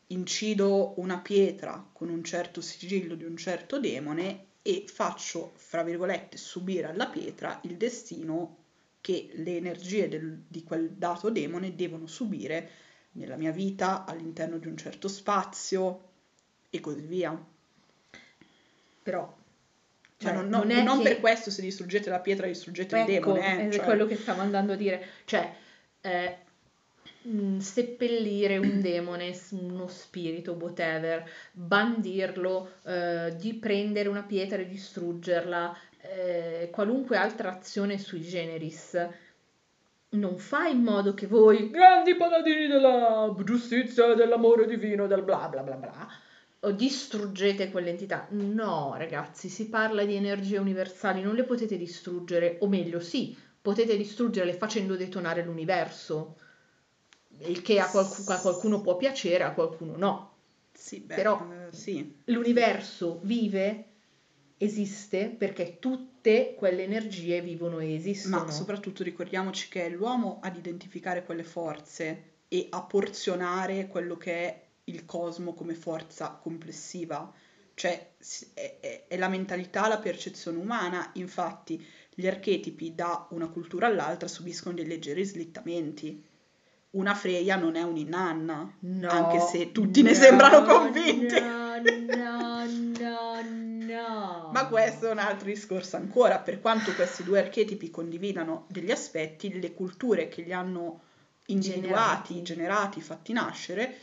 incido 0.09 0.99
una 1.01 1.19
pietra 1.19 1.87
con 1.93 2.09
un 2.09 2.23
certo 2.25 2.61
sigillo 2.61 3.15
di 3.15 3.25
un 3.25 3.37
certo 3.37 3.79
demone 3.79 4.47
e 4.63 4.85
faccio, 4.87 5.53
fra 5.57 5.83
virgolette, 5.83 6.37
subire 6.37 6.89
alla 6.89 7.07
pietra 7.07 7.61
il 7.65 7.77
destino 7.77 8.57
che 9.01 9.31
le 9.35 9.57
energie 9.57 10.09
del, 10.09 10.43
di 10.49 10.63
quel 10.65 10.91
dato 10.91 11.31
demone 11.31 11.75
devono 11.75 12.07
subire 12.07 12.71
nella 13.13 13.37
mia 13.37 13.53
vita, 13.53 14.05
all'interno 14.05 14.59
di 14.59 14.67
un 14.67 14.77
certo 14.77 15.09
spazio 15.09 16.03
e 16.71 16.81
così 16.81 17.01
via. 17.03 17.39
Però 19.03 19.35
Cioè, 20.19 20.33
non, 20.33 20.49
non- 20.49 20.67
non 20.67 20.85
non 20.85 20.99
che- 20.99 21.05
per 21.11 21.21
questo 21.21 21.51
se 21.51 21.63
distruggete 21.63 22.11
la 22.11 22.21
pietra 22.21 22.47
distruggete 22.47 22.97
il 22.99 23.11
Ecco, 23.11 23.33
demone. 23.33 23.63
eh, 23.65 23.69
è 23.69 23.73
cioè. 23.73 23.85
quello 23.85 24.07
che 24.07 24.17
stavo 24.17 24.41
andando 24.43 24.73
a 24.73 24.77
dire. 24.77 25.07
Cioè, 25.25 25.55
eh, 26.03 26.37
mh, 27.23 27.59
seppellire 27.59 28.59
un 28.59 28.81
demone, 28.83 29.37
uno 29.51 29.87
spirito, 29.89 30.53
whatever, 30.53 31.29
bandirlo, 31.53 32.73
eh, 32.85 33.35
di 33.37 33.55
prendere 33.55 34.09
una 34.09 34.23
pietra 34.23 34.59
e 34.59 34.69
distruggerla, 34.69 35.77
eh, 36.01 36.69
qualunque 36.71 37.17
altra 37.17 37.57
azione 37.57 37.99
sui 37.99 38.21
generis, 38.21 39.09
non 40.11 40.39
fa 40.39 40.67
in 40.67 40.83
modo 40.83 41.13
che 41.13 41.27
voi, 41.27 41.71
grandi 41.71 42.15
paladini 42.15 42.67
della 42.67 43.35
giustizia, 43.45 44.15
dell'amore 44.15 44.67
divino, 44.67 45.07
del 45.07 45.23
bla 45.23 45.49
bla 45.49 45.63
bla 45.63 45.75
bla, 45.75 46.73
distruggete 46.73 47.71
quell'entità. 47.71 48.27
No, 48.31 48.95
ragazzi, 48.97 49.49
si 49.49 49.69
parla 49.69 50.05
di 50.05 50.15
energie 50.15 50.59
universali, 50.59 51.21
non 51.21 51.35
le 51.35 51.45
potete 51.45 51.77
distruggere, 51.77 52.57
o 52.61 52.69
meglio, 52.69 53.01
sì, 53.01 53.37
potete 53.61 53.97
distruggerle 53.97 54.55
facendo 54.55 54.97
detonare 54.97 55.45
l'universo, 55.45 56.37
il 57.47 57.63
che 57.63 57.79
a, 57.81 57.89
qualcu- 57.89 58.29
a 58.31 58.41
qualcuno 58.41 58.81
può 58.81 58.97
piacere, 58.97 59.45
a 59.45 59.53
qualcuno 59.53 59.97
no. 59.97 60.33
Sì, 60.73 61.01
beh, 61.01 61.15
Però- 61.15 61.47
eh, 61.51 61.75
sì. 61.75 62.17
L'universo 62.25 63.21
vive, 63.23 63.85
esiste, 64.57 65.29
perché 65.29 65.79
tutte 65.79 66.55
quelle 66.57 66.85
energie 66.85 67.41
vivono 67.41 67.79
e 67.81 67.95
esistono. 67.95 68.45
Ma 68.45 68.51
soprattutto 68.51 69.03
ricordiamoci 69.03 69.69
che 69.69 69.87
è 69.87 69.89
l'uomo 69.89 70.41
ad 70.43 70.57
identificare 70.57 71.25
quelle 71.25 71.45
forze 71.45 72.37
e 72.49 72.67
a 72.71 72.83
porzionare 72.83 73.87
quello 73.89 74.17
che 74.17 74.33
è 74.33 74.67
il 74.85 75.05
cosmo 75.05 75.55
come 75.55 75.75
forza 75.75 76.31
complessiva. 76.31 77.33
Cioè 77.75 78.15
è, 78.55 78.79
è- 78.81 79.05
è 79.07 79.17
la 79.17 79.29
mentalità, 79.29 79.87
la 79.87 79.99
percezione 79.99 80.59
umana, 80.59 81.11
infatti 81.15 81.85
gli 82.15 82.27
archetipi 82.27 82.95
da 82.95 83.27
una 83.31 83.49
cultura 83.49 83.87
all'altra 83.87 84.27
subiscono 84.27 84.75
dei 84.75 84.87
leggeri 84.87 85.25
slittamenti. 85.25 86.25
Una 86.99 87.15
Freya 87.15 87.55
non 87.55 87.77
è 87.77 87.83
un'inanna, 87.83 88.75
No, 88.81 89.09
anche 89.09 89.39
se 89.39 89.71
tutti 89.71 90.03
ne 90.03 90.11
no, 90.11 90.17
sembrano 90.17 90.63
convinti. 90.65 91.39
No, 91.39 91.77
no, 91.81 92.65
no, 92.99 93.43
no. 93.87 94.51
Ma 94.53 94.67
questo 94.67 95.07
è 95.07 95.13
un 95.13 95.19
altro 95.19 95.47
discorso 95.47 95.95
ancora, 95.95 96.41
per 96.41 96.61
quanto 96.61 96.93
questi 96.95 97.23
due 97.23 97.39
archetipi 97.39 97.89
condividano 97.91 98.65
degli 98.69 98.91
aspetti, 98.91 99.61
le 99.61 99.75
culture 99.75 100.27
che 100.27 100.43
li 100.43 100.53
hanno 100.53 101.03
individuati, 101.47 102.43
Generati. 102.43 102.43
generati, 102.43 103.01
fatti 103.01 103.33
nascere, 103.33 103.95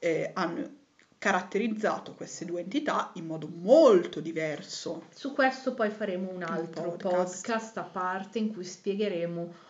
eh, 0.00 0.30
hanno 0.34 0.78
caratterizzato 1.18 2.14
queste 2.14 2.46
due 2.46 2.62
entità 2.62 3.12
in 3.14 3.26
modo 3.26 3.46
molto 3.46 4.20
diverso. 4.20 5.04
Su 5.14 5.34
questo 5.34 5.74
poi 5.74 5.90
faremo 5.90 6.32
un 6.32 6.42
altro 6.42 6.96
podcast. 6.96 7.46
podcast. 7.46 7.76
a 7.76 7.82
parte 7.82 8.38
in 8.38 8.52
cui 8.52 8.64
spiegheremo 8.64 9.68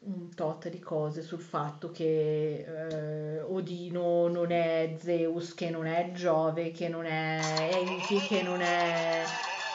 un 0.00 0.32
tot 0.34 0.68
di 0.68 0.78
cose 0.78 1.22
sul 1.22 1.40
fatto 1.40 1.90
che 1.90 2.64
eh, 2.64 3.40
Odino 3.40 4.28
non 4.28 4.52
è 4.52 4.96
Zeus, 5.00 5.54
che 5.54 5.70
non 5.70 5.86
è 5.86 6.12
Giove, 6.12 6.70
che 6.70 6.88
non 6.88 7.04
è 7.04 7.70
Enki, 7.72 8.18
che 8.20 8.42
non 8.42 8.60
è, 8.60 9.24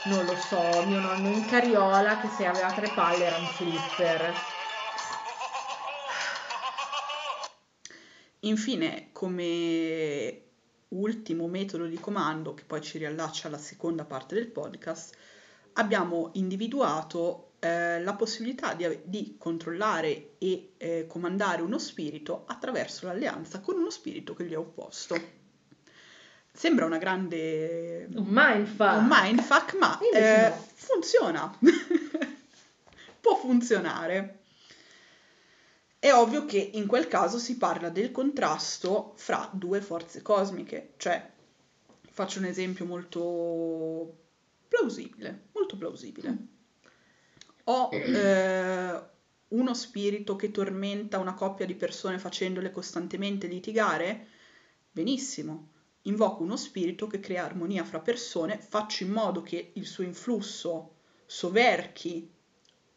non 0.06 0.26
lo 0.26 0.36
so, 0.36 0.86
mio 0.88 1.00
nonno 1.00 1.30
in 1.30 1.46
carriola, 1.46 2.20
che 2.20 2.30
se 2.30 2.46
aveva 2.46 2.72
tre 2.72 2.90
palle 2.96 3.26
era 3.26 3.38
un 3.38 3.46
flipper. 3.46 4.34
Infine, 8.40 9.10
come 9.12 10.42
ultimo 10.90 11.48
metodo 11.48 11.86
di 11.86 12.00
comando, 12.00 12.54
che 12.54 12.64
poi 12.66 12.82
ci 12.82 12.98
riallaccia 12.98 13.48
alla 13.48 13.58
seconda 13.58 14.06
parte 14.06 14.36
del 14.36 14.48
podcast, 14.48 15.16
abbiamo 15.74 16.30
individuato 16.34 17.53
eh, 17.64 18.02
la 18.02 18.14
possibilità 18.14 18.74
di, 18.74 19.00
di 19.06 19.36
controllare 19.38 20.34
e 20.38 20.74
eh, 20.76 21.08
comandare 21.08 21.62
uno 21.62 21.80
spirito 21.80 22.44
attraverso 22.46 23.06
l'alleanza 23.06 23.62
con 23.62 23.78
uno 23.78 23.90
spirito 23.90 24.34
che 24.34 24.44
gli 24.44 24.52
è 24.52 24.58
opposto. 24.58 25.16
Sembra 26.52 26.86
una 26.86 26.98
grande 26.98 28.10
Un 28.16 28.26
mindfuck. 28.28 28.98
un 28.98 29.08
mindfuck, 29.10 29.76
ma 29.76 29.98
eh, 29.98 30.50
no. 30.50 30.68
funziona. 30.74 31.58
Può 33.22 33.38
funzionare. 33.38 34.40
È 36.00 36.12
ovvio 36.12 36.44
che 36.44 36.58
in 36.74 36.86
quel 36.86 37.08
caso 37.08 37.38
si 37.38 37.56
parla 37.56 37.88
del 37.88 38.12
contrasto 38.12 39.14
fra 39.16 39.50
due 39.54 39.80
forze 39.80 40.22
cosmiche, 40.22 40.96
cioè 40.98 41.32
faccio 42.12 42.40
un 42.40 42.46
esempio 42.46 42.84
molto 42.84 44.18
plausibile, 44.68 45.44
molto 45.54 45.78
plausibile. 45.78 46.53
Ho 47.66 47.90
eh, 47.92 49.02
uno 49.50 49.74
spirito 49.74 50.36
che 50.36 50.52
tormenta 50.52 51.20
una 51.20 51.34
coppia 51.34 51.66
di 51.66 51.76
persone 51.76 52.20
facendole 52.20 52.72
costantemente 52.72 53.48
litigare? 53.48 54.28
Benissimo. 54.92 55.70
Invoco 56.04 56.44
uno 56.44 56.58
spirito 56.58 57.08
che 57.08 57.20
crea 57.22 57.46
armonia 57.46 57.86
fra 57.86 58.00
persone, 58.00 58.60
faccio 58.60 59.04
in 59.04 59.12
modo 59.12 59.42
che 59.42 59.72
il 59.76 59.86
suo 59.86 60.04
influsso 60.04 60.96
soverchi 61.26 62.30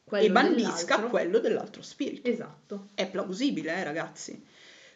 Quello 0.03 0.25
e 0.25 0.31
bandisca 0.31 0.85
dell'altro. 0.97 1.09
quello 1.09 1.39
dell'altro 1.39 1.83
spirito. 1.83 2.29
Esatto. 2.29 2.89
È 2.95 3.09
plausibile, 3.09 3.75
eh, 3.75 3.85
ragazzi. 3.85 4.45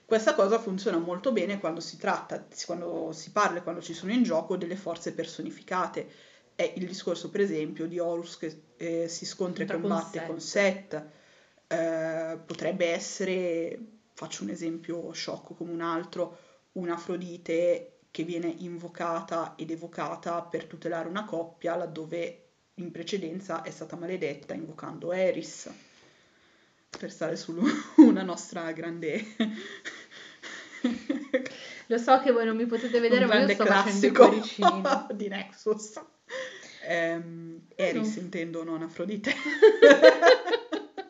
Questa 0.05 0.35
cosa 0.35 0.59
funziona 0.59 0.99
molto 0.99 1.31
bene 1.31 1.61
quando 1.61 1.81
si 1.81 1.97
tratta, 1.97 2.45
quando 2.67 3.13
si 3.13 3.31
parla, 3.31 3.63
quando 3.63 3.81
ci 3.81 3.95
sono 3.95 4.11
in 4.13 4.25
gioco 4.25 4.57
delle 4.57 4.77
forze 4.77 5.13
personificate. 5.13 6.11
È 6.61 6.75
il 6.77 6.87
discorso, 6.87 7.31
per 7.31 7.41
esempio, 7.41 7.87
di 7.87 7.99
Horus 7.99 8.37
che 8.37 8.63
eh, 8.77 9.09
si 9.09 9.25
scontra 9.25 9.65
e 9.65 9.67
combatte 9.67 10.27
con 10.27 10.41
Set. 10.41 11.03
Eh, 11.67 12.39
potrebbe 12.45 12.89
essere, 12.89 13.79
faccio 14.13 14.43
un 14.43 14.51
esempio 14.51 15.11
sciocco 15.13 15.55
come 15.55 15.73
un 15.73 15.81
altro, 15.81 16.37
un'Afrodite 16.73 18.01
che 18.11 18.25
viene 18.25 18.55
invocata 18.59 19.55
ed 19.57 19.71
evocata 19.71 20.43
per 20.43 20.67
tutelare 20.67 21.09
una 21.09 21.25
coppia 21.25 21.77
laddove 21.77 22.49
in 22.75 22.91
precedenza 22.91 23.63
è 23.63 23.71
stata 23.71 23.97
maledetta 23.97 24.53
invocando 24.53 25.13
Eris 25.13 25.71
per 26.91 27.11
stare 27.11 27.37
su 27.37 27.57
una 27.97 28.23
nostra 28.23 28.71
grande 28.73 29.25
Lo 31.87 31.99
so 31.99 32.21
che 32.21 32.31
voi 32.31 32.45
non 32.45 32.57
mi 32.57 32.67
potete 32.67 33.01
vedere, 33.01 33.27
ma 33.27 33.41
io 33.41 33.49
sto 33.49 33.65
facendo 33.65 34.07
i 34.07 34.11
classico 34.13 34.29
cuoricini. 34.29 34.83
di 35.15 35.29
Nexus. 35.29 36.01
Ehm, 36.91 37.67
Eris 37.77 38.17
No. 38.17 38.23
intendo, 38.23 38.65
non 38.65 38.83
Afrodite. 38.83 39.33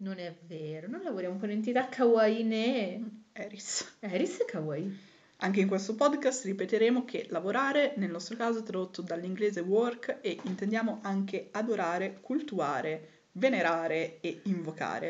Non 0.00 0.18
è 0.18 0.34
vero, 0.46 0.88
noi 0.88 1.02
lavoriamo 1.02 1.36
con 1.38 1.50
entità 1.50 1.86
kawaii 1.86 2.42
ne. 2.42 3.24
Eris. 3.34 3.96
Eris 4.00 4.38
è 4.38 4.46
kawaii. 4.46 4.98
Anche 5.42 5.60
in 5.60 5.68
questo 5.68 5.94
podcast 5.94 6.46
ripeteremo 6.46 7.04
che 7.04 7.26
lavorare, 7.28 7.92
nel 7.96 8.08
nostro 8.10 8.34
caso 8.34 8.62
tradotto 8.62 9.02
dall'inglese 9.02 9.60
work, 9.60 10.20
e 10.22 10.38
intendiamo 10.44 11.00
anche 11.02 11.48
adorare, 11.50 12.16
cultuare, 12.22 13.24
venerare 13.32 14.20
e 14.20 14.40
invocare 14.44 15.08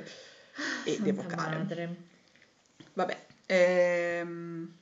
e 0.84 0.94
Santa 0.94 1.02
devocare. 1.04 1.56
madre. 1.56 1.96
Vabbè, 2.94 3.26
ehm, 3.46 4.74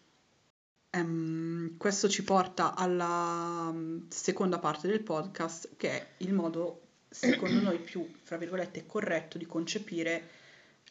ehm, 0.90 1.77
questo 1.77 2.09
ci 2.09 2.22
porta 2.24 2.74
alla 2.74 3.70
mm, 3.72 4.09
seconda 4.09 4.59
parte 4.59 4.88
del 4.88 5.03
podcast, 5.03 5.77
che 5.77 5.90
è 5.90 6.07
il 6.18 6.33
modo, 6.33 6.83
secondo 7.09 7.61
noi, 7.61 7.79
più, 7.79 8.09
fra 8.22 8.37
virgolette, 8.37 8.87
corretto 8.87 9.39
di 9.39 9.47
concepire 9.47 10.28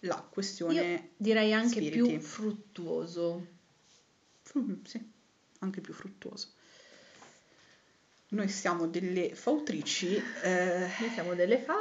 la 0.01 0.15
questione. 0.29 0.91
Io 0.91 1.09
direi 1.17 1.53
anche 1.53 1.81
spiriti. 1.81 1.97
più 1.97 2.19
fruttuoso. 2.19 3.47
Mm, 4.57 4.83
sì, 4.83 5.11
anche 5.59 5.81
più 5.81 5.93
fruttuoso. 5.93 6.53
Noi 8.29 8.49
siamo 8.49 8.87
delle 8.87 9.33
fautrici 9.35 10.21
eh, 10.43 10.89
Noi 10.99 11.09
siamo 11.11 11.33
delle 11.33 11.59
fan. 11.59 11.75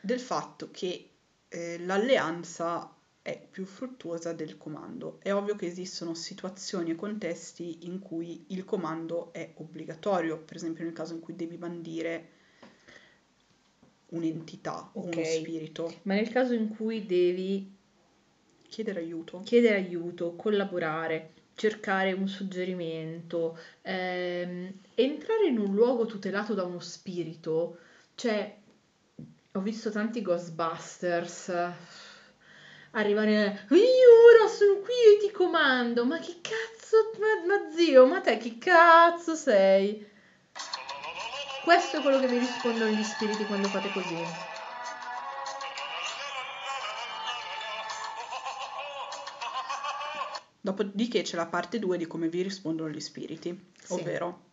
del 0.00 0.20
fatto 0.20 0.70
che 0.70 1.10
eh, 1.48 1.78
l'alleanza 1.80 2.88
è 3.22 3.40
più 3.50 3.64
fruttuosa 3.64 4.32
del 4.32 4.58
comando. 4.58 5.18
È 5.20 5.32
ovvio 5.32 5.54
che 5.56 5.66
esistono 5.66 6.14
situazioni 6.14 6.90
e 6.90 6.96
contesti 6.96 7.86
in 7.86 8.00
cui 8.00 8.44
il 8.48 8.64
comando 8.64 9.32
è 9.32 9.52
obbligatorio, 9.54 10.38
per 10.38 10.56
esempio 10.56 10.84
nel 10.84 10.92
caso 10.92 11.14
in 11.14 11.20
cui 11.20 11.36
devi 11.36 11.56
bandire 11.56 12.28
un'entità 14.08 14.90
o 14.94 15.06
uno 15.06 15.22
Ok. 15.22 15.24
spirito, 15.24 16.00
Ma 16.02 16.14
nel 16.14 16.28
caso 16.30 16.52
in 16.54 16.68
cui 16.68 17.06
devi 17.06 17.70
chiedere 18.68 19.00
aiuto. 19.00 19.40
chiedere 19.42 19.76
aiuto, 19.76 20.34
collaborare, 20.34 21.32
cercare 21.54 22.12
un 22.12 22.28
suggerimento, 22.28 23.58
ehm, 23.82 24.72
entrare 24.94 25.46
in 25.46 25.58
un 25.58 25.74
luogo 25.74 26.06
tutelato 26.06 26.54
da 26.54 26.64
uno 26.64 26.80
spirito, 26.80 27.78
cioè 28.14 28.58
ho 29.52 29.60
visto 29.60 29.90
tanti 29.90 30.22
Ghostbusters, 30.22 31.52
arrivare, 32.92 33.66
io 33.70 34.24
ora 34.34 34.48
sono 34.48 34.80
qui 34.80 34.92
e 35.16 35.18
ti 35.20 35.30
comando, 35.30 36.04
ma 36.04 36.18
che 36.18 36.36
cazzo, 36.40 37.12
ma, 37.18 37.46
ma 37.46 37.70
zio, 37.74 38.06
ma 38.06 38.20
te 38.20 38.36
che 38.38 38.58
cazzo 38.58 39.34
sei? 39.34 40.10
Questo 41.62 41.98
è 41.98 42.00
quello 42.00 42.18
che 42.18 42.26
vi 42.26 42.38
rispondono 42.38 42.90
gli 42.90 43.04
spiriti 43.04 43.46
quando 43.46 43.68
fate 43.68 43.90
così. 43.92 44.16
Dopodiché 50.60 51.22
c'è 51.22 51.36
la 51.36 51.46
parte 51.46 51.78
2 51.78 51.96
di 51.98 52.06
come 52.06 52.28
vi 52.28 52.42
rispondono 52.42 52.90
gli 52.90 53.00
spiriti, 53.00 53.72
Sì. 53.82 53.92
ovvero 53.94 54.50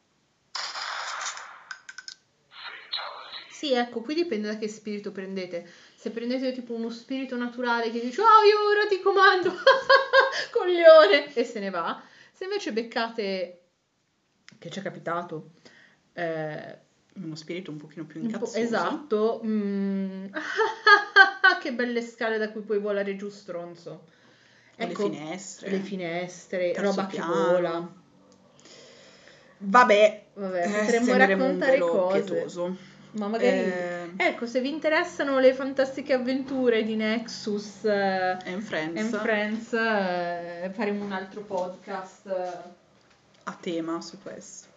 Sì, 3.60 3.74
ecco, 3.74 4.00
qui 4.00 4.14
dipende 4.16 4.48
da 4.48 4.58
che 4.58 4.70
spirito 4.70 5.12
prendete. 5.12 5.70
Se 6.00 6.12
prendete 6.12 6.54
tipo 6.54 6.74
uno 6.74 6.90
spirito 6.90 7.36
naturale 7.36 7.92
che 7.92 8.00
dice, 8.00 8.22
oh, 8.22 8.46
io 8.48 8.70
ora 8.70 8.88
ti 8.88 9.02
comando, 9.02 9.52
coglione, 10.50 11.34
e 11.34 11.44
se 11.44 11.60
ne 11.60 11.70
va. 11.70 12.02
Se 12.32 12.46
invece 12.46 12.72
beccate, 12.72 13.62
che 14.58 14.70
ci 14.70 14.80
è 14.80 14.82
capitato, 14.82 15.50
eh, 16.14 16.78
uno 17.16 17.36
spirito 17.36 17.72
un 17.72 17.76
pochino 17.76 18.06
più 18.06 18.22
un 18.22 18.28
po'- 18.28 18.36
incazzoso. 18.38 18.58
esatto, 18.60 19.42
mm, 19.44 20.28
che 21.62 21.74
belle 21.74 22.02
scale 22.02 22.38
da 22.38 22.50
cui 22.50 22.62
puoi 22.62 22.80
volare 22.80 23.18
giù, 23.18 23.28
stronzo. 23.28 24.06
Ecco, 24.78 25.10
le 25.10 25.14
finestre. 25.16 25.70
le 25.70 25.80
finestre, 25.80 26.74
roba 26.78 27.08
che 27.08 27.18
piano. 27.18 27.34
vola. 27.52 27.94
Vabbè, 29.58 30.26
Vabbè, 30.34 30.66
eh, 30.66 30.80
potremmo 30.80 31.18
raccontare 31.18 31.78
cose. 31.78 32.24
pietoso. 32.24 32.78
Ma 33.12 33.28
magari... 33.28 33.58
Eh, 33.58 33.99
Ecco, 34.18 34.46
se 34.46 34.62
vi 34.62 34.70
interessano 34.70 35.40
le 35.40 35.54
fantastiche 35.54 36.14
avventure 36.14 36.84
di 36.84 36.96
Nexus 36.96 37.84
eh, 37.86 38.38
and 38.46 38.62
Friends 38.62 39.14
and 39.14 39.22
Friends, 39.22 39.74
eh, 39.74 40.72
faremo 40.74 41.04
un 41.04 41.12
altro 41.12 41.42
podcast. 41.42 42.28
eh. 42.28 42.78
a 43.44 43.58
tema 43.60 44.02
su 44.02 44.18
questo. 44.22 44.68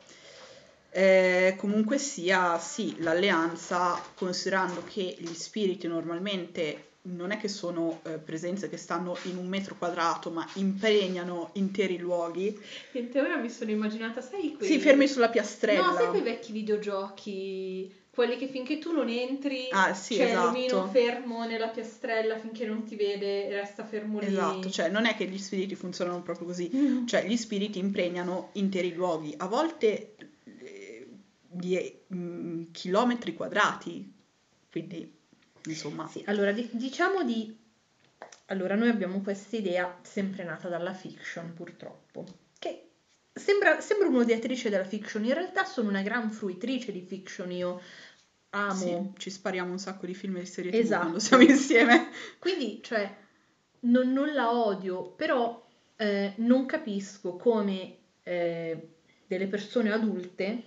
Eh, 0.91 1.55
comunque 1.59 1.99
sia, 1.99 2.59
sì, 2.59 2.97
l'alleanza, 3.01 3.99
considerando 4.15 4.83
che 4.85 5.17
gli 5.19 5.33
spiriti 5.33 5.87
normalmente 5.87 6.91
non 7.05 7.33
è 7.33 7.37
che 7.39 7.49
sono 7.49 8.01
eh, 8.05 8.19
presenze 8.19 8.69
che 8.69 8.77
stanno 8.77 9.17
in 9.25 9.37
un 9.37 9.49
metro 9.49 9.75
quadrato, 9.77 10.31
ma 10.31 10.47
impregnano 10.55 11.51
interi 11.55 11.99
luoghi, 11.99 12.57
In 12.93 13.09
teoria 13.11 13.37
mi 13.37 13.51
sono 13.51 13.71
immaginata, 13.71 14.21
sai 14.21 14.55
quei... 14.57 14.69
si 14.69 14.79
fermi 14.79 15.09
sulla 15.09 15.29
piastrella. 15.29 15.87
No, 15.87 15.95
sai 15.95 16.09
quei 16.09 16.23
vecchi 16.23 16.53
videogiochi, 16.53 17.93
quelli 18.15 18.37
che 18.37 18.47
finché 18.47 18.79
tu 18.79 18.93
non 18.93 19.09
entri 19.09 19.69
Ah, 19.71 19.95
sì, 19.95 20.17
c'è 20.17 20.27
esatto. 20.27 20.47
l'omino 20.53 20.87
fermo 20.89 21.47
nella 21.47 21.69
piastrella 21.69 22.39
finché 22.39 22.67
non 22.67 22.85
ti 22.85 22.95
vede 22.95 23.47
e 23.49 23.55
resta 23.55 23.85
fermo 23.87 24.19
lì. 24.21 24.27
Esatto, 24.27 24.69
cioè 24.71 24.91
non 24.91 25.07
è 25.07 25.17
che 25.17 25.27
gli 25.27 25.39
spiriti 25.39 25.75
funzionano 25.75 26.21
proprio 26.21 26.47
così, 26.47 26.71
Mm. 26.75 27.07
cioè 27.07 27.25
gli 27.27 27.37
spiriti 27.39 27.79
impregnano 27.79 28.51
interi 28.55 28.93
luoghi, 28.93 29.35
a 29.39 29.47
volte 29.47 30.15
eh, 30.45 31.09
di 31.41 32.01
mm, 32.15 32.65
chilometri 32.71 33.33
quadrati, 33.33 34.13
quindi 34.71 35.11
insomma, 35.65 36.07
Sì, 36.09 36.23
allora 36.27 36.53
di- 36.53 36.69
diciamo 36.71 37.25
di... 37.25 37.57
Allora, 38.47 38.75
noi 38.75 38.91
abbiamo 38.91 39.23
questa 39.23 39.57
idea 39.57 39.99
sempre 40.03 40.45
nata 40.45 40.69
dalla 40.69 40.93
fiction, 40.93 41.55
purtroppo, 41.55 42.27
sembra, 43.33 43.81
sembra 43.81 44.09
un'odiatrice 44.09 44.71
della 44.71 44.85
fiction, 44.85 45.25
in 45.25 45.35
realtà 45.35 45.65
sono 45.65 45.89
una 45.89 46.03
gran 46.03 46.31
fruitrice 46.31 46.93
di 46.93 47.01
fiction, 47.01 47.51
io 47.51 47.81
amo. 48.51 48.75
sì, 48.75 49.11
ci 49.19 49.31
spariamo 49.31 49.71
un 49.71 49.79
sacco 49.79 50.07
di 50.07 50.15
film 50.15 50.37
e 50.37 50.41
di 50.41 50.47
serie 50.47 50.71
TV 50.71 50.79
Esatto. 50.79 51.01
quando 51.01 51.19
siamo 51.19 51.43
insieme. 51.43 52.09
Quindi, 52.39 52.81
cioè, 52.83 53.15
non, 53.81 54.13
non 54.13 54.33
la 54.33 54.53
odio, 54.53 55.11
però 55.13 55.67
eh, 55.97 56.35
non 56.37 56.67
capisco 56.67 57.37
come 57.37 57.97
eh, 58.23 58.89
delle 59.27 59.47
persone 59.47 59.91
adulte, 59.91 60.63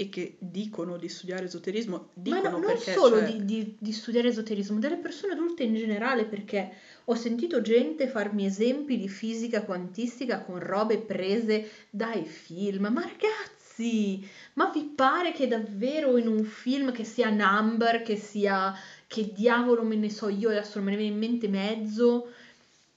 E 0.00 0.08
che 0.10 0.36
dicono 0.38 0.96
di 0.96 1.08
studiare 1.08 1.46
esoterismo, 1.46 1.96
ma 1.96 2.08
dicono 2.14 2.50
no- 2.50 2.58
non 2.58 2.66
perché 2.66 2.92
solo 2.92 3.16
cioè, 3.16 3.32
di, 3.32 3.44
di- 3.44 3.76
di 3.80 3.92
studiare 3.92 4.28
esoterismo, 4.28 4.78
delle 4.78 4.96
persone 4.96 5.32
adulte 5.32 5.64
in 5.64 5.74
generale, 5.74 6.24
perché 6.24 6.70
ho 7.06 7.14
sentito 7.16 7.60
gente 7.60 8.06
farmi 8.06 8.46
esempi 8.46 8.96
di 8.96 9.08
fisica 9.08 9.64
quantistica 9.64 10.42
con 10.42 10.60
robe 10.60 10.98
prese 10.98 11.68
dai 11.90 12.24
film. 12.24 12.86
Ma 12.92 13.02
ragazzi, 13.02 14.24
ma 14.54 14.70
vi 14.72 14.84
pare 14.84 15.32
che 15.32 15.48
davvero 15.48 16.16
in 16.16 16.28
un 16.28 16.44
film 16.44 16.92
che 16.92 17.02
sia 17.02 17.30
Number, 17.30 18.02
che 18.02 18.16
sia 18.16 18.72
che 19.08 19.32
diavolo 19.32 19.82
me 19.82 19.96
ne 19.96 20.10
so 20.10 20.28
io, 20.28 20.50
adesso 20.50 20.76
non 20.76 20.84
me 20.84 20.90
ne 20.92 20.96
viene 20.98 21.12
in 21.14 21.18
mente 21.18 21.48
mezzo, 21.48 22.28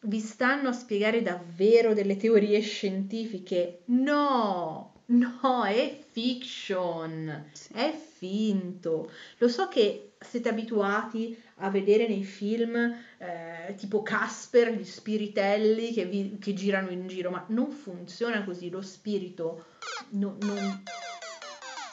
vi 0.02 0.20
stanno 0.20 0.70
a 0.70 0.74
spiegare 0.74 1.22
davvero 1.22 1.94
delle 1.94 2.18
teorie 2.18 2.60
scientifiche? 2.62 3.82
No, 3.86 4.91
no, 5.12 5.64
è 5.66 6.04
fiction, 6.12 7.52
è 7.74 7.92
finto. 7.92 9.12
Lo 9.38 9.48
so 9.48 9.68
che 9.68 10.14
siete 10.20 10.50
abituati 10.50 11.42
a 11.58 11.70
vedere 11.70 12.08
nei 12.08 12.24
film 12.24 12.76
eh, 13.18 13.74
tipo 13.78 14.02
Casper, 14.02 14.72
gli 14.74 14.84
spiritelli 14.84 15.92
che, 15.94 16.06
vi- 16.06 16.38
che 16.40 16.54
girano 16.54 16.90
in 16.90 17.08
giro, 17.08 17.30
ma 17.30 17.44
non 17.50 17.72
funziona 17.72 18.44
così. 18.44 18.70
Lo 18.70 18.82
spirito 18.82 19.66
no- 20.12 20.38
non... 20.40 20.84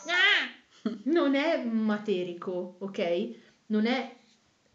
Ah! 0.07 0.91
non 1.05 1.35
è 1.35 1.63
materico, 1.65 2.77
ok? 2.79 3.31
Non 3.67 3.87
è 3.87 4.17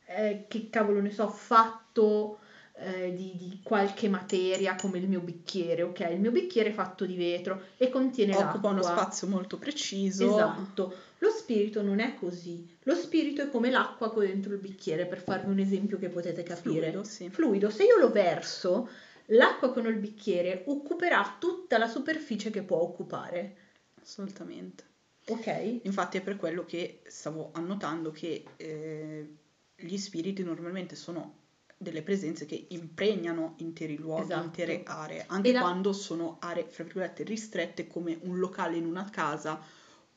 eh, 0.06 0.46
che 0.48 0.70
cavolo 0.70 1.02
ne 1.02 1.12
so, 1.12 1.28
fatto 1.30 2.40
eh, 2.84 3.14
di, 3.16 3.34
di 3.38 3.60
qualche 3.64 4.10
materia 4.10 4.76
come 4.76 4.98
il 5.00 5.08
mio 5.08 5.20
bicchiere, 5.20 5.82
ok? 5.84 6.00
Il 6.12 6.20
mio 6.20 6.32
bicchiere 6.32 6.70
è 6.70 6.74
fatto 6.74 7.06
di 7.06 7.16
vetro 7.16 7.62
e 7.78 7.90
contiene 7.90 8.36
occupa 8.36 8.70
uno 8.70 8.82
l'acqua. 8.82 9.02
spazio 9.04 9.28
molto 9.28 9.58
preciso. 9.58 10.26
Esatto. 10.26 10.96
Lo 11.20 11.30
spirito 11.30 11.82
non 11.82 12.00
è 12.00 12.16
così. 12.16 12.68
Lo 12.84 12.96
spirito 12.96 13.42
è 13.42 13.50
come 13.50 13.70
l'acqua 13.70 14.12
qua 14.12 14.26
dentro 14.26 14.54
il 14.54 14.60
bicchiere, 14.60 15.06
per 15.06 15.22
farvi 15.22 15.50
un 15.50 15.60
esempio 15.60 15.98
che 15.98 16.10
potete 16.10 16.44
capire. 16.44 16.90
Fluido, 16.90 17.04
sì. 17.04 17.30
Fluido, 17.30 17.70
se 17.70 17.84
io 17.84 17.98
lo 17.98 18.12
verso, 18.12 18.90
l'acqua 19.28 19.72
con 19.72 19.86
il 19.86 19.96
bicchiere 19.96 20.64
occuperà 20.68 21.38
tutta 21.40 21.78
la 21.78 21.88
superficie 21.88 22.50
che 22.50 22.64
può 22.64 22.78
occupare. 22.82 23.56
Assolutamente. 24.02 24.84
Ok? 25.28 25.80
Infatti 25.84 26.18
è 26.18 26.22
per 26.22 26.36
quello 26.36 26.66
che 26.66 27.00
stavo 27.06 27.52
annotando 27.54 28.12
che 28.12 28.44
eh, 28.58 29.28
gli 29.76 29.98
spiriti 29.98 30.44
normalmente 30.44 30.96
sono 30.96 31.43
delle 31.84 32.02
presenze 32.02 32.46
che 32.48 32.66
impregnano 32.70 33.54
interi 33.58 33.98
luoghi, 33.98 34.24
Esatto. 34.24 34.44
intere 34.46 34.82
aree, 34.86 35.26
anche 35.28 35.52
la- 35.52 35.60
quando 35.60 35.94
sono 35.94 36.38
aree, 36.40 36.66
fra 36.66 36.84
virgolette, 36.84 37.24
ristrette 37.24 37.86
come 37.88 38.18
un 38.24 38.40
locale 38.40 38.78
in 38.78 38.86
una 38.86 39.08
casa, 39.12 39.62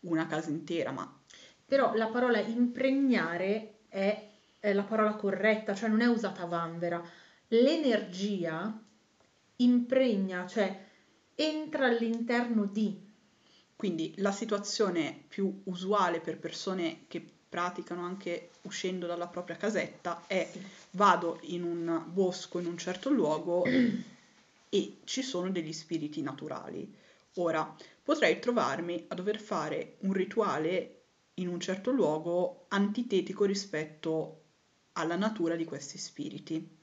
una 0.01 0.27
casa 0.27 0.49
intera, 0.51 0.93
ma 0.93 1.21
Però 1.67 1.93
la 1.95 2.07
parola 2.07 2.39
impregnare 2.39 3.81
è, 3.89 4.31
è 4.61 4.73
la 4.73 4.85
parola 4.85 5.15
corretta, 5.17 5.75
cioè 5.75 5.89
non 5.89 6.01
è 6.01 6.07
usata 6.07 6.45
vanvera. 6.47 7.03
L'energia 7.49 8.83
impregna, 9.57 10.47
cioè 10.47 10.85
entra 11.35 11.87
all'interno 11.87 12.65
di. 12.67 13.05
quindi 13.77 14.15
la 14.19 14.33
situazione 14.33 15.25
più 15.29 15.61
usuale 15.65 16.21
per 16.21 16.39
persone 16.39 17.05
che 17.09 17.36
praticano 17.49 18.03
anche 18.05 18.51
uscendo 18.63 19.07
dalla 19.07 19.29
propria 19.29 19.57
casetta 19.57 20.25
è 20.27 20.51
vado 20.93 21.39
in 21.43 21.63
un 21.63 22.05
bosco 22.07 22.59
in 22.59 22.67
un 22.67 22.77
certo 22.77 23.11
luogo 23.11 23.65
e 24.69 24.97
ci 25.05 25.23
sono 25.23 25.51
degli 25.51 25.73
spiriti 25.73 26.23
naturali. 26.23 26.93
Ora, 27.35 27.75
potrei 28.03 28.39
trovarmi 28.39 29.05
a 29.09 29.15
dover 29.15 29.41
fare 29.41 29.97
un 30.01 30.13
rituale 30.13 31.03
in 31.35 31.49
un 31.49 31.61
certo 31.61 31.91
luogo 31.91 32.65
antitetico 32.69 33.45
rispetto 33.45 34.43
alla 34.93 35.17
natura 35.17 35.55
di 35.55 35.65
questi 35.65 35.99
spiriti. 35.99 36.75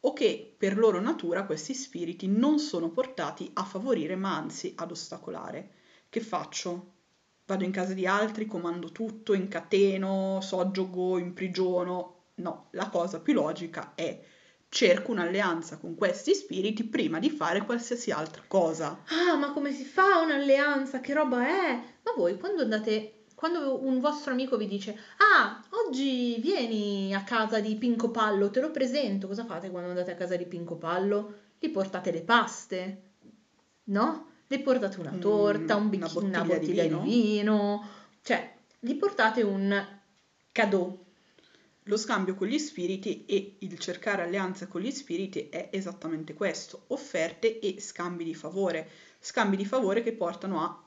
O 0.00 0.12
che 0.12 0.54
per 0.56 0.76
loro 0.76 1.00
natura 1.00 1.46
questi 1.46 1.72
spiriti 1.72 2.26
non 2.28 2.58
sono 2.58 2.90
portati 2.90 3.50
a 3.54 3.64
favorire, 3.64 4.16
ma 4.16 4.36
anzi 4.36 4.74
ad 4.76 4.90
ostacolare. 4.90 5.70
Che 6.10 6.20
faccio? 6.20 6.92
Vado 7.46 7.64
in 7.64 7.72
casa 7.72 7.92
di 7.92 8.06
altri, 8.06 8.46
comando 8.46 8.90
tutto, 8.90 9.34
incateno, 9.34 10.40
soggiogo, 10.40 11.18
imprigiono. 11.18 12.30
No, 12.36 12.68
la 12.72 12.88
cosa 12.88 13.20
più 13.20 13.34
logica 13.34 13.92
è 13.94 14.18
cerco 14.74 15.12
un'alleanza 15.12 15.76
con 15.76 15.94
questi 15.94 16.34
spiriti 16.34 16.82
prima 16.82 17.20
di 17.20 17.30
fare 17.30 17.64
qualsiasi 17.64 18.10
altra 18.10 18.42
cosa. 18.48 19.04
Ah, 19.06 19.36
ma 19.36 19.52
come 19.52 19.72
si 19.72 19.84
fa 19.84 20.18
un'alleanza? 20.18 21.00
Che 21.00 21.12
roba 21.12 21.46
è? 21.46 21.72
Ma 22.02 22.12
voi 22.16 22.36
quando 22.38 22.62
andate, 22.62 23.26
quando 23.36 23.84
un 23.84 24.00
vostro 24.00 24.32
amico 24.32 24.56
vi 24.56 24.66
dice, 24.66 24.98
ah, 25.18 25.62
oggi 25.86 26.40
vieni 26.40 27.14
a 27.14 27.22
casa 27.22 27.60
di 27.60 27.76
Pinco 27.76 28.10
Pallo, 28.10 28.50
te 28.50 28.60
lo 28.60 28.72
presento, 28.72 29.28
cosa 29.28 29.44
fate 29.44 29.70
quando 29.70 29.90
andate 29.90 30.10
a 30.10 30.16
casa 30.16 30.34
di 30.34 30.46
Pinco 30.46 30.76
Pallo? 30.76 31.34
Gli 31.58 31.70
portate 31.70 32.10
le 32.10 32.22
paste, 32.22 33.02
no? 33.84 34.32
Le 34.46 34.60
portate 34.60 35.00
una 35.00 35.10
Mm, 35.12 35.20
torta, 35.20 35.76
un 35.76 35.88
una 35.92 36.08
bicchi- 36.08 36.18
una 36.18 36.44
bottiglia 36.44 36.44
bottiglia, 36.44 36.82
di 36.82 36.88
di, 36.88 36.88
vino. 36.88 37.02
vino, 37.02 37.88
cioè 38.22 38.54
gli 38.78 38.94
portate 38.96 39.42
un 39.42 40.00
cadeau. 40.52 41.02
Lo 41.88 41.96
scambio 41.98 42.34
con 42.34 42.46
gli 42.48 42.58
spiriti 42.58 43.24
e 43.26 43.56
il 43.60 43.78
cercare 43.78 44.22
alleanza 44.22 44.66
con 44.66 44.80
gli 44.80 44.90
spiriti 44.90 45.48
è 45.50 45.68
esattamente 45.72 46.32
questo, 46.34 46.84
offerte 46.88 47.58
e 47.58 47.78
scambi 47.80 48.24
di 48.24 48.34
favore, 48.34 48.88
scambi 49.20 49.56
di 49.56 49.66
favore 49.66 50.02
che 50.02 50.12
portano 50.14 50.62
a, 50.62 50.82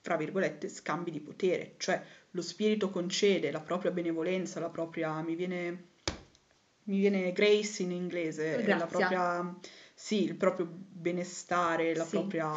fra 0.00 0.16
virgolette, 0.16 0.68
scambi 0.68 1.10
di 1.10 1.20
potere, 1.20 1.74
cioè 1.78 2.00
lo 2.30 2.40
spirito 2.42 2.90
concede 2.90 3.50
la 3.50 3.60
propria 3.60 3.90
benevolenza, 3.90 4.60
la 4.60 4.68
propria, 4.70 5.20
mi 5.22 5.34
viene, 5.34 5.86
mi 6.84 6.98
viene 7.00 7.32
grace 7.32 7.82
in 7.82 7.90
inglese, 7.92 8.64
la 8.66 8.86
propria, 8.86 9.54
sì, 10.02 10.24
il 10.24 10.34
proprio 10.34 10.68
benestare, 10.68 11.94
la 11.94 12.02
sì. 12.02 12.10
propria... 12.10 12.50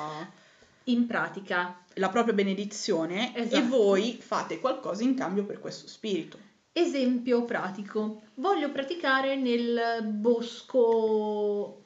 In 0.86 1.06
pratica. 1.06 1.80
La 1.94 2.10
propria 2.10 2.34
benedizione 2.34 3.36
esatto. 3.36 3.64
e 3.64 3.68
voi 3.68 4.18
fate 4.20 4.60
qualcosa 4.60 5.04
in 5.04 5.14
cambio 5.14 5.46
per 5.46 5.60
questo 5.60 5.88
spirito. 5.88 6.40
Esempio 6.72 7.46
pratico. 7.46 8.24
Voglio 8.36 8.72
praticare 8.72 9.36
nel 9.36 10.04
bosco 10.06 11.84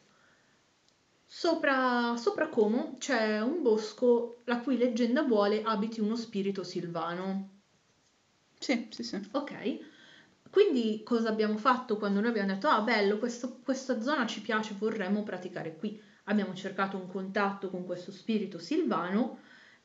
sopra, 1.26 2.16
sopra 2.16 2.48
Como 2.48 2.96
c'è 2.98 3.42
un 3.42 3.62
bosco 3.62 4.38
la 4.46 4.60
cui 4.60 4.78
leggenda 4.78 5.24
vuole 5.24 5.62
abiti 5.62 6.00
uno 6.00 6.16
spirito 6.16 6.64
silvano. 6.64 7.50
Sì, 8.58 8.88
sì, 8.92 9.04
sì. 9.04 9.22
Ok. 9.32 9.80
Quindi 10.50 11.02
cosa 11.04 11.30
abbiamo 11.30 11.58
fatto 11.58 11.98
quando 11.98 12.20
noi 12.20 12.30
abbiamo 12.30 12.54
detto 12.54 12.68
ah 12.68 12.82
bello, 12.82 13.18
questo, 13.18 13.60
questa 13.64 14.02
zona 14.02 14.26
ci 14.26 14.42
piace, 14.42 14.76
vorremmo 14.78 15.24
praticare 15.24 15.76
qui. 15.76 16.02
Abbiamo 16.26 16.54
cercato 16.54 16.98
un 16.98 17.08
contatto 17.08 17.70
con 17.70 17.86
questo 17.86 18.12
spirito 18.12 18.60
silvano 18.60 19.40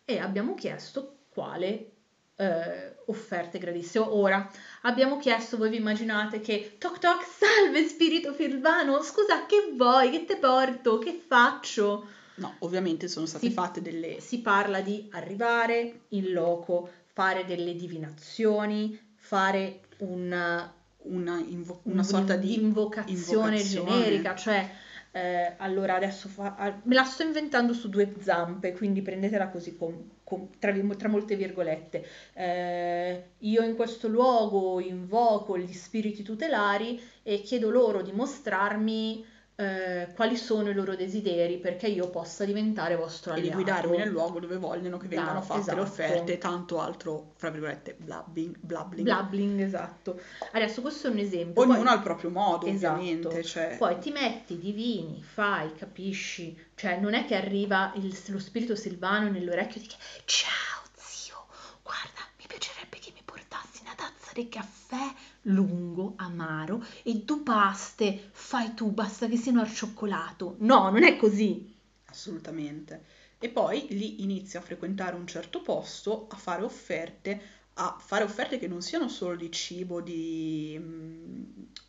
e 0.05 0.19
abbiamo 0.19 0.55
chiesto 0.55 1.17
quale 1.29 1.93
eh, 2.37 2.97
offerte 3.07 3.59
gradissime. 3.59 4.07
Ora 4.09 4.51
abbiamo 4.83 5.19
chiesto, 5.19 5.57
voi 5.57 5.71
vi 5.71 5.77
immaginate 5.77 6.41
che 6.41 6.77
toc 6.79 6.99
toc, 6.99 7.25
salve 7.25 7.87
spirito 7.87 8.33
filvano, 8.33 9.03
scusa 9.03 9.47
che 9.47 9.73
vuoi, 9.75 10.11
che 10.11 10.25
te 10.25 10.37
porto, 10.37 10.99
che 10.99 11.13
faccio? 11.13 12.09
No, 12.37 12.57
ovviamente 12.61 13.07
sono 13.09 13.27
state 13.27 13.47
si, 13.47 13.53
fatte 13.53 13.81
delle... 13.81 14.21
Si 14.21 14.41
parla 14.41 14.81
di 14.81 15.09
arrivare 15.13 16.01
in 16.09 16.33
loco, 16.33 16.91
fare 17.13 17.45
delle 17.45 17.77
divinazioni, 17.77 18.99
fare 19.15 19.81
una, 19.99 20.73
una, 21.03 21.39
invo- 21.39 21.81
una 21.85 22.03
sorta 22.03 22.37
di 22.37 22.55
invocazione, 22.55 23.57
invocazione 23.57 23.93
generica, 24.03 24.35
cioè 24.35 24.71
eh, 25.17 25.55
allora 25.59 25.95
adesso 25.95 26.29
fa, 26.29 26.81
me 26.83 26.95
la 26.95 27.05
sto 27.05 27.23
inventando 27.23 27.73
su 27.73 27.89
due 27.89 28.15
zampe, 28.21 28.73
quindi 28.73 29.01
prendetela 29.01 29.49
così 29.49 29.77
con, 29.77 30.11
con, 30.25 30.49
tra, 30.59 30.73
tra, 30.97 31.09
molte 31.09 31.37
virgolette. 31.37 32.05
Eh, 32.33 33.25
io 33.39 33.63
in 33.63 33.77
questo 33.77 34.09
luogo 34.09 34.81
invoco 34.81 35.57
gli 35.57 35.73
spiriti 35.73 36.25
tutelari 36.25 37.01
e 37.23 37.43
chiedo 37.43 37.71
loro 37.71 38.03
di 38.03 38.11
mostrarmi 38.11 39.25
eh, 39.57 40.09
quali 40.15 40.37
sono 40.37 40.71
i 40.71 40.75
loro 40.75 40.97
desideri 40.97 41.59
perché 41.59 41.87
io 41.87 42.11
possa 42.11 42.45
diventare 42.45 42.97
vostro 42.97 43.33
alleato. 43.33 43.47
E 43.47 43.57
di 43.57 43.63
guidarmi 43.63 43.97
nel 43.97 44.09
luogo 44.09 44.41
dove 44.41 44.57
vogliono 44.57 44.99
che 44.99 45.07
vengano 45.07 45.43
fatte 45.43 45.61
esatto. 45.61 45.77
le 45.77 45.83
offerte 45.83 46.33
e 46.33 46.39
tanto 46.39 46.81
altro, 46.81 47.33
fra 47.37 47.51
virgolette, 47.51 47.95
blabbing. 47.99 48.57
Blabbling. 48.59 49.05
blabbling, 49.05 49.61
esatto. 49.61 50.21
Adesso 50.53 50.81
questo 50.81 51.07
è 51.07 51.11
un 51.11 51.19
esempio. 51.19 51.63
Ognuno 51.63 51.79
Poi, 51.79 51.87
ha 51.87 51.95
il 51.95 52.03
proprio 52.03 52.31
modo, 52.31 52.67
esatto. 52.67 52.95
ovviamente. 52.95 53.45
Cioè... 53.45 53.77
Poi 53.79 53.99
ti 53.99 54.11
metti, 54.11 54.59
divini, 54.59 55.23
fai, 55.23 55.73
capisci. 55.75 56.59
Cioè 56.75 56.99
non 56.99 57.15
è 57.15 57.25
che 57.25 57.37
arriva 57.37 57.93
il, 57.95 58.17
lo 58.27 58.41
spirito 58.41 58.75
silvano 58.75 59.31
nell'orecchio 59.31 59.81
e 59.81 59.85
dice 59.85 59.97
ciao 60.25 60.83
zio, 60.95 61.47
guarda, 61.83 62.27
mi 62.39 62.47
piacerebbe 62.49 62.99
che 62.99 63.13
mi 63.15 63.23
portassi 63.25 63.83
una 63.83 63.95
tazza 63.95 64.33
di 64.35 64.49
caffè 64.49 65.15
lungo, 65.45 66.15
amaro 66.17 66.85
e 67.03 67.15
due 67.25 67.41
paste 67.41 68.31
fai 68.33 68.75
tu, 68.75 68.91
basta 68.91 69.27
che 69.29 69.37
siano 69.37 69.61
al 69.61 69.73
cioccolato. 69.73 70.57
No, 70.61 70.91
non 70.91 71.03
è 71.03 71.17
così. 71.17 71.73
Assolutamente. 72.07 73.05
E 73.39 73.49
poi 73.51 73.87
lì 73.91 74.23
inizia 74.23 74.61
a 74.61 74.63
frequentare 74.63 75.17
un 75.17 75.27
certo 75.27 75.61
posto, 75.61 76.27
a 76.31 76.37
fare 76.37 76.63
offerte, 76.63 77.41
a 77.75 77.97
fare 78.01 78.25
offerte 78.25 78.59
che 78.59 78.69
non 78.69 78.81
siano 78.83 79.09
solo 79.09 79.37
di 79.37 79.51
cibo 79.51 80.01
di, 80.01 80.77
mm, 80.79 81.43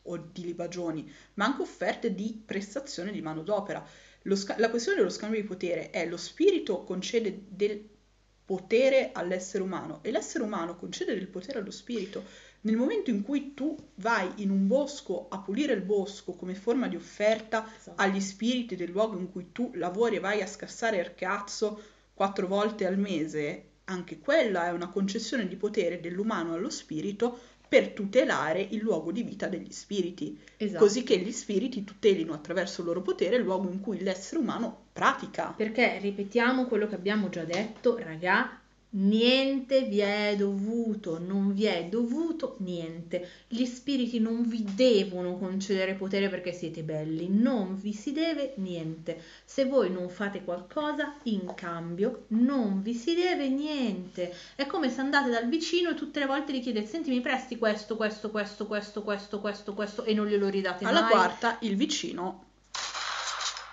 o 0.03 0.18
di 0.18 0.43
libagioni, 0.43 1.10
ma 1.36 1.45
anche 1.45 1.62
offerte 1.62 2.14
di 2.14 2.41
prestazione 2.45 3.12
di 3.12 3.22
manodopera. 3.22 3.86
Sca- 4.34 4.56
la 4.58 4.70
questione 4.70 4.97
dello 4.97 5.10
scambio 5.10 5.39
di 5.39 5.47
potere 5.47 5.91
è 5.91 6.06
lo 6.08 6.18
spirito 6.18 6.84
concede 6.84 7.43
del 7.47 7.88
potere 8.43 9.12
all'essere 9.14 9.64
umano 9.64 10.03
e 10.03 10.12
l'essere 10.12 10.43
umano 10.43 10.76
concede 10.76 11.16
del 11.16 11.28
potere 11.28 11.60
allo 11.60 11.72
spirito. 11.72 12.24
Nel 12.66 12.78
momento 12.78 13.11
in 13.11 13.22
cui 13.22 13.53
tu 13.53 13.78
vai 13.95 14.28
in 14.38 14.49
un 14.49 14.66
bosco 14.66 15.28
a 15.30 15.38
pulire 15.38 15.74
il 15.74 15.84
bosco 15.84 16.34
come 16.34 16.55
forma 16.55 16.88
di 16.88 16.95
offerta 16.95 17.72
esatto. 17.78 18.01
agli 18.01 18.20
spiriti 18.20 18.76
del 18.76 18.89
luogo 18.89 19.20
in 19.20 19.32
cui 19.32 19.51
tu 19.51 19.70
lavori 19.76 20.16
e 20.16 20.20
vai 20.20 20.41
a 20.41 20.47
scassare 20.47 20.97
il 20.97 21.13
cazzo 21.13 21.80
quattro 22.16 22.47
volte 22.47 22.88
al 22.88 22.97
mese, 22.97 23.66
anche 23.86 24.18
quella 24.18 24.66
è 24.66 24.72
una 24.72 24.89
concessione 24.89 25.47
di 25.47 25.55
potere 25.57 25.99
dell'umano 25.99 26.53
allo 26.53 26.72
spirito 26.72 27.38
per 27.68 27.89
tutelare 27.89 28.61
il 28.61 28.80
luogo 28.80 29.11
di 29.11 29.22
vita 29.22 29.47
degli 29.47 29.72
spiriti, 29.72 30.39
esatto. 30.57 30.84
così 30.84 31.03
che 31.03 31.20
gli 31.20 31.32
spiriti 31.32 31.84
tutelino 31.84 32.34
attraverso 32.34 32.82
il 32.82 32.88
loro 32.88 33.01
potere 33.01 33.36
il 33.36 33.43
luogo 33.43 33.70
in 33.70 33.80
cui 33.80 34.01
l'essere 34.01 34.39
umano 34.39 34.86
pratica. 34.91 35.53
Perché 35.55 35.99
ripetiamo 35.99 36.66
quello 36.66 36.88
che 36.88 36.95
abbiamo 36.95 37.30
già 37.30 37.43
detto, 37.43 37.97
raga, 37.97 38.59
Niente 38.97 39.81
vi 39.81 39.99
è 39.99 40.35
dovuto, 40.37 41.19
non 41.19 41.53
vi 41.53 41.65
è 41.65 41.83
dovuto 41.85 42.55
niente. 42.59 43.27
Gli 43.49 43.65
spiriti 43.65 44.19
non 44.19 44.47
vi 44.47 44.63
devono 44.63 45.37
concedere 45.37 45.95
potere 45.95 46.29
perché 46.29 46.53
siete 46.53 46.81
belli, 46.81 47.27
non 47.29 47.77
vi 47.77 47.91
si 47.91 48.13
deve 48.13 48.53
niente. 48.57 49.21
Se 49.43 49.65
voi 49.65 49.91
non 49.91 50.07
fate 50.07 50.45
qualcosa, 50.45 51.13
in 51.23 51.53
cambio 51.55 52.23
non 52.27 52.81
vi 52.81 52.93
si 52.93 53.15
deve 53.15 53.49
niente. 53.49 54.33
È 54.55 54.65
come 54.65 54.89
se 54.89 55.01
andate 55.01 55.29
dal 55.29 55.49
vicino 55.49 55.89
e 55.89 55.95
tutte 55.95 56.19
le 56.19 56.25
volte 56.25 56.53
gli 56.53 56.61
chiedete 56.61 56.87
"Senti, 56.87 57.09
mi 57.09 57.19
presti 57.19 57.57
questo, 57.57 57.97
questo, 57.97 58.29
questo, 58.29 58.65
questo, 58.65 59.01
questo, 59.03 59.41
questo, 59.41 59.73
questo" 59.73 60.03
e 60.05 60.13
non 60.13 60.27
glielo 60.27 60.47
ridate 60.47 60.85
Alla 60.85 61.01
mai. 61.01 61.11
Alla 61.11 61.21
quarta 61.21 61.57
il 61.61 61.75
vicino 61.75 62.43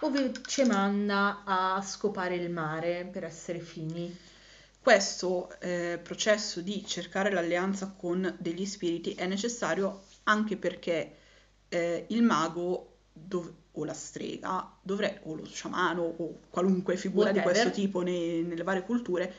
o 0.00 0.10
vi 0.10 0.32
ci 0.48 0.64
manda 0.64 1.42
a 1.44 1.80
scopare 1.80 2.34
il 2.34 2.50
mare 2.50 3.08
per 3.08 3.22
essere 3.22 3.60
fini. 3.60 4.30
Questo 4.83 5.49
eh, 5.61 6.01
processo 6.03 6.61
di 6.61 6.85
cercare 6.85 7.30
l'alleanza 7.30 7.95
con 7.97 8.35
degli 8.41 8.66
spiriti 8.66 9.12
è 9.14 9.28
necessario 9.28 10.03
anche 10.24 10.57
perché 10.57 11.16
eh, 11.68 12.07
il 12.09 12.22
mago 12.24 12.97
dov- 13.12 13.53
o 13.70 13.85
la 13.85 13.95
strega 13.95 14.76
dovrebbe, 14.83 15.20
o 15.22 15.37
lo 15.37 15.47
sciamano 15.47 16.03
o 16.03 16.41
qualunque 16.51 16.97
figura 16.97 17.26
Whatever. 17.26 17.53
di 17.53 17.61
questo 17.61 17.80
tipo 17.80 18.03
nei, 18.03 18.43
nelle 18.43 18.64
varie 18.64 18.83
culture 18.83 19.33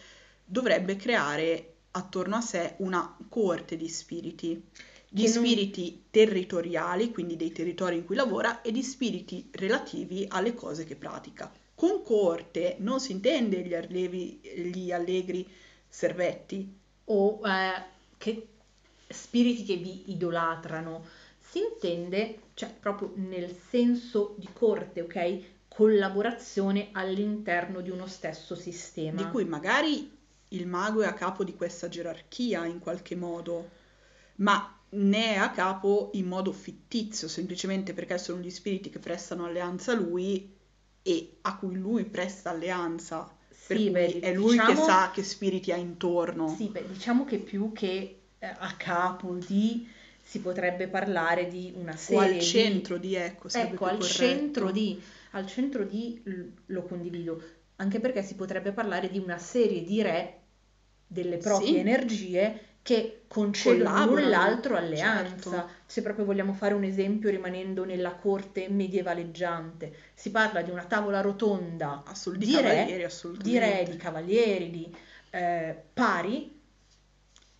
dovrebbe 0.45 0.95
creare 0.95 1.73
attorno 1.91 2.37
a 2.37 2.41
sé 2.41 2.75
una 2.77 3.17
coorte 3.27 3.75
di 3.75 3.89
spiriti 3.89 4.65
di 5.09 5.27
spiriti 5.27 5.89
non... 5.89 6.03
territoriali, 6.09 7.11
quindi 7.11 7.35
dei 7.35 7.51
territori 7.51 7.97
in 7.97 8.05
cui 8.05 8.15
lavora, 8.15 8.61
e 8.61 8.71
di 8.71 8.81
spiriti 8.81 9.49
relativi 9.51 10.25
alle 10.27 10.55
cose 10.55 10.85
che 10.85 10.95
pratica. 10.95 11.51
Con 11.83 12.01
corte 12.01 12.77
non 12.79 13.01
si 13.01 13.11
intende 13.11 13.59
gli, 13.59 13.73
allevi, 13.73 14.39
gli 14.73 14.89
allegri 14.93 15.45
servetti. 15.85 16.79
O 17.03 17.41
eh, 17.45 17.83
che 18.17 18.47
spiriti 19.09 19.65
che 19.65 19.75
vi 19.75 20.09
idolatrano. 20.13 21.03
Si 21.41 21.59
intende, 21.59 22.37
cioè 22.53 22.73
proprio 22.73 23.11
nel 23.15 23.53
senso 23.67 24.35
di 24.37 24.47
corte, 24.53 25.01
ok? 25.01 25.41
Collaborazione 25.67 26.87
all'interno 26.93 27.81
di 27.81 27.89
uno 27.89 28.07
stesso 28.07 28.55
sistema. 28.55 29.21
Di 29.21 29.29
cui 29.29 29.43
magari 29.43 30.09
il 30.47 30.65
mago 30.65 31.01
è 31.01 31.05
a 31.05 31.13
capo 31.13 31.43
di 31.43 31.53
questa 31.53 31.89
gerarchia 31.89 32.65
in 32.65 32.79
qualche 32.79 33.17
modo, 33.17 33.69
ma 34.35 34.79
ne 34.91 35.33
è 35.33 35.35
a 35.35 35.51
capo 35.51 36.11
in 36.13 36.27
modo 36.27 36.53
fittizio, 36.53 37.27
semplicemente 37.27 37.93
perché 37.93 38.17
sono 38.17 38.39
gli 38.39 38.49
spiriti 38.49 38.89
che 38.89 38.99
prestano 38.99 39.43
alleanza 39.43 39.91
a 39.91 39.95
lui 39.95 40.61
e 41.03 41.37
a 41.41 41.57
cui 41.57 41.75
lui 41.75 42.05
presta 42.05 42.49
alleanza. 42.49 43.29
Sì, 43.49 43.89
beh, 43.89 44.19
è 44.19 44.33
lui 44.33 44.51
diciamo, 44.51 44.69
che 44.69 44.75
sa 44.75 45.11
che 45.13 45.23
spiriti 45.23 45.71
ha 45.71 45.75
intorno. 45.75 46.53
Sì, 46.57 46.69
beh, 46.69 46.87
diciamo 46.87 47.25
che 47.25 47.37
più 47.37 47.71
che 47.71 48.21
eh, 48.39 48.45
a 48.45 48.73
capo 48.75 49.35
di 49.35 49.87
si 50.21 50.39
potrebbe 50.39 50.87
parlare 50.87 51.47
di 51.47 51.73
una 51.75 51.95
serie 51.95 52.17
o 52.17 52.21
al 52.21 52.39
centro 52.39 52.97
di, 52.97 53.09
di 53.09 53.15
ecco, 53.15 53.49
ecco 53.49 53.85
al 53.85 54.01
centro 54.01 54.71
di 54.71 54.99
al 55.31 55.45
centro 55.47 55.83
di 55.83 56.21
lo 56.67 56.83
condivido 56.83 57.41
anche 57.75 57.99
perché 57.99 58.23
si 58.23 58.35
potrebbe 58.35 58.71
parlare 58.71 59.09
di 59.09 59.19
una 59.19 59.37
serie 59.37 59.83
di 59.83 60.01
re 60.01 60.39
delle 61.05 61.37
proprie 61.37 61.67
sì. 61.67 61.77
energie 61.77 62.72
che 62.83 63.21
concedono 63.27 64.05
l'un 64.05 64.29
l'altro 64.29 64.75
alleanza. 64.75 65.49
Certo. 65.49 65.69
Se 65.85 66.01
proprio 66.01 66.25
vogliamo 66.25 66.53
fare 66.53 66.73
un 66.73 66.83
esempio 66.83 67.29
rimanendo 67.29 67.85
nella 67.85 68.13
corte 68.13 68.67
medievaleggiante, 68.69 69.95
si 70.13 70.29
parla 70.29 70.61
di 70.61 70.69
una 70.69 70.83
tavola 70.83 71.21
rotonda 71.21 72.03
Assolut- 72.05 72.43
di, 72.43 72.59
re, 72.59 73.09
di 73.41 73.57
re, 73.57 73.87
di 73.89 73.95
cavalieri, 73.95 74.69
di 74.69 74.95
eh, 75.31 75.75
pari 75.93 76.59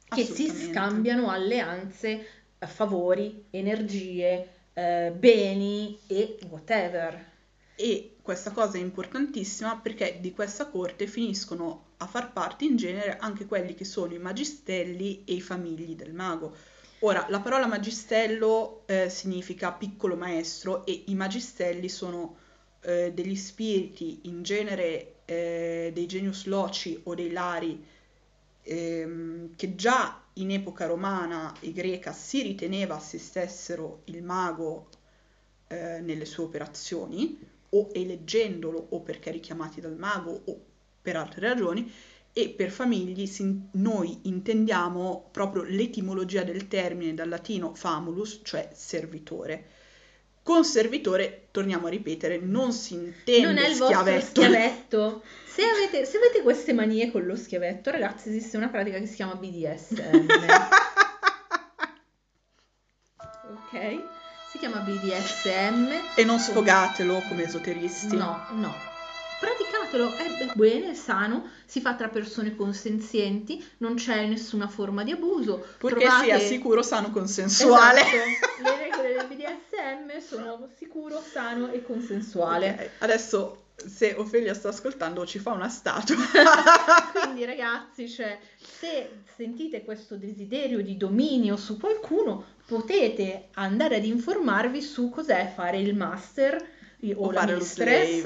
che 0.10 0.26
si 0.26 0.48
scambiano 0.50 1.30
alleanze 1.30 2.28
eh, 2.60 2.68
favori, 2.68 3.46
energie, 3.50 4.48
eh, 4.74 5.14
beni 5.16 6.00
e 6.08 6.38
whatever. 6.50 7.32
E 7.76 8.18
questa 8.22 8.52
cosa 8.52 8.78
è 8.78 8.82
importantissima 8.82 9.78
perché 9.78 10.18
di 10.20 10.32
questa 10.34 10.68
corte 10.68 11.08
finiscono 11.08 11.93
a 12.04 12.08
far 12.08 12.34
parte 12.34 12.66
in 12.66 12.76
genere 12.76 13.18
anche 13.18 13.46
quelli 13.46 13.74
che 13.76 13.86
sono 13.86 14.14
i 14.14 14.20
magistelli 14.20 15.24
e 15.26 15.36
i 15.36 15.42
famigli 15.42 15.96
del 15.96 16.14
mago. 16.14 16.56
Ora, 17.00 17.26
la 17.30 17.40
parola 17.40 17.66
magistello 17.66 18.84
eh, 18.86 19.10
significa 19.10 19.72
piccolo 19.72 20.16
maestro 20.16 20.86
e 20.86 21.04
i 21.08 21.16
magistelli 21.16 21.90
sono 21.90 22.38
eh, 22.82 23.12
degli 23.14 23.36
spiriti, 23.36 24.22
in 24.24 24.44
genere 24.44 25.16
eh, 25.26 25.92
dei 25.94 26.06
genius 26.06 26.46
loci 26.46 27.00
o 27.04 27.16
dei 27.16 27.32
lari, 27.32 27.84
ehm, 28.64 29.56
che 29.56 29.76
già 29.76 30.22
in 30.34 30.52
epoca 30.52 30.86
romana 30.86 31.54
e 31.60 31.72
greca 31.72 32.12
si 32.12 32.42
riteneva 32.42 32.96
assistessero 32.96 34.02
il 34.06 34.24
mago 34.24 34.90
eh, 35.68 36.00
nelle 36.02 36.26
sue 36.26 36.44
operazioni, 36.44 37.40
o 37.70 37.90
eleggendolo 37.94 38.88
o 38.90 39.00
perché 39.02 39.32
richiamati 39.32 39.82
dal 39.82 39.98
mago 39.98 40.42
o 40.46 40.72
per 41.04 41.18
altre 41.18 41.50
ragioni, 41.50 41.92
e 42.36 42.50
per 42.50 42.72
famigli 42.72 43.30
noi 43.74 44.22
intendiamo 44.24 45.30
proprio 45.32 45.62
l'etimologia 45.62 46.42
del 46.44 46.68
termine 46.68 47.14
dal 47.14 47.30
latino 47.30 47.76
famulus, 47.76 48.40
cioè 48.44 48.70
servitore. 48.74 49.66
Con 50.42 50.66
servitore, 50.66 51.50
torniamo 51.52 51.86
a 51.88 51.90
ripetere, 51.92 52.40
non 52.40 52.74
si 52.74 52.96
intende 52.96 53.46
non 53.46 53.58
è 53.58 53.68
il 53.68 53.76
schiavetto. 53.76 54.42
schiavetto. 54.42 55.22
Se 55.46 55.62
avete, 55.64 56.06
se 56.06 56.18
avete 56.18 56.42
queste 56.42 56.74
manie 56.74 57.12
con 57.12 57.24
lo 57.24 57.36
schiavetto, 57.36 57.92
ragazzi, 57.92 58.30
esiste 58.30 58.58
una 58.58 58.70
pratica 58.70 58.98
che 58.98 59.06
si 59.06 59.16
chiama 59.16 59.36
BDSM. 59.36 60.28
ok? 63.54 64.04
Si 64.50 64.58
chiama 64.58 64.80
BDSM. 64.80 65.92
E 66.16 66.24
non 66.24 66.40
sfogatelo 66.40 67.22
come 67.30 67.44
esoteristi. 67.44 68.18
No, 68.18 68.44
no. 68.54 68.92
Praticatelo, 69.94 70.16
è 70.16 70.52
bene, 70.56 70.92
è 70.92 70.94
sano, 70.96 71.50
si 71.66 71.80
fa 71.80 71.94
tra 71.94 72.08
persone 72.08 72.56
consenzienti, 72.56 73.64
non 73.78 73.96
c'è 73.96 74.26
nessuna 74.26 74.68
forma 74.68 75.04
di 75.04 75.12
abuso. 75.12 75.64
Purché 75.78 76.06
Trovate... 76.06 76.26
sia 76.26 76.40
sicuro, 76.40 76.82
sano, 76.82 77.12
consensuale. 77.12 78.02
Esatto. 78.02 78.64
Le 78.64 78.78
regole 78.78 79.14
del 79.14 79.28
BDSM 79.28 80.20
sono 80.20 80.68
sicuro, 80.76 81.22
sano 81.22 81.72
e 81.72 81.84
consensuale. 81.84 82.72
Okay. 82.72 82.90
Adesso 83.00 83.58
se 83.76 84.16
Ofelia 84.18 84.54
sta 84.54 84.70
ascoltando 84.70 85.26
ci 85.26 85.40
fa 85.40 85.52
una 85.52 85.70
statua. 85.70 86.16
Quindi 87.24 87.46
ragazzi, 87.46 88.10
cioè, 88.10 88.40
se 88.58 89.10
sentite 89.36 89.84
questo 89.84 90.16
desiderio 90.16 90.82
di 90.82 90.98
dominio 90.98 91.56
su 91.56 91.78
qualcuno, 91.78 92.46
potete 92.66 93.50
andare 93.54 93.98
ad 93.98 94.06
informarvi 94.06 94.82
su 94.82 95.10
cos'è 95.10 95.52
fare 95.54 95.78
il 95.78 95.96
master 95.96 96.82
o, 97.12 97.26
o 97.28 97.32
la 97.32 97.46
mistress 97.46 98.24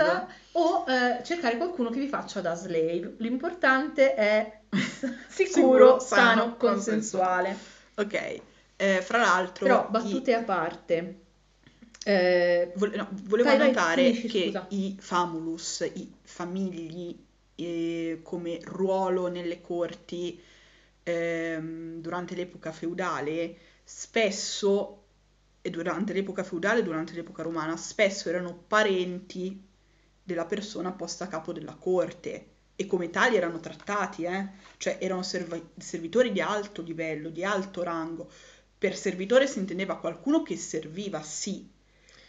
o 0.51 0.85
eh, 0.87 1.23
cercare 1.23 1.57
qualcuno 1.57 1.89
che 1.89 1.99
vi 1.99 2.07
faccia 2.07 2.41
da 2.41 2.53
slave. 2.55 3.15
L'importante 3.17 4.13
è 4.13 4.59
sicuro, 5.27 5.99
sicuro 5.99 5.99
sano, 5.99 6.55
consensuale. 6.57 7.57
Ok, 7.95 8.41
eh, 8.75 9.01
fra 9.01 9.17
l'altro... 9.19 9.65
Però 9.65 9.87
battute 9.89 10.31
i... 10.31 10.33
a 10.33 10.43
parte. 10.43 11.21
Eh, 12.03 12.71
Vole- 12.75 12.95
no, 12.95 13.09
volevo 13.23 13.49
vai, 13.49 13.59
annotare 13.59 14.03
vai, 14.03 14.13
finisci, 14.13 14.27
che 14.27 14.45
scusa. 14.45 14.65
i 14.69 14.95
famulus, 14.99 15.89
i 15.93 16.13
famigli 16.23 17.17
eh, 17.55 18.19
come 18.23 18.59
ruolo 18.63 19.27
nelle 19.27 19.61
corti 19.61 20.41
ehm, 21.03 21.99
durante 21.99 22.35
l'epoca 22.35 22.71
feudale 22.71 23.57
spesso 23.83 25.06
e 25.67 25.69
durante 25.69 26.13
l'epoca 26.13 26.45
feudale 26.45 26.81
durante 26.81 27.11
l'epoca 27.11 27.43
romana 27.43 27.75
spesso 27.75 28.29
erano 28.29 28.55
parenti 28.55 29.61
della 30.23 30.45
persona 30.45 30.93
posta 30.93 31.25
a 31.25 31.27
capo 31.27 31.51
della 31.51 31.75
corte 31.75 32.51
e 32.77 32.85
come 32.85 33.09
tali 33.09 33.35
erano 33.35 33.59
trattati, 33.59 34.23
eh? 34.23 34.47
cioè 34.77 34.97
erano 35.01 35.23
serv- 35.23 35.77
servitori 35.77 36.31
di 36.31 36.39
alto 36.39 36.81
livello, 36.83 37.29
di 37.29 37.43
alto 37.43 37.83
rango. 37.83 38.31
Per 38.77 38.95
servitore 38.95 39.45
si 39.45 39.59
intendeva 39.59 39.97
qualcuno 39.97 40.41
che 40.41 40.55
serviva, 40.55 41.21
sì, 41.21 41.69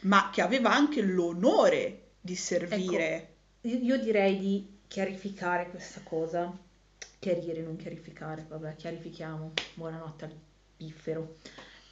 ma 0.00 0.30
che 0.32 0.40
aveva 0.40 0.74
anche 0.74 1.00
l'onore 1.02 2.14
di 2.20 2.34
servire. 2.34 3.34
Ecco, 3.60 3.76
io 3.84 4.00
direi 4.00 4.38
di 4.38 4.78
chiarificare 4.88 5.70
questa 5.70 6.00
cosa. 6.02 6.58
Chiarire, 7.20 7.60
non 7.60 7.76
chiarificare, 7.76 8.46
vabbè, 8.48 8.74
chiarifichiamo. 8.74 9.52
Buonanotte 9.74 10.24
al 10.24 10.34
piffero. 10.76 11.36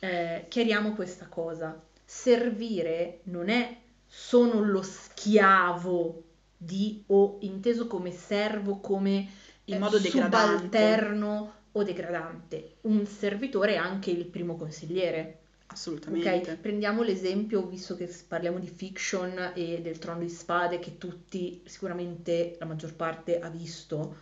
Eh, 0.01 0.47
chiariamo 0.49 0.94
questa 0.94 1.26
cosa. 1.26 1.80
Servire 2.05 3.20
non 3.24 3.49
è 3.49 3.76
sono 4.07 4.62
lo 4.62 4.82
schiavo 4.82 6.22
di 6.57 7.03
o 7.09 7.38
inteso 7.40 7.86
come 7.86 8.12
servo, 8.12 8.78
come 8.78 9.28
in 9.64 9.74
eh, 9.74 9.78
modo 9.78 9.99
subalterno 9.99 11.55
o 11.72 11.82
degradante. 11.82 12.76
Un 12.82 13.07
servitore 13.07 13.74
è 13.74 13.76
anche 13.76 14.11
il 14.11 14.26
primo 14.26 14.57
consigliere 14.57 15.40
Assolutamente. 15.68 16.53
Ok, 16.53 16.57
prendiamo 16.59 17.03
l'esempio, 17.03 17.66
visto 17.66 17.97
che 17.97 18.09
parliamo 18.26 18.59
di 18.59 18.68
fiction 18.68 19.53
e 19.55 19.80
del 19.82 19.99
trono 19.99 20.20
di 20.20 20.28
spade, 20.28 20.78
che 20.78 20.97
tutti, 20.97 21.62
sicuramente 21.64 22.57
la 22.59 22.66
maggior 22.66 22.94
parte 22.94 23.40
ha 23.40 23.49
visto, 23.49 24.16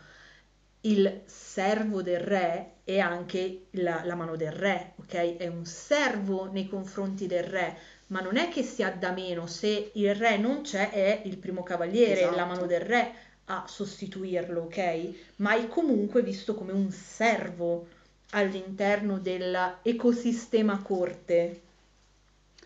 il 0.85 1.23
servo 1.27 2.03
del 2.03 2.21
re 2.21 2.73
è 2.85 2.99
anche 2.99 3.67
la, 3.73 4.03
la, 4.05 4.15
mano 4.15 4.37
del 4.37 4.53
re, 4.53 4.93
ok? 4.97 5.37
È 5.37 5.47
un 5.47 5.65
servo 5.65 6.51
nei 6.51 6.69
confronti 6.69 7.27
del 7.27 7.45
re, 7.45 7.77
ma 8.09 8.21
non 8.21 8.37
è 8.37 8.49
che 8.49 8.63
sia 8.63 8.91
da 8.91 9.11
meno, 9.11 9.47
se 9.47 9.91
il 9.95 10.15
re 10.15 10.37
non 10.37 10.63
c'è 10.63 10.91
è 10.91 11.23
il 11.25 11.39
primo 11.39 11.63
cavaliere, 11.63 12.21
esatto. 12.21 12.37
la 12.37 12.45
mano 12.45 12.67
del 12.67 12.81
re 12.81 13.13
a 13.47 13.65
sostituirlo, 13.67 14.63
ok? 14.63 15.35
Ma 15.37 15.55
è 15.57 15.69
comunque 15.69 16.23
visto 16.23 16.55
come 16.55 16.73
un 16.73 16.91
servo 16.91 17.87
all'interno 18.31 19.19
dell'ecosistema 19.19 20.79
corte. 20.83 21.61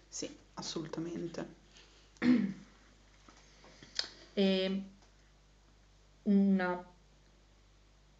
Sì, 0.08 0.28
assolutamente. 0.54 1.56
E 4.34 4.82
una... 6.22 6.84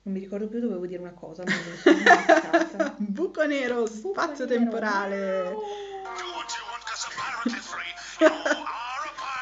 Non 0.09 0.17
mi 0.17 0.23
ricordo 0.23 0.49
più, 0.49 0.59
dovevo 0.59 0.87
dire 0.87 1.03
una 1.03 1.13
cosa, 1.13 1.43
ma 1.45 1.53
sono 2.71 2.95
Buco 2.97 3.45
nero, 3.45 3.83
Buco 3.83 3.89
spazio 3.89 4.47
nero. 4.47 4.59
temporale. 4.59 5.51
No. 5.51 5.61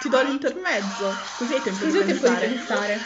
Ti 0.00 0.08
do 0.08 0.22
l'intermezzo, 0.22 1.12
così 1.38 1.54
hai 1.54 1.62
tempo 1.62 1.84
così 1.84 1.98
di 1.98 2.04
pensare. 2.04 2.40
Tempo 2.40 2.46
di 2.46 2.54
pensare. 2.56 2.98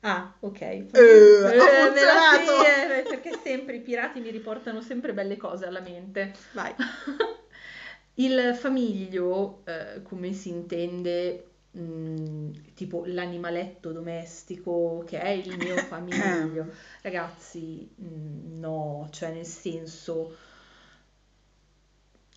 Ah, 0.00 0.34
ok. 0.40 0.60
Eh, 0.62 0.86
eh, 0.94 1.58
ha 1.58 1.84
funzionato! 1.84 2.64
Eh, 2.64 3.02
perché 3.02 3.38
sempre 3.44 3.76
i 3.76 3.82
pirati 3.82 4.18
mi 4.20 4.30
riportano 4.30 4.80
sempre 4.80 5.12
belle 5.12 5.36
cose 5.36 5.66
alla 5.66 5.80
mente. 5.80 6.32
Vai. 6.52 6.74
Il 8.14 8.56
famiglio, 8.58 9.60
eh, 9.66 10.00
come 10.02 10.32
si 10.32 10.48
intende, 10.48 11.51
mh, 11.72 12.72
tipo 12.74 13.04
l'animaletto 13.06 13.92
domestico 13.92 15.04
che 15.06 15.20
è 15.20 15.28
il 15.30 15.56
mio 15.56 15.80
famiglio. 15.82 16.68
Ragazzi, 17.02 17.88
mh, 17.96 18.58
no, 18.60 19.08
cioè 19.10 19.32
nel 19.32 19.46
senso 19.46 20.34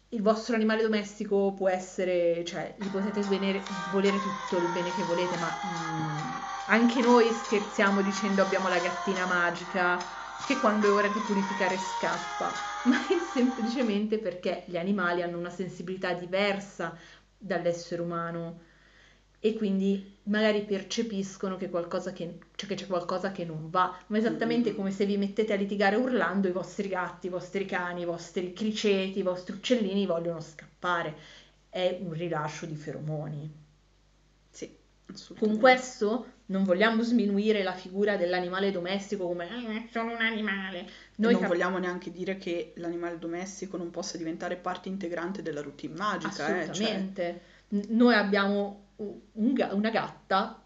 il 0.10 0.22
vostro 0.22 0.56
animale 0.56 0.82
domestico 0.82 1.54
può 1.54 1.68
essere, 1.70 2.44
cioè, 2.46 2.76
gli 2.78 2.90
potete 2.90 3.22
svenere, 3.22 3.66
volere 3.88 4.20
tutto 4.20 4.58
il 4.58 4.70
bene 4.70 4.92
che 4.92 5.04
volete, 5.04 5.36
ma 5.38 5.60
mm, 5.66 6.32
anche 6.66 7.02
noi 7.02 7.34
scherziamo 7.34 8.02
dicendo 8.02 8.42
abbiamo 8.42 8.68
la 8.70 8.80
gattina 8.80 9.26
magica 9.26 10.06
che 10.42 10.60
quando 10.60 10.88
è 10.88 10.92
ora 10.92 11.08
di 11.10 11.22
purificare 11.22 11.78
scappa, 11.78 12.58
ma 12.84 13.06
è 13.08 13.18
semplicemente 13.20 14.20
perché 14.20 14.64
gli 14.68 14.78
animali 14.78 15.22
hanno 15.22 15.38
una 15.38 15.50
sensibilità 15.50 16.14
diversa 16.14 16.98
dall'essere 17.38 18.02
umano 18.02 18.62
e 19.40 19.54
quindi 19.54 20.14
magari 20.24 20.64
percepiscono 20.64 21.58
che, 21.58 21.70
che, 21.70 22.40
cioè 22.56 22.70
che 22.70 22.76
c'è 22.76 22.88
qualcosa 22.88 23.32
che 23.32 23.46
non 23.46 23.70
va, 23.70 23.96
ma 24.08 24.18
esattamente 24.18 24.74
come 24.74 24.92
se 24.92 25.06
vi 25.06 25.18
mettete 25.18 25.54
a 25.54 25.56
litigare 25.56 25.96
urlando 25.96 26.48
i 26.48 26.52
vostri 26.52 26.88
gatti, 26.88 27.28
i 27.28 27.30
vostri 27.30 27.66
cani, 27.66 28.02
i 28.02 28.06
vostri 28.06 28.54
criceti, 28.54 29.20
i 29.20 29.24
vostri 29.24 29.54
uccellini 29.54 30.06
vogliono 30.06 30.42
scappare. 30.42 31.16
È 31.70 32.00
un 32.02 32.14
rilascio 32.14 32.66
di 32.66 32.76
feromoni. 32.76 33.64
Sì, 34.50 34.76
Con 35.38 35.60
questo 35.60 36.34
non 36.48 36.64
vogliamo 36.64 37.02
sminuire 37.02 37.64
la 37.64 37.74
figura 37.74 38.18
dell'animale 38.18 38.72
domestico 38.72 39.28
come 39.28 39.48
eh, 39.48 39.90
sono 39.92 40.14
un 40.14 40.22
animale. 40.22 40.88
Noi 41.16 41.34
non 41.34 41.42
cap- 41.42 41.52
vogliamo 41.52 41.78
neanche 41.78 42.12
dire 42.12 42.38
che 42.38 42.74
l'animale 42.78 43.18
domestico 43.18 43.78
non 43.78 43.92
possa 43.92 44.18
diventare 44.18 44.56
parte 44.56 44.90
integrante 44.90 45.42
della 45.42 45.62
routine 45.62 45.96
magica. 45.96 46.46
Assolutamente. 46.46 47.28
Eh, 47.28 47.42
cioè... 47.70 47.86
Noi 47.90 48.14
abbiamo 48.14 48.85
un, 48.98 49.20
una 49.72 49.90
gatta, 49.90 50.62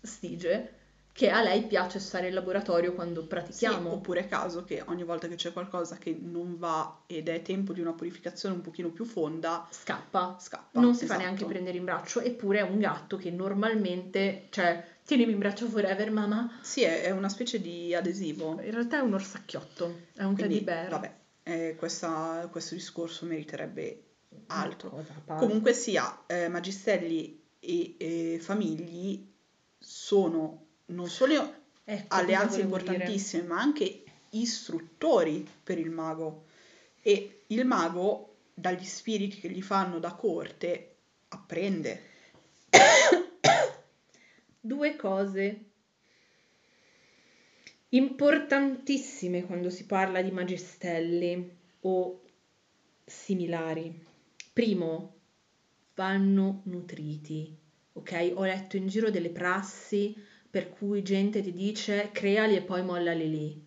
Stige, 0.00 0.72
che 1.12 1.30
a 1.30 1.42
lei 1.42 1.62
piace 1.62 1.98
stare 1.98 2.28
in 2.28 2.34
laboratorio 2.34 2.94
quando 2.94 3.22
Sì, 3.22 3.26
pratichiamo. 3.26 3.92
oppure 3.92 4.20
è 4.20 4.28
caso 4.28 4.62
che 4.64 4.82
ogni 4.86 5.02
volta 5.02 5.26
che 5.26 5.34
c'è 5.34 5.52
qualcosa 5.52 5.96
che 5.96 6.16
non 6.20 6.56
va 6.58 7.02
ed 7.06 7.28
è 7.28 7.42
tempo 7.42 7.72
di 7.72 7.80
una 7.80 7.92
purificazione 7.92 8.54
un 8.54 8.60
pochino 8.60 8.90
più 8.90 9.04
fonda, 9.04 9.66
Scappa. 9.70 10.36
scappa. 10.38 10.78
Non 10.80 10.94
si 10.94 11.00
fa 11.06 11.14
esatto. 11.14 11.20
neanche 11.20 11.44
prendere 11.46 11.76
in 11.76 11.84
braccio, 11.84 12.20
eppure 12.20 12.58
è 12.60 12.62
un 12.62 12.78
gatto 12.78 13.16
che 13.16 13.30
normalmente, 13.32 14.46
cioè, 14.50 14.84
tienimi 15.04 15.32
in 15.32 15.38
braccio 15.38 15.66
forever, 15.66 16.10
mamma. 16.12 16.58
Sì, 16.62 16.82
è, 16.82 17.02
è 17.02 17.10
una 17.10 17.28
specie 17.28 17.60
di 17.60 17.92
adesivo. 17.94 18.52
In 18.62 18.70
realtà 18.70 18.98
è 18.98 19.00
un 19.00 19.14
orsacchiotto, 19.14 20.06
è 20.14 20.22
un 20.22 20.34
Quindi, 20.34 20.62
teddy 20.62 20.64
bear. 20.64 20.88
vabbè, 20.88 21.14
eh, 21.42 21.74
questa- 21.76 22.46
questo 22.50 22.74
discorso 22.76 23.26
meriterebbe 23.26 24.02
altro. 24.46 25.04
Comunque 25.26 25.72
sia, 25.72 26.24
eh, 26.26 26.48
magistelli 26.48 27.42
e 27.60 27.96
eh, 27.98 28.38
famigli 28.40 29.26
sono 29.78 30.66
non 30.86 31.08
solo 31.08 31.54
Ecco, 31.84 32.14
alleanze 32.14 32.62
volevo 32.62 32.76
dire. 32.78 32.92
importantissime, 32.92 33.42
ma 33.44 33.60
anche 33.60 34.04
istruttori 34.30 35.46
per 35.62 35.78
il 35.78 35.90
mago. 35.90 36.46
E 37.02 37.44
il 37.48 37.64
mago, 37.64 38.36
dagli 38.52 38.84
spiriti 38.84 39.40
che 39.40 39.48
gli 39.48 39.62
fanno 39.62 39.98
da 39.98 40.12
corte, 40.12 40.96
apprende. 41.28 42.02
Due 44.60 44.96
cose 44.96 45.64
importantissime 47.90 49.44
quando 49.46 49.70
si 49.70 49.86
parla 49.86 50.20
di 50.20 50.30
magistelli 50.30 51.56
o 51.80 52.20
similari. 53.04 54.06
Primo, 54.58 55.20
vanno 55.94 56.62
nutriti, 56.64 57.56
ok? 57.92 58.32
Ho 58.34 58.42
letto 58.42 58.76
in 58.76 58.88
giro 58.88 59.08
delle 59.08 59.30
prassi 59.30 60.16
per 60.50 60.68
cui 60.68 61.04
gente 61.04 61.40
ti 61.40 61.52
dice 61.52 62.10
creali 62.10 62.56
e 62.56 62.62
poi 62.62 62.82
mollali 62.82 63.30
lì. 63.30 63.64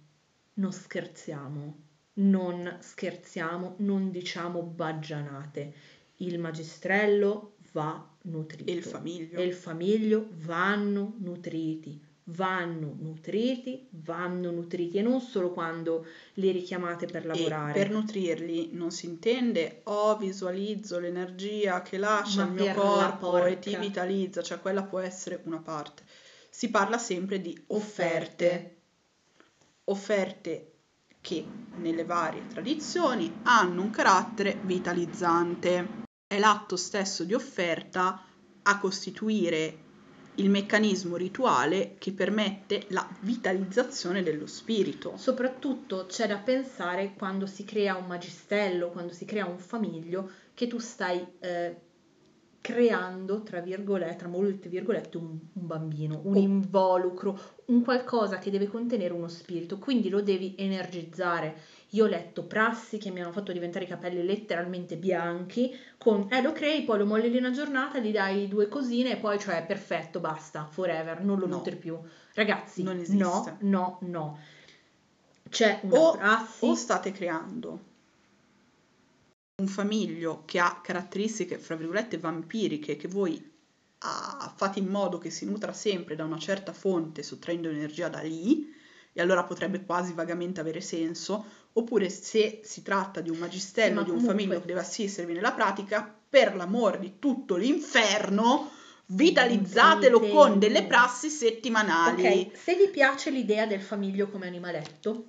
Non 0.55 0.73
scherziamo, 0.73 1.83
non 2.15 2.75
scherziamo, 2.81 3.75
non 3.77 4.11
diciamo 4.11 4.63
baggianate. 4.63 5.73
Il 6.17 6.39
magistrello 6.39 7.55
va 7.71 8.13
nutrito. 8.23 8.69
E 8.69 8.73
il 8.73 8.83
famiglio. 8.83 9.39
E 9.39 9.45
il 9.45 9.53
famiglio 9.53 10.27
vanno 10.39 11.15
nutriti, 11.19 12.03
vanno 12.25 12.95
nutriti, 12.99 13.87
vanno 13.91 14.51
nutriti 14.51 14.97
e 14.97 15.01
non 15.01 15.19
solo 15.19 15.51
quando 15.51 16.05
li 16.35 16.51
richiamate 16.51 17.05
per 17.05 17.23
E 17.23 17.27
lavorare. 17.27 17.73
per 17.73 17.89
nutrirli 17.89 18.69
non 18.73 18.91
si 18.91 19.07
intende, 19.07 19.81
oh 19.85 20.15
visualizzo 20.17 20.99
l'energia 20.99 21.81
che 21.81 21.97
lascia 21.97 22.45
Ma 22.45 22.49
il 22.49 22.53
mio 22.53 22.73
corpo 22.73 23.45
e 23.45 23.59
ti 23.59 23.75
vitalizza, 23.75 24.41
cioè 24.41 24.59
quella 24.59 24.83
può 24.83 24.99
essere 24.99 25.41
una 25.45 25.59
parte. 25.59 26.03
Si 26.49 26.69
parla 26.69 26.97
sempre 26.97 27.41
di 27.41 27.59
offerte, 27.67 28.75
offerte 29.85 30.67
che 31.21 31.45
nelle 31.75 32.03
varie 32.03 32.45
tradizioni 32.47 33.31
hanno 33.43 33.81
un 33.81 33.89
carattere 33.89 34.59
vitalizzante. 34.63 35.99
È 36.27 36.37
l'atto 36.39 36.75
stesso 36.75 37.23
di 37.23 37.33
offerta 37.33 38.25
a 38.63 38.79
costituire 38.79 39.89
il 40.35 40.49
meccanismo 40.49 41.17
rituale 41.17 41.95
che 41.97 42.13
permette 42.13 42.85
la 42.89 43.07
vitalizzazione 43.21 44.23
dello 44.23 44.47
spirito. 44.47 45.13
Soprattutto 45.17 46.05
c'è 46.07 46.27
da 46.27 46.37
pensare 46.37 47.13
quando 47.17 47.45
si 47.45 47.65
crea 47.65 47.95
un 47.95 48.05
magistello, 48.07 48.89
quando 48.89 49.13
si 49.13 49.25
crea 49.25 49.45
un 49.45 49.57
famiglio, 49.59 50.29
che 50.53 50.67
tu 50.67 50.77
stai 50.79 51.25
eh, 51.39 51.75
creando, 52.61 53.41
tra 53.41 53.59
virgolette, 53.59 54.15
tra 54.17 54.27
molte 54.27 54.69
virgolette, 54.69 55.17
un, 55.17 55.37
un 55.53 55.67
bambino, 55.67 56.21
un 56.23 56.35
Oh. 56.35 56.39
involucro, 56.39 57.39
un 57.65 57.83
qualcosa 57.83 58.37
che 58.37 58.51
deve 58.51 58.67
contenere 58.67 59.13
uno 59.13 59.27
spirito, 59.27 59.79
quindi 59.79 60.09
lo 60.09 60.21
devi 60.21 60.55
energizzare. 60.57 61.57
Io 61.93 62.05
ho 62.05 62.07
letto 62.07 62.43
prassi 62.45 62.97
che 62.97 63.11
mi 63.11 63.21
hanno 63.21 63.33
fatto 63.33 63.51
diventare 63.51 63.83
i 63.83 63.87
capelli 63.87 64.23
letteralmente 64.23 64.95
bianchi, 64.95 65.77
con 65.97 66.27
eh 66.31 66.41
lo 66.41 66.53
crei, 66.53 66.83
poi 66.83 66.99
lo 66.99 67.05
molli 67.05 67.29
lì 67.29 67.37
una 67.37 67.51
giornata, 67.51 67.99
gli 67.99 68.11
dai 68.11 68.47
due 68.47 68.69
cosine 68.69 69.11
e 69.11 69.17
poi 69.17 69.37
cioè 69.39 69.65
perfetto, 69.65 70.19
basta, 70.21 70.65
forever, 70.65 71.21
non 71.21 71.37
lo 71.37 71.47
No. 71.47 71.57
nutri 71.57 71.75
più. 71.75 71.99
Ragazzi, 72.33 72.83
Non 72.83 72.97
esiste. 72.97 73.17
no, 73.17 73.57
no, 73.59 73.97
no. 74.01 74.39
C'è 75.49 75.79
una 75.83 75.99
o, 75.99 76.11
prassi 76.13 76.65
o 76.65 76.75
state 76.75 77.11
creando 77.11 77.79
un 79.61 79.67
famiglio 79.67 80.43
che 80.45 80.59
ha 80.59 80.79
caratteristiche, 80.81 81.57
fra 81.59 81.75
virgolette, 81.75 82.17
vampiriche, 82.17 82.95
che 82.95 83.07
voi 83.09 83.51
ah, 83.99 84.53
fate 84.55 84.79
in 84.79 84.87
modo 84.87 85.17
che 85.17 85.29
si 85.29 85.45
nutra 85.45 85.73
sempre 85.73 86.15
da 86.15 86.23
una 86.23 86.39
certa 86.39 86.73
fonte, 86.73 87.21
sottraendo 87.21 87.69
energia 87.69 88.07
da 88.09 88.21
lì, 88.21 88.73
e 89.13 89.21
allora 89.21 89.43
potrebbe 89.43 89.83
quasi 89.83 90.13
vagamente 90.13 90.61
avere 90.61 90.81
senso, 90.81 91.45
oppure 91.73 92.09
se 92.09 92.61
si 92.63 92.81
tratta 92.81 93.21
di 93.21 93.29
un 93.29 93.35
Sì, 93.35 93.41
magistello, 93.41 93.95
ma 93.95 94.03
di 94.03 94.09
un 94.09 94.17
comunque- 94.17 94.37
famiglio 94.43 94.59
che 94.61 94.67
deve 94.67 94.79
assistervi 94.81 95.33
nella 95.33 95.51
pratica, 95.53 96.15
per 96.29 96.55
l'amore 96.55 96.99
di 96.99 97.19
tutto 97.19 97.55
l'inferno, 97.55 98.69
vitalizzatelo 99.07 100.17
Nutritelo. 100.19 100.39
con 100.49 100.59
delle 100.59 100.83
prassi 100.85 101.29
settimanali. 101.29 102.23
Ok, 102.49 102.57
se 102.57 102.75
vi 102.75 102.87
piace 102.89 103.29
l'idea 103.29 103.65
del 103.65 103.81
famiglio 103.81 104.29
come 104.29 104.47
animaletto, 104.47 105.25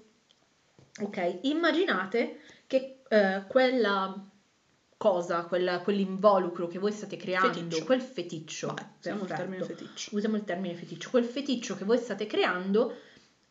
ok, 1.00 1.38
immaginate 1.42 2.40
che 2.66 3.02
eh, 3.08 3.44
quella 3.48 4.26
cosa, 4.96 5.44
quella- 5.46 5.80
quell'involucro 5.80 6.68
che 6.68 6.78
voi 6.78 6.92
state 6.92 7.16
creando, 7.16 7.52
Feticcio. 7.52 7.84
quel 7.84 8.00
feticcio, 8.00 8.74
usiamo 8.98 9.22
il 9.24 9.28
termine 9.28 9.64
feticcio. 9.64 10.10
usiamo 10.14 10.36
il 10.36 10.44
termine 10.44 10.74
feticcio, 10.74 11.10
quel 11.10 11.24
feticcio 11.24 11.76
che 11.76 11.84
voi 11.84 11.98
state 11.98 12.26
creando 12.26 12.94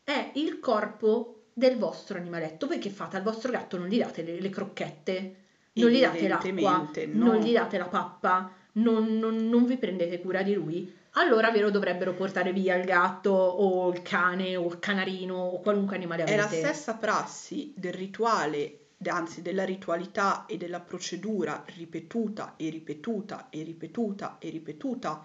è 0.02 0.32
il 0.36 0.58
corpo 0.60 1.41
del 1.52 1.76
vostro 1.78 2.18
animaletto. 2.18 2.66
Voi 2.66 2.78
che 2.78 2.90
fate? 2.90 3.16
Al 3.16 3.22
vostro 3.22 3.50
gatto 3.50 3.76
non 3.78 3.88
gli 3.88 3.98
date 3.98 4.22
le, 4.22 4.40
le 4.40 4.50
crocchette, 4.50 5.36
non 5.74 5.90
gli 5.90 6.00
date 6.00 6.28
l'acqua, 6.28 6.88
no. 7.12 7.24
non 7.24 7.36
gli 7.40 7.52
date 7.52 7.78
la 7.78 7.86
pappa, 7.86 8.52
non, 8.72 9.18
non- 9.18 9.48
non 9.48 9.66
vi 9.66 9.76
prendete 9.76 10.20
cura 10.20 10.42
di 10.42 10.54
lui. 10.54 11.00
Allora 11.16 11.50
ve 11.50 11.60
lo 11.60 11.70
dovrebbero 11.70 12.14
portare 12.14 12.52
via 12.52 12.74
il 12.76 12.86
gatto 12.86 13.32
o 13.32 13.90
il 13.90 14.00
cane 14.00 14.56
o 14.56 14.66
il 14.66 14.78
canarino 14.78 15.36
o 15.36 15.60
qualunque 15.60 15.96
animale 15.96 16.24
È 16.24 16.36
la 16.36 16.44
avete. 16.44 16.62
stessa 16.62 16.94
prassi 16.94 17.74
del 17.76 17.92
rituale, 17.92 18.78
anzi 19.04 19.42
della 19.42 19.64
ritualità 19.64 20.46
e 20.46 20.56
della 20.56 20.80
procedura 20.80 21.64
ripetuta 21.76 22.54
e 22.56 22.70
ripetuta 22.70 23.48
e 23.50 23.62
ripetuta 23.62 24.36
e 24.38 24.48
ripetuta 24.48 25.22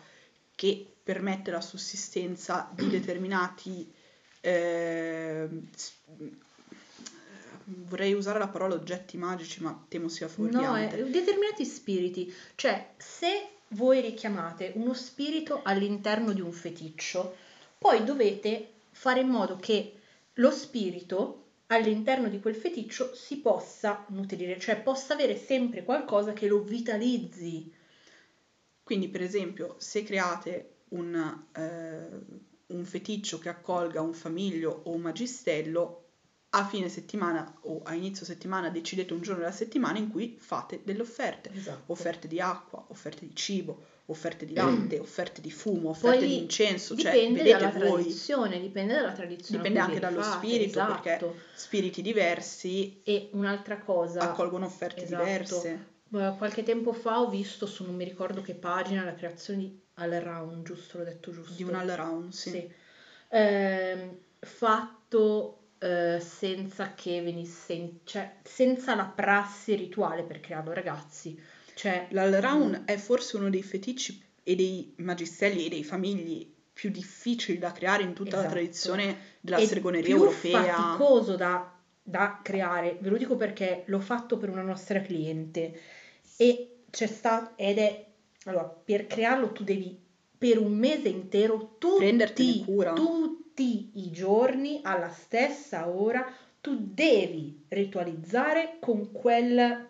che 0.56 0.94
permette 1.04 1.52
la 1.52 1.62
sussistenza 1.62 2.70
di 2.74 2.88
determinati 2.90 3.90
s- 4.42 5.94
vorrei 7.66 8.14
usare 8.14 8.40
la 8.40 8.48
parola 8.48 8.76
oggetti 8.76 9.18
magici, 9.18 9.62
ma 9.62 9.86
temo 9.88 10.08
sia 10.10 10.28
No, 10.28 10.32
fuorviante. 10.34 10.98
è 11.00 11.04
determinati 11.10 11.66
spiriti. 11.66 12.34
Cioè, 12.56 12.92
se 12.98 13.50
voi 13.70 14.02
richiamate 14.02 14.72
uno 14.76 14.94
spirito 14.94 15.62
all'interno 15.64 16.32
di 16.34 16.42
un 16.42 16.52
feticcio, 16.54 17.36
poi 17.78 18.04
dovete 18.04 18.70
fare 18.92 19.20
in 19.20 19.28
modo 19.28 19.58
che 19.58 19.94
lo 20.34 20.52
spirito 20.52 21.44
all'interno 21.68 22.30
di 22.30 22.40
quel 22.40 22.56
feticcio 22.56 23.14
si 23.14 23.38
possa 23.38 24.06
nutrire, 24.10 24.58
cioè 24.60 24.78
possa 24.82 25.14
avere 25.14 25.36
sempre 25.38 25.84
qualcosa 25.84 26.32
che 26.34 26.48
lo 26.48 26.62
vitalizzi. 26.62 27.70
Quindi, 28.84 29.10
per 29.10 29.22
esempio, 29.22 29.76
se 29.80 30.04
create 30.04 30.76
un, 30.90 31.44
eh, 31.54 32.08
un 32.68 32.86
feticcio 32.86 33.40
che 33.40 33.50
accolga 33.50 34.02
un 34.02 34.14
famiglio 34.14 34.82
o 34.86 34.92
un 34.92 35.02
magistello, 35.02 36.04
a 36.52 36.66
fine 36.66 36.88
settimana 36.88 37.60
o 37.64 37.82
a 37.84 37.94
inizio 37.94 38.26
settimana 38.26 38.70
decidete 38.70 39.14
un 39.14 39.22
giorno 39.22 39.42
della 39.42 39.52
settimana 39.52 39.98
in 39.98 40.10
cui 40.10 40.38
fate 40.40 40.82
delle 40.84 41.02
offerte. 41.02 41.52
Esatto. 41.54 41.92
Offerte 41.92 42.28
di 42.28 42.40
acqua, 42.40 42.86
offerte 42.90 43.26
di 43.26 43.36
cibo, 43.36 43.84
offerte 44.06 44.46
di 44.46 44.54
latte, 44.54 44.98
offerte 45.00 45.42
di 45.42 45.52
fumo, 45.52 45.90
offerte 45.90 46.20
Poi 46.20 46.28
di 46.28 46.38
incenso, 46.38 46.96
cioè 46.96 47.12
dipende 47.12 47.44
vedete 47.44 47.58
dalla 47.58 47.86
voi, 47.86 48.02
tradizione, 48.02 48.60
dipende 48.60 48.94
dalla 48.94 49.12
tradizione. 49.12 49.58
dipende 49.58 49.80
anche 49.80 50.00
dallo 50.00 50.18
rifate, 50.18 50.48
spirito, 50.48 50.80
esatto. 50.80 51.02
perché 51.02 51.34
spiriti 51.54 52.02
diversi 52.02 53.02
E 53.04 53.30
un'altra 53.34 53.80
cosa, 53.80 54.22
accolgono 54.22 54.66
offerte 54.66 55.04
esatto. 55.04 55.24
diverse. 55.24 55.96
Eh, 56.14 56.34
Qualche 56.38 56.64
tempo 56.64 56.94
fa 56.94 57.20
ho 57.22 57.30
visto 57.30 57.66
su 57.66 57.84
non 57.86 57.96
mi 57.96 58.04
ricordo 58.04 58.42
che 58.42 58.54
pagina 58.56 59.04
la 59.04 59.14
creazione 59.14 59.60
di 59.60 59.80
All 59.96 60.14
Around, 60.14 60.64
giusto? 60.66 60.98
L'ho 60.98 61.04
detto 61.04 61.32
giusto? 61.32 61.54
Di 61.54 61.64
un 61.64 61.76
all 61.76 61.90
around, 61.90 62.32
sì. 62.32 62.50
Sì. 62.52 62.72
Ehm, 63.30 64.18
fatto 64.40 65.70
eh, 65.80 66.20
senza 66.20 66.94
che 66.94 67.22
venisse, 67.22 67.74
in- 67.74 67.98
cioè 68.04 68.38
senza 68.44 68.96
la 68.96 69.06
prassi 69.06 69.76
rituale 69.76 70.24
per 70.24 70.40
crearlo, 70.40 70.74
ragazzi. 70.74 71.40
Cioè, 71.74 72.08
L'all-round 72.12 72.86
è 72.86 72.98
forse 72.98 73.38
uno 73.38 73.50
dei 73.50 73.62
feticci 73.62 74.24
e 74.44 74.56
dei 74.56 74.94
magistelli 74.98 75.66
e 75.66 75.70
dei 75.70 75.84
famigli 75.84 76.56
più 76.74 76.90
difficili 76.90 77.58
da 77.58 77.72
creare 77.72 78.04
in 78.04 78.14
tutta 78.14 78.32
la 78.38 78.38
Esatto. 78.44 78.54
tradizione 78.54 79.18
della 79.42 79.58
è 79.58 79.66
stregoneria 79.66 80.10
europea. 80.16 80.64
faticoso 80.74 81.36
da, 81.36 81.72
da 82.02 82.40
creare, 82.42 82.98
ve 83.02 83.10
lo 83.10 83.18
dico 83.18 83.36
perché 83.36 83.84
l'ho 83.88 84.00
fatto 84.00 84.38
per 84.38 84.50
una 84.50 84.62
nostra 84.62 85.02
cliente 85.02 85.80
e 86.38 86.84
c'è 86.90 87.08
stato 87.08 87.52
ed 87.58 87.78
è 87.80 88.06
allora 88.46 88.64
per 88.64 89.08
crearlo 89.08 89.52
tu 89.52 89.64
devi 89.64 90.00
per 90.38 90.60
un 90.60 90.72
mese 90.74 91.10
intero 91.10 91.76
tutti, 91.80 92.64
cura. 92.64 92.94
tutti 92.94 93.90
i 93.96 94.12
giorni 94.12 94.80
alla 94.84 95.10
stessa 95.10 95.90
ora 95.90 96.32
tu 96.62 96.78
devi 96.80 97.66
ritualizzare 97.70 98.78
con 98.80 99.12
quel 99.12 99.88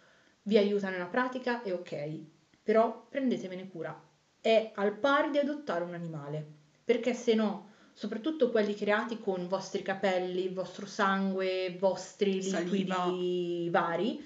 vi 0.43 0.59
aiuta 0.59 0.91
nella 0.91 1.07
pratica, 1.07 1.63
è 1.63 1.73
ok, 1.73 2.21
però 2.63 3.07
prendetevene 3.09 3.69
cura, 3.69 3.99
è 4.41 4.73
al 4.75 4.93
pari 4.99 5.31
di 5.31 5.39
adottare 5.39 5.85
un 5.85 5.95
animale, 5.95 6.47
perché 6.85 7.15
se 7.15 7.35
no, 7.35 7.71
soprattutto 7.95 8.51
quelli 8.51 8.75
creati 8.75 9.19
con 9.19 9.49
vostri 9.49 9.83
capelli, 9.83 10.49
vostro 10.49 10.87
sangue, 10.87 11.77
vostri 11.79 12.43
Saliva. 12.43 13.07
liquidi 13.07 13.69
vari, 13.71 14.25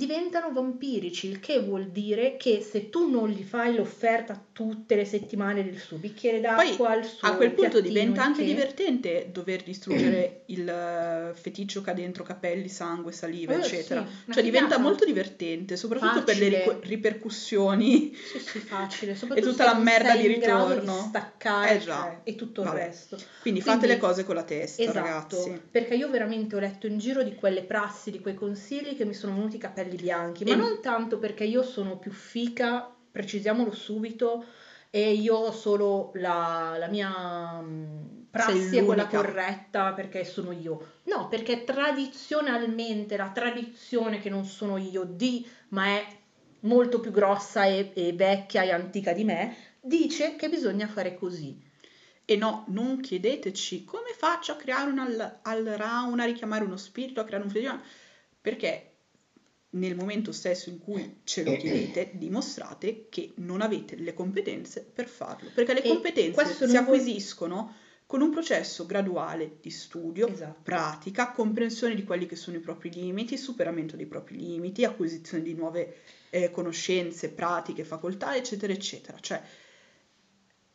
diventano 0.00 0.52
vampirici, 0.52 1.28
il 1.28 1.38
che 1.40 1.60
vuol 1.60 1.88
dire 1.88 2.36
che 2.36 2.60
se 2.60 2.88
tu 2.90 3.08
non 3.10 3.28
gli 3.28 3.42
fai 3.44 3.74
l'offerta 3.74 4.42
tutte 4.52 4.94
le 4.94 5.04
settimane 5.04 5.64
del 5.64 5.78
suo 5.78 5.96
bicchiere 5.96 6.40
d'acqua, 6.40 6.94
il 6.94 7.04
suo 7.04 7.28
A 7.28 7.34
quel 7.36 7.52
punto 7.52 7.80
diventa 7.80 8.22
anche 8.22 8.40
che- 8.40 8.46
divertente 8.46 9.28
dover 9.30 9.62
distruggere 9.62 10.42
il 10.46 10.68
eh, 10.68 11.32
feticcio 11.34 11.80
che 11.80 11.90
ha 11.90 11.94
dentro 11.94 12.24
capelli, 12.24 12.68
sangue, 12.68 13.12
saliva, 13.12 13.54
Eh, 13.54 13.58
eccetera. 13.58 14.04
sì, 14.06 14.32
cioè 14.32 14.42
diventa 14.42 14.66
figata. 14.66 14.82
molto 14.82 15.04
divertente, 15.04 15.76
soprattutto 15.76 16.24
per 16.24 16.36
le 16.38 16.50
Facile. 16.50 16.78
ripercussioni. 16.82 18.14
Sì, 18.14 18.38
sì, 18.38 18.58
facile. 18.58 19.14
Soprattutto 19.20 19.50
tutta 19.50 19.64
la 19.64 19.74
merda 19.78 20.16
di 20.16 20.26
ritorno. 20.26 20.92
Di 21.02 21.08
staccare 21.08 21.74
Eh 21.76 21.80
cioè, 21.80 22.18
e 22.24 22.34
tutto 22.34 22.62
il 22.62 22.68
Vabbè. 22.68 22.84
resto. 22.86 23.18
Quindi 23.40 23.60
fate 23.60 23.78
Quindi- 23.78 23.94
le 23.96 24.00
cose 24.00 24.24
con 24.24 24.34
la 24.34 24.42
testa, 24.42 24.82
Esatto, 24.82 24.98
ragazzi. 24.98 25.60
perché 25.70 25.94
io 25.94 26.08
veramente 26.10 26.56
ho 26.56 26.58
letto 26.58 26.86
in 26.86 26.98
giro 26.98 27.22
di 27.22 27.34
quelle 27.34 27.62
prassi, 27.62 28.10
di 28.10 28.20
quei 28.20 28.34
consigli 28.34 28.96
che 28.96 29.04
mi 29.04 29.14
sono 29.14 29.34
venuti 29.34 29.56
i 29.56 29.58
capelli 29.58 29.89
bianchi, 29.96 30.44
ma 30.44 30.52
E- 30.52 30.56
non 30.56 30.80
tanto 30.80 31.18
perché 31.18 31.44
io 31.44 31.62
sono 31.62 31.98
più 31.98 32.10
fica, 32.10 32.92
precisiamolo 33.10 33.72
subito, 33.72 34.44
e 34.90 35.12
io 35.12 35.36
ho 35.36 35.52
solo 35.52 36.10
la, 36.14 36.74
la 36.78 36.88
mia 36.88 37.60
mh, 37.60 38.26
prassi 38.30 38.76
è 38.76 38.84
quella 38.84 39.06
corretta 39.06 39.92
perché 39.92 40.24
sono 40.24 40.52
io. 40.52 40.94
No, 41.04 41.28
perché 41.28 41.64
tradizionalmente 41.64 43.16
la 43.16 43.30
tradizione 43.30 44.20
che 44.20 44.28
non 44.30 44.44
sono 44.44 44.76
io 44.76 45.04
di, 45.04 45.48
ma 45.68 45.86
è 45.86 46.06
molto 46.60 47.00
più 47.00 47.10
grossa 47.12 47.64
e, 47.66 47.92
e 47.94 48.12
vecchia 48.12 48.62
e 48.62 48.72
antica 48.72 49.12
di 49.12 49.24
me, 49.24 49.56
dice 49.80 50.36
che 50.36 50.48
bisogna 50.48 50.86
fare 50.88 51.14
così. 51.14 51.68
E 52.24 52.36
no, 52.36 52.64
non 52.68 53.00
chiedeteci 53.00 53.84
come 53.84 54.12
faccio 54.16 54.52
a 54.52 54.56
creare 54.56 54.90
un 54.90 54.98
all, 54.98 55.38
all 55.42 55.76
round, 55.76 56.20
a 56.20 56.24
richiamare 56.24 56.64
uno 56.64 56.76
spirito, 56.76 57.20
a 57.20 57.24
creare 57.24 57.44
un 57.44 57.50
feticcio, 57.50 57.80
perché 58.40 58.89
nel 59.70 59.94
momento 59.94 60.32
stesso 60.32 60.68
in 60.68 60.78
cui 60.78 61.20
ce 61.24 61.44
lo 61.44 61.56
chiedete, 61.56 62.10
dimostrate 62.14 63.06
che 63.08 63.32
non 63.36 63.60
avete 63.60 63.96
le 63.96 64.14
competenze 64.14 64.82
per 64.82 65.06
farlo, 65.06 65.50
perché 65.54 65.74
le 65.74 65.82
E 65.82 65.88
competenze 65.88 66.66
si 66.66 66.76
acquisiscono 66.76 67.74
con 68.06 68.22
un 68.22 68.30
processo 68.30 68.86
graduale 68.86 69.58
di 69.60 69.70
studio, 69.70 70.26
Esatto. 70.26 70.62
pratica, 70.64 71.30
comprensione 71.30 71.94
di 71.94 72.02
quelli 72.02 72.26
che 72.26 72.34
sono 72.34 72.56
i 72.56 72.60
propri 72.60 72.90
limiti, 72.90 73.36
superamento 73.36 73.94
dei 73.94 74.06
propri 74.06 74.36
limiti, 74.36 74.84
acquisizione 74.84 75.44
di 75.44 75.54
nuove 75.54 75.98
eh, 76.30 76.50
conoscenze, 76.50 77.30
pratiche, 77.30 77.84
facoltà, 77.84 78.34
eccetera, 78.34 78.72
eccetera. 78.72 79.16
Cioè, 79.20 79.40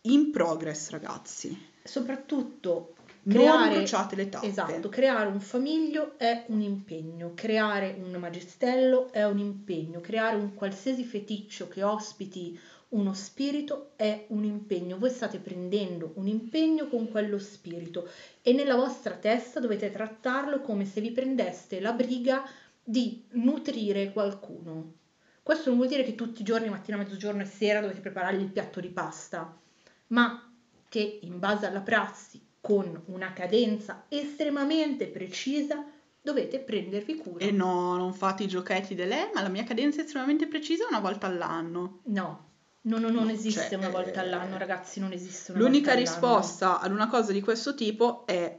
in 0.03 0.31
progress, 0.31 0.89
ragazzi. 0.91 1.73
Soprattutto 1.83 2.95
Non 3.27 3.37
creare, 3.37 3.75
bruciate 3.77 4.15
le 4.15 4.29
tappe. 4.29 4.47
esatto, 4.47 4.89
creare 4.89 5.27
un 5.27 5.39
famiglio 5.39 6.17
è 6.17 6.45
un 6.49 6.61
impegno, 6.61 7.31
creare 7.33 7.95
un 7.99 8.11
magistello 8.19 9.11
è 9.11 9.25
un 9.25 9.39
impegno, 9.39 9.99
creare 9.99 10.35
un 10.35 10.53
qualsiasi 10.53 11.03
feticcio 11.03 11.67
che 11.67 11.81
ospiti 11.81 12.59
uno 12.89 13.13
spirito 13.13 13.93
è 13.95 14.25
un 14.29 14.43
impegno. 14.43 14.99
Voi 14.99 15.09
state 15.09 15.39
prendendo 15.39 16.13
un 16.15 16.27
impegno 16.27 16.87
con 16.87 17.09
quello 17.09 17.39
spirito 17.39 18.07
e 18.41 18.53
nella 18.53 18.75
vostra 18.75 19.15
testa 19.15 19.59
dovete 19.59 19.89
trattarlo 19.89 20.61
come 20.61 20.85
se 20.85 21.01
vi 21.01 21.11
prendeste 21.11 21.79
la 21.79 21.93
briga 21.93 22.47
di 22.83 23.25
nutrire 23.31 24.11
qualcuno. 24.13 24.93
Questo 25.41 25.69
non 25.69 25.77
vuol 25.77 25.89
dire 25.89 26.03
che 26.03 26.13
tutti 26.13 26.41
i 26.41 26.45
giorni, 26.45 26.69
mattina, 26.69 26.97
mezzogiorno 26.97 27.41
e 27.41 27.45
sera 27.45 27.81
dovete 27.81 28.01
preparargli 28.01 28.41
il 28.41 28.51
piatto 28.51 28.79
di 28.79 28.89
pasta, 28.89 29.59
ma 30.07 30.53
che 30.87 31.19
in 31.23 31.39
base 31.39 31.65
alla 31.65 31.81
prassi, 31.81 32.44
con 32.65 33.03
una 33.05 33.31
cadenza 33.31 34.05
estremamente 34.09 35.05
precisa, 35.05 35.85
dovete 36.19 36.57
prendervi 36.57 37.15
cura. 37.17 37.45
E 37.45 37.51
no, 37.51 37.95
non 37.95 38.11
fate 38.11 38.41
i 38.41 38.47
giochetti 38.47 38.95
delle, 38.95 39.29
ma 39.35 39.43
la 39.43 39.49
mia 39.49 39.63
cadenza 39.63 40.01
è 40.01 40.03
estremamente 40.05 40.47
precisa 40.47 40.87
una 40.89 40.99
volta 40.99 41.27
all'anno. 41.27 41.99
No, 42.05 42.49
no, 42.81 42.97
no, 42.97 43.09
non 43.11 43.25
No, 43.25 43.29
esiste 43.29 43.69
cioè, 43.69 43.75
una 43.77 43.89
volta 43.89 44.23
eh, 44.23 44.25
all'anno, 44.25 44.57
ragazzi, 44.57 44.99
non 44.99 45.11
esiste 45.11 45.51
una 45.51 45.59
L'unica 45.61 45.93
volta 45.93 46.09
all'anno. 46.09 46.37
risposta 46.39 46.79
ad 46.79 46.91
una 46.91 47.07
cosa 47.07 47.31
di 47.31 47.41
questo 47.41 47.75
tipo 47.75 48.25
è 48.25 48.57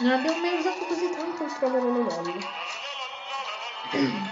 Non 0.00 0.10
abbiamo 0.10 0.38
mai 0.40 0.58
usato 0.58 0.84
così 0.86 1.08
tanto 1.10 1.44
il 1.44 1.52
trollololol. 1.52 2.40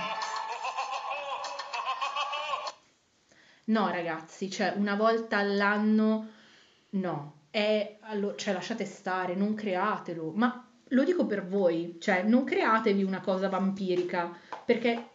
No, 3.64 3.88
ragazzi, 3.88 4.50
cioè 4.50 4.74
una 4.76 4.94
volta 4.96 5.38
all'anno 5.38 6.28
no. 6.90 7.34
È, 7.50 7.98
allo- 8.02 8.34
cioè 8.36 8.52
lasciate 8.54 8.84
stare, 8.84 9.34
non 9.34 9.54
createlo. 9.54 10.32
Ma 10.34 10.66
lo 10.88 11.04
dico 11.04 11.26
per 11.26 11.46
voi, 11.46 11.96
cioè 12.00 12.22
non 12.22 12.44
createvi 12.44 13.02
una 13.02 13.20
cosa 13.20 13.48
vampirica, 13.48 14.36
perché 14.64 15.08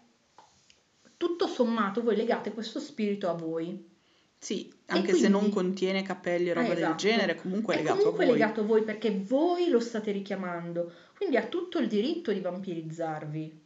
tutto 1.17 1.47
sommato 1.47 2.01
voi 2.03 2.15
legate 2.15 2.51
questo 2.53 2.79
spirito 2.79 3.29
a 3.29 3.33
voi. 3.33 3.93
sì, 4.37 4.71
anche 4.87 5.13
se 5.13 5.19
quindi- 5.19 5.29
non 5.31 5.49
contiene 5.49 6.03
capelli 6.03 6.51
o 6.51 6.53
roba 6.53 6.67
del 6.67 6.77
esatto. 6.77 6.95
genere, 6.97 7.35
comunque 7.35 7.73
è 7.73 7.77
È 7.77 7.81
legato 7.81 7.97
comunque 7.99 8.23
a 8.25 8.27
voi. 8.27 8.37
legato 8.37 8.61
a 8.61 8.63
voi 8.63 8.83
perché 8.83 9.11
voi 9.11 9.69
lo 9.69 9.79
state 9.79 10.11
richiamando, 10.11 10.91
quindi 11.17 11.35
ha 11.37 11.47
tutto 11.47 11.79
il 11.79 11.87
diritto 11.87 12.31
di 12.31 12.41
vampirizzarvi. 12.41 13.63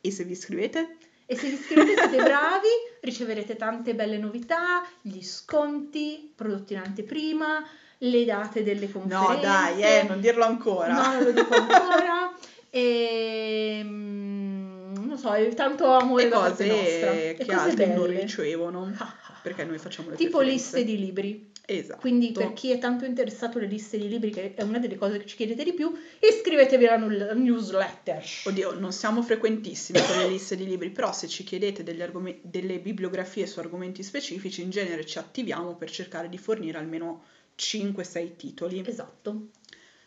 E 0.00 0.10
se 0.10 0.24
vi 0.24 0.32
iscrivete? 0.32 0.96
E 1.26 1.36
se 1.36 1.48
vi 1.48 1.54
iscrivete 1.54 2.08
siete 2.08 2.22
bravi 2.22 2.68
riceverete 3.00 3.56
tante 3.56 3.94
belle 3.94 4.18
novità 4.18 4.84
gli 5.00 5.22
sconti 5.22 6.32
prodotti 6.34 6.74
in 6.74 6.80
anteprima 6.80 7.64
le 7.98 8.24
date 8.24 8.62
delle 8.62 8.90
conferenze 8.90 9.34
No, 9.34 9.40
dai, 9.40 9.80
eh, 9.82 10.02
non 10.06 10.20
dirlo 10.20 10.44
ancora. 10.44 10.92
no 10.92 11.12
non 11.14 11.22
lo 11.24 11.30
dico 11.32 11.54
ancora 11.54 12.34
e 12.70 13.80
mm, 13.82 14.94
non 15.06 15.16
so 15.18 15.32
è 15.32 15.48
tanto 15.54 15.86
amore 15.92 16.24
e 16.24 16.28
da 16.28 16.38
parte 16.40 16.66
nostra 16.66 17.06
cose 17.08 17.30
e 17.30 17.34
che 17.34 17.44
cose 17.46 17.58
altri 17.58 17.86
non 17.86 18.06
belle. 18.08 18.20
ricevono, 18.20 18.92
perché 19.42 19.64
noi 19.64 19.78
facciamo 19.78 20.10
le 20.10 20.16
tipo 20.16 20.38
preferenze. 20.38 20.76
liste 20.76 20.84
di 20.84 20.98
libri 20.98 21.52
Esatto. 21.66 22.00
Quindi 22.00 22.32
per 22.32 22.52
chi 22.52 22.70
è 22.72 22.78
tanto 22.78 23.06
interessato 23.06 23.56
alle 23.56 23.66
liste 23.66 23.96
di 23.96 24.08
libri, 24.08 24.30
che 24.30 24.54
è 24.54 24.62
una 24.62 24.78
delle 24.78 24.96
cose 24.96 25.18
che 25.18 25.24
ci 25.26 25.36
chiedete 25.36 25.64
di 25.64 25.72
più, 25.72 25.92
iscrivetevi 26.20 26.86
alla 26.86 27.32
newsletter. 27.32 28.22
Oddio, 28.44 28.78
non 28.78 28.92
siamo 28.92 29.22
frequentissimi 29.22 29.98
con 30.06 30.18
le 30.18 30.28
liste 30.28 30.56
di 30.56 30.66
libri, 30.66 30.90
però 30.90 31.12
se 31.12 31.26
ci 31.26 31.42
chiedete 31.42 31.82
degli 31.82 32.02
argome- 32.02 32.38
delle 32.42 32.78
bibliografie 32.80 33.46
su 33.46 33.60
argomenti 33.60 34.02
specifici, 34.02 34.60
in 34.60 34.70
genere 34.70 35.06
ci 35.06 35.18
attiviamo 35.18 35.74
per 35.74 35.90
cercare 35.90 36.28
di 36.28 36.36
fornire 36.36 36.76
almeno 36.76 37.24
5-6 37.56 38.36
titoli. 38.36 38.82
Esatto. 38.86 39.48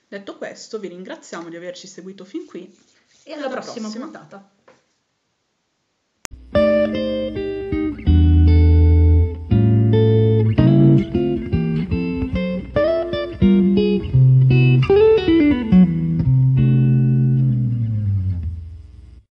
Detto 0.07 0.37
questo, 0.37 0.79
vi 0.79 0.89
ringraziamo 0.89 1.49
di 1.49 1.55
averci 1.55 1.87
seguito 1.87 2.23
fin 2.23 2.45
qui. 2.45 2.71
E 3.23 3.33
alla, 3.33 3.45
Alla 3.45 3.55
prossima 3.55 3.89
prossima. 3.89 4.03
puntata. 4.05 4.51